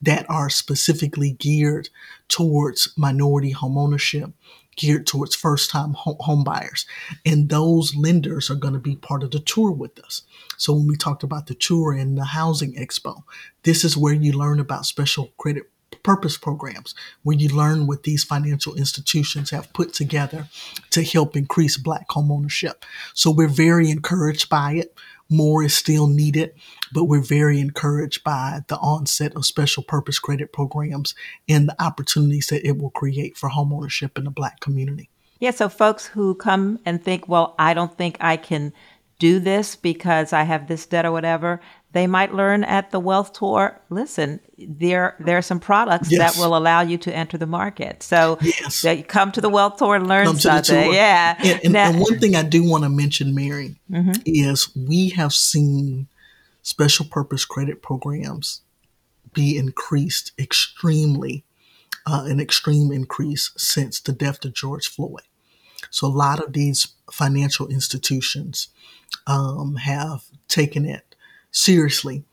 that 0.00 0.28
are 0.28 0.50
specifically 0.50 1.32
geared 1.32 1.88
towards 2.28 2.92
minority 2.96 3.52
homeownership 3.52 4.32
geared 4.78 5.06
towards 5.06 5.34
first 5.34 5.70
time 5.70 5.94
home 5.96 6.44
buyers. 6.44 6.86
And 7.26 7.50
those 7.50 7.94
lenders 7.94 8.50
are 8.50 8.54
going 8.54 8.72
to 8.72 8.80
be 8.80 8.96
part 8.96 9.22
of 9.22 9.32
the 9.32 9.40
tour 9.40 9.70
with 9.70 9.98
us. 10.02 10.22
So 10.56 10.72
when 10.72 10.86
we 10.86 10.96
talked 10.96 11.22
about 11.22 11.46
the 11.46 11.54
tour 11.54 11.92
and 11.92 12.16
the 12.16 12.24
housing 12.24 12.74
expo, 12.74 13.24
this 13.64 13.84
is 13.84 13.96
where 13.96 14.14
you 14.14 14.32
learn 14.32 14.58
about 14.58 14.86
special 14.86 15.32
credit 15.36 15.64
purpose 16.02 16.36
programs 16.38 16.94
where 17.22 17.36
you 17.36 17.48
learn 17.48 17.86
what 17.86 18.04
these 18.04 18.24
financial 18.24 18.74
institutions 18.74 19.50
have 19.50 19.72
put 19.72 19.92
together 19.92 20.48
to 20.90 21.02
help 21.02 21.36
increase 21.36 21.76
black 21.76 22.06
home 22.10 22.30
ownership. 22.30 22.84
So 23.14 23.30
we're 23.30 23.48
very 23.48 23.90
encouraged 23.90 24.48
by 24.48 24.72
it. 24.74 24.94
More 25.30 25.62
is 25.62 25.74
still 25.74 26.06
needed, 26.06 26.54
but 26.92 27.04
we're 27.04 27.20
very 27.20 27.60
encouraged 27.60 28.24
by 28.24 28.60
the 28.68 28.78
onset 28.78 29.34
of 29.34 29.44
special 29.44 29.82
purpose 29.82 30.18
credit 30.18 30.52
programs 30.52 31.14
and 31.48 31.68
the 31.68 31.82
opportunities 31.82 32.46
that 32.46 32.66
it 32.66 32.78
will 32.78 32.90
create 32.90 33.36
for 33.36 33.50
homeownership 33.50 34.16
in 34.16 34.24
the 34.24 34.30
Black 34.30 34.60
community. 34.60 35.10
Yeah, 35.38 35.50
so 35.50 35.68
folks 35.68 36.06
who 36.06 36.34
come 36.34 36.80
and 36.84 37.02
think, 37.02 37.28
well, 37.28 37.54
I 37.58 37.74
don't 37.74 37.96
think 37.96 38.16
I 38.20 38.36
can 38.36 38.72
do 39.18 39.38
this 39.38 39.76
because 39.76 40.32
I 40.32 40.44
have 40.44 40.66
this 40.66 40.86
debt 40.86 41.04
or 41.04 41.12
whatever, 41.12 41.60
they 41.92 42.06
might 42.06 42.34
learn 42.34 42.64
at 42.64 42.90
the 42.90 43.00
wealth 43.00 43.32
tour. 43.32 43.80
Listen, 43.88 44.40
there 44.58 45.16
there 45.20 45.38
are 45.38 45.42
some 45.42 45.58
products 45.58 46.10
yes. 46.10 46.36
that 46.36 46.40
will 46.40 46.56
allow 46.56 46.82
you 46.82 46.98
to 46.98 47.14
enter 47.14 47.38
the 47.38 47.46
market. 47.46 48.02
So 48.02 48.38
yes. 48.42 48.84
come 49.08 49.32
to 49.32 49.40
the 49.40 49.48
wealth 49.48 49.78
tour 49.78 49.96
and 49.96 50.06
learn 50.06 50.26
come 50.26 50.38
something. 50.38 50.92
Yeah. 50.92 51.36
And, 51.38 51.60
and, 51.64 51.72
now, 51.72 51.90
and, 51.90 52.00
one 52.00 52.18
thing 52.18 52.36
I 52.36 52.42
do 52.42 52.68
want 52.68 52.84
to 52.84 52.90
mention, 52.90 53.34
Mary, 53.34 53.76
mm-hmm. 53.90 54.20
is 54.26 54.74
we 54.76 55.10
have 55.10 55.32
seen 55.32 56.08
special 56.62 57.06
purpose 57.06 57.44
credit 57.44 57.80
programs 57.80 58.60
be 59.32 59.56
increased 59.56 60.32
extremely, 60.38 61.44
uh, 62.06 62.24
an 62.26 62.40
extreme 62.40 62.92
increase 62.92 63.50
since 63.56 64.00
the 64.00 64.12
death 64.12 64.44
of 64.44 64.52
George 64.52 64.88
Floyd. 64.88 65.22
So 65.90 66.06
a 66.06 66.08
lot 66.08 66.40
of 66.40 66.52
these 66.52 66.88
financial 67.10 67.68
institutions 67.68 68.68
um, 69.26 69.76
have 69.76 70.24
taken 70.48 70.84
it 70.84 71.07
seriously 71.50 72.24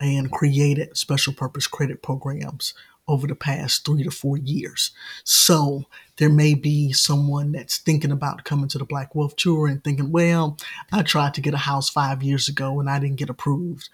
and 0.00 0.30
created 0.30 0.96
special 0.96 1.32
purpose 1.32 1.66
credit 1.66 2.02
programs 2.02 2.74
over 3.08 3.26
the 3.26 3.34
past 3.34 3.84
three 3.84 4.04
to 4.04 4.10
four 4.10 4.36
years. 4.36 4.92
So 5.24 5.84
there 6.16 6.30
may 6.30 6.54
be 6.54 6.92
someone 6.92 7.52
that's 7.52 7.78
thinking 7.78 8.12
about 8.12 8.44
coming 8.44 8.68
to 8.68 8.78
the 8.78 8.84
Black 8.84 9.14
Wealth 9.14 9.36
Tour 9.36 9.66
and 9.66 9.82
thinking, 9.82 10.12
well, 10.12 10.56
I 10.92 11.02
tried 11.02 11.34
to 11.34 11.40
get 11.40 11.54
a 11.54 11.58
house 11.58 11.90
five 11.90 12.22
years 12.22 12.48
ago 12.48 12.78
and 12.78 12.88
I 12.88 13.00
didn't 13.00 13.16
get 13.16 13.30
approved. 13.30 13.88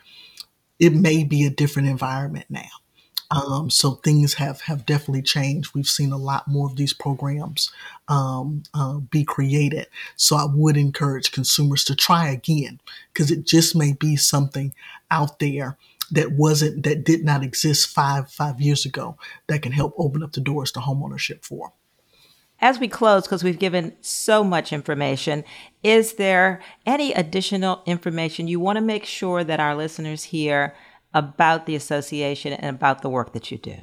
It 0.78 0.94
may 0.94 1.24
be 1.24 1.46
a 1.46 1.50
different 1.50 1.88
environment 1.88 2.46
now. 2.50 2.68
Um, 3.30 3.70
so 3.70 3.92
things 3.92 4.34
have 4.34 4.60
have 4.62 4.86
definitely 4.86 5.22
changed. 5.22 5.74
We've 5.74 5.88
seen 5.88 6.12
a 6.12 6.16
lot 6.16 6.46
more 6.46 6.68
of 6.68 6.76
these 6.76 6.92
programs 6.92 7.72
um, 8.08 8.62
uh, 8.72 8.98
be 8.98 9.24
created. 9.24 9.88
So 10.16 10.36
I 10.36 10.46
would 10.46 10.76
encourage 10.76 11.32
consumers 11.32 11.82
to 11.84 11.96
try 11.96 12.28
again 12.28 12.80
because 13.12 13.30
it 13.30 13.44
just 13.44 13.74
may 13.74 13.92
be 13.92 14.16
something 14.16 14.72
out 15.10 15.40
there 15.40 15.76
that 16.12 16.32
wasn't 16.32 16.84
that 16.84 17.04
did 17.04 17.24
not 17.24 17.42
exist 17.42 17.88
five 17.88 18.30
five 18.30 18.60
years 18.60 18.86
ago 18.86 19.16
that 19.48 19.62
can 19.62 19.72
help 19.72 19.94
open 19.98 20.22
up 20.22 20.32
the 20.32 20.40
doors 20.40 20.70
to 20.72 20.80
homeownership 20.80 21.44
for. 21.44 21.72
as 22.60 22.78
we 22.78 22.88
close, 22.88 23.24
because 23.24 23.44
we've 23.44 23.58
given 23.58 23.94
so 24.00 24.42
much 24.42 24.72
information, 24.72 25.44
is 25.82 26.14
there 26.14 26.60
any 26.86 27.12
additional 27.12 27.82
information 27.86 28.48
you 28.48 28.58
want 28.60 28.76
to 28.76 28.80
make 28.82 29.04
sure 29.04 29.44
that 29.44 29.60
our 29.60 29.76
listeners 29.76 30.24
hear 30.24 30.74
about 31.16 31.64
the 31.64 31.74
association 31.74 32.52
and 32.52 32.76
about 32.76 33.00
the 33.00 33.08
work 33.08 33.32
that 33.32 33.50
you 33.50 33.56
do? 33.56 33.78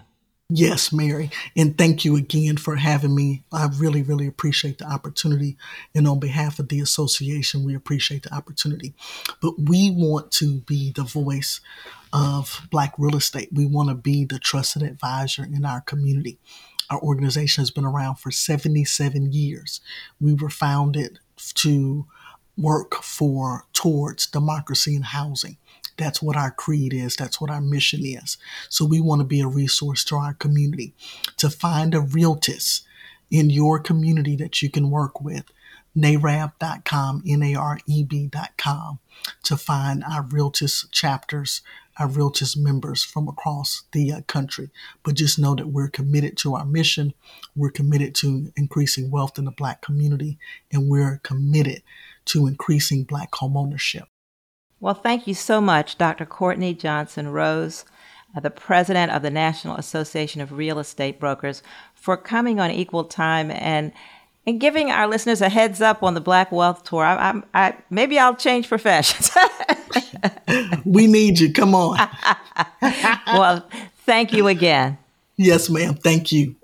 Yes, 0.50 0.94
Mary. 0.94 1.32
And 1.58 1.76
thank 1.76 2.06
you 2.06 2.16
again 2.16 2.58
for 2.58 2.76
having 2.76 3.16
me. 3.16 3.44
I 3.52 3.68
really, 3.76 4.04
really 4.04 4.28
appreciate 4.28 4.78
the 4.78 4.86
opportunity. 4.86 5.58
And 5.96 6.08
on 6.08 6.20
behalf 6.20 6.60
of 6.60 6.70
the 6.70 6.80
association, 6.80 7.66
we 7.66 7.74
appreciate 7.74 8.22
the 8.24 8.36
opportunity. 8.36 8.94
But 9.42 9.56
we 9.58 9.90
want 9.90 10.32
to 10.34 10.60
be 10.62 10.92
the 10.92 11.04
voice 11.04 11.60
of 12.12 12.68
Black 12.70 12.94
real 13.00 13.16
estate. 13.16 13.50
We 13.52 13.66
want 13.66 13.90
to 13.90 13.96
be 13.96 14.26
the 14.26 14.38
trusted 14.38 14.84
advisor 14.84 15.44
in 15.44 15.66
our 15.66 15.82
community. 15.82 16.38
Our 16.92 17.02
organization 17.02 17.64
has 17.64 17.72
been 17.72 17.86
around 17.86 18.18
for 18.18 18.30
77 18.30 19.32
years. 19.32 19.82
We 20.22 20.36
were 20.36 20.52
founded 20.52 21.18
to 21.56 22.06
work 22.56 22.94
for 23.02 23.66
towards 23.74 24.28
democracy 24.28 24.96
and 24.96 25.06
housing. 25.06 25.58
That's 25.98 26.22
what 26.22 26.36
our 26.36 26.52
creed 26.52 26.94
is. 26.94 27.16
That's 27.16 27.39
what 27.39 27.50
our 27.50 27.62
mission 27.62 28.02
is. 28.04 28.38
So 28.70 28.86
we 28.86 29.02
want 29.02 29.20
to 29.20 29.26
be 29.26 29.41
a 29.41 29.48
resource 29.48 30.04
to 30.06 30.16
our 30.16 30.34
community. 30.34 30.94
To 31.38 31.50
find 31.50 31.94
a 31.94 32.02
realtist 32.02 32.86
in 33.30 33.50
your 33.50 33.80
community 33.80 34.36
that 34.36 34.62
you 34.62 34.70
can 34.70 34.89
work 34.91 35.22
with, 35.22 35.46
nareb.com, 35.98 37.24
N-A-R-E-B.com, 37.28 39.00
to 39.44 39.58
find 39.58 40.04
our 40.04 40.24
realtist 40.24 40.91
chapters, 40.91 41.62
our 41.98 42.08
realtist 42.08 42.58
members 42.58 43.04
from 43.04 43.28
across 43.28 43.84
the 43.91 44.12
uh, 44.12 44.22
country. 44.22 44.70
But 45.04 45.16
just 45.16 45.38
know 45.38 45.56
that 45.56 45.68
we're 45.68 45.89
committed 45.89 46.38
to 46.38 46.56
our 46.56 46.66
mission. 46.66 47.14
We're 47.56 47.72
committed 47.72 48.16
to 48.16 48.52
increasing 48.56 49.12
wealth 49.12 49.38
in 49.38 49.46
the 49.46 49.52
Black 49.52 49.82
community, 49.82 50.39
and 50.72 50.89
we're 50.89 51.20
committed 51.24 51.84
to 52.26 52.48
increasing 52.48 53.04
Black 53.04 53.32
homeownership. 53.32 54.06
Well, 54.84 54.94
thank 54.94 55.28
you 55.28 55.34
so 55.34 55.62
much, 55.62 55.98
Dr. 55.98 56.26
Courtney 56.26 56.74
Johnson 56.74 57.30
Rose, 57.30 57.86
uh, 58.36 58.42
the 58.42 58.50
president 58.50 59.14
of 59.14 59.22
the 59.22 59.30
National 59.30 59.78
Association 59.78 60.42
of 60.42 60.52
Real 60.52 60.78
Estate 60.78 61.22
Brokers, 61.22 61.64
for 61.96 62.18
coming 62.18 62.60
on 62.60 62.70
Equal 62.70 63.06
Time 63.06 63.50
and 63.50 63.94
and 64.46 64.60
giving 64.60 64.92
our 64.92 65.08
listeners 65.08 65.40
a 65.40 65.48
heads 65.48 65.80
up 65.80 66.04
on 66.04 66.16
the 66.16 66.20
Black 66.20 66.52
Wealth 66.52 66.84
Tour. 66.84 67.06
I, 67.06 67.16
I, 67.16 67.42
I 67.54 67.78
maybe 67.90 68.20
I'll 68.20 68.36
change 68.36 68.68
professions. 68.68 69.32
we 70.86 71.08
need 71.08 71.40
you. 71.40 71.54
Come 71.54 71.74
on. 71.76 71.98
well, 73.28 73.66
thank 74.00 74.34
you 74.34 74.50
again. 74.50 74.98
Yes, 75.38 75.70
ma'am. 75.70 75.96
Thank 75.96 76.34
you. 76.34 76.58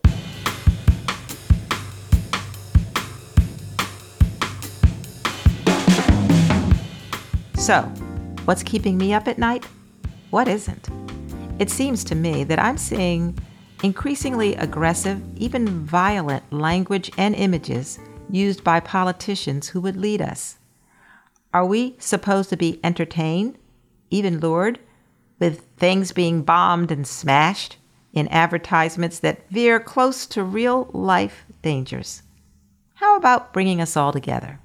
So, 7.56 7.90
What's 8.50 8.64
keeping 8.64 8.97
me 8.97 9.14
up 9.14 9.28
at 9.28 9.38
night? 9.38 9.68
What 10.32 10.47
isn't? 10.47 10.89
It 11.60 11.70
seems 11.70 12.04
to 12.06 12.16
me 12.16 12.43
that 12.45 12.58
I'm 12.58 12.80
seeing 12.80 13.38
increasingly 13.84 14.56
aggressive, 14.56 15.22
even 15.38 15.86
violent 15.86 16.52
language 16.52 17.12
and 17.16 17.36
images 17.36 18.00
used 18.28 18.64
by 18.64 18.80
politicians 18.80 19.70
who 19.70 19.80
would 19.82 19.95
lead 19.95 20.20
us. 20.20 20.58
Are 21.54 21.64
we 21.64 21.95
supposed 22.00 22.50
to 22.50 22.58
be 22.58 22.80
entertained, 22.84 23.56
even 24.10 24.39
lured, 24.39 24.80
with 25.38 25.68
things 25.78 26.12
being 26.12 26.41
bombed 26.41 26.89
and 26.89 27.06
smashed 27.06 27.78
in 28.14 28.28
advertisements 28.30 29.20
that 29.20 29.47
veer 29.52 29.80
close 29.80 30.26
to 30.26 30.43
real 30.43 30.89
life 30.91 31.45
dangers? 31.62 32.24
How 32.95 33.16
about 33.16 33.54
bringing 33.54 33.80
us 33.80 33.95
all 33.95 34.12
together? 34.12 34.60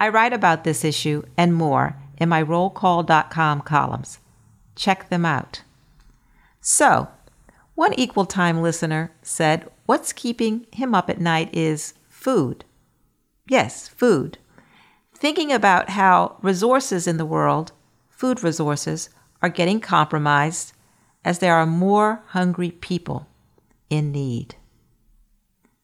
I 0.00 0.08
write 0.08 0.32
about 0.32 0.64
this 0.64 0.86
issue 0.86 1.24
and 1.36 1.54
more 1.54 1.94
in 2.18 2.28
my 2.28 2.42
rollcall.com 2.42 3.62
columns. 3.62 4.18
Check 4.74 5.08
them 5.08 5.24
out. 5.24 5.62
So, 6.60 7.08
one 7.74 7.94
equal 7.94 8.26
time 8.26 8.60
listener 8.60 9.12
said, 9.22 9.68
What's 9.86 10.12
keeping 10.12 10.66
him 10.72 10.94
up 10.94 11.08
at 11.08 11.20
night 11.20 11.54
is 11.54 11.94
food. 12.08 12.64
Yes, 13.48 13.88
food. 13.88 14.38
Thinking 15.14 15.50
about 15.50 15.90
how 15.90 16.36
resources 16.42 17.06
in 17.06 17.16
the 17.16 17.24
world, 17.24 17.72
food 18.10 18.42
resources, 18.42 19.08
are 19.40 19.48
getting 19.48 19.80
compromised 19.80 20.72
as 21.24 21.38
there 21.38 21.54
are 21.54 21.66
more 21.66 22.22
hungry 22.28 22.70
people 22.70 23.26
in 23.88 24.12
need. 24.12 24.56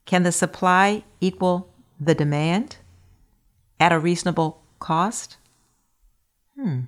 Can 0.05 0.23
the 0.23 0.33
supply 0.33 1.05
equal 1.21 1.73
the 1.99 2.15
demand 2.15 2.77
at 3.81 3.93
a 3.93 3.99
reasonable 3.99 4.63
cost? 4.79 5.39
Hmm. 6.59 6.81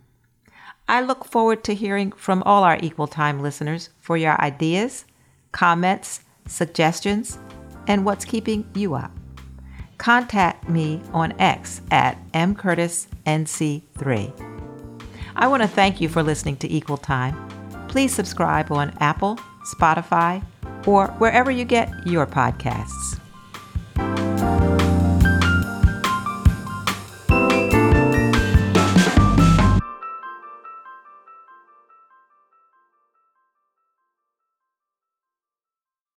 I 0.89 1.01
look 1.01 1.25
forward 1.25 1.65
to 1.65 1.75
hearing 1.75 2.13
from 2.13 2.45
all 2.45 2.63
our 2.63 2.79
Equal 2.81 3.09
Time 3.09 3.43
listeners 3.43 3.91
for 3.99 4.17
your 4.17 4.41
ideas, 4.41 5.05
comments, 5.51 6.21
suggestions, 6.47 7.41
and 7.89 8.05
what's 8.05 8.25
keeping 8.25 8.69
you 8.75 8.95
up. 8.95 9.11
Contact 9.99 10.69
me 10.69 11.03
on 11.13 11.33
X 11.41 11.81
at 11.91 12.17
mcurtisnc3. 12.33 15.03
I 15.35 15.49
want 15.49 15.63
to 15.63 15.69
thank 15.69 16.01
you 16.01 16.09
for 16.09 16.23
listening 16.23 16.57
to 16.59 16.73
Equal 16.73 16.97
Time. 16.97 17.35
Please 17.89 18.15
subscribe 18.15 18.71
on 18.71 18.97
Apple, 19.01 19.41
Spotify, 19.75 20.45
or 20.87 21.09
wherever 21.19 21.51
you 21.51 21.65
get 21.65 21.91
your 22.07 22.27
podcasts. 22.27 23.19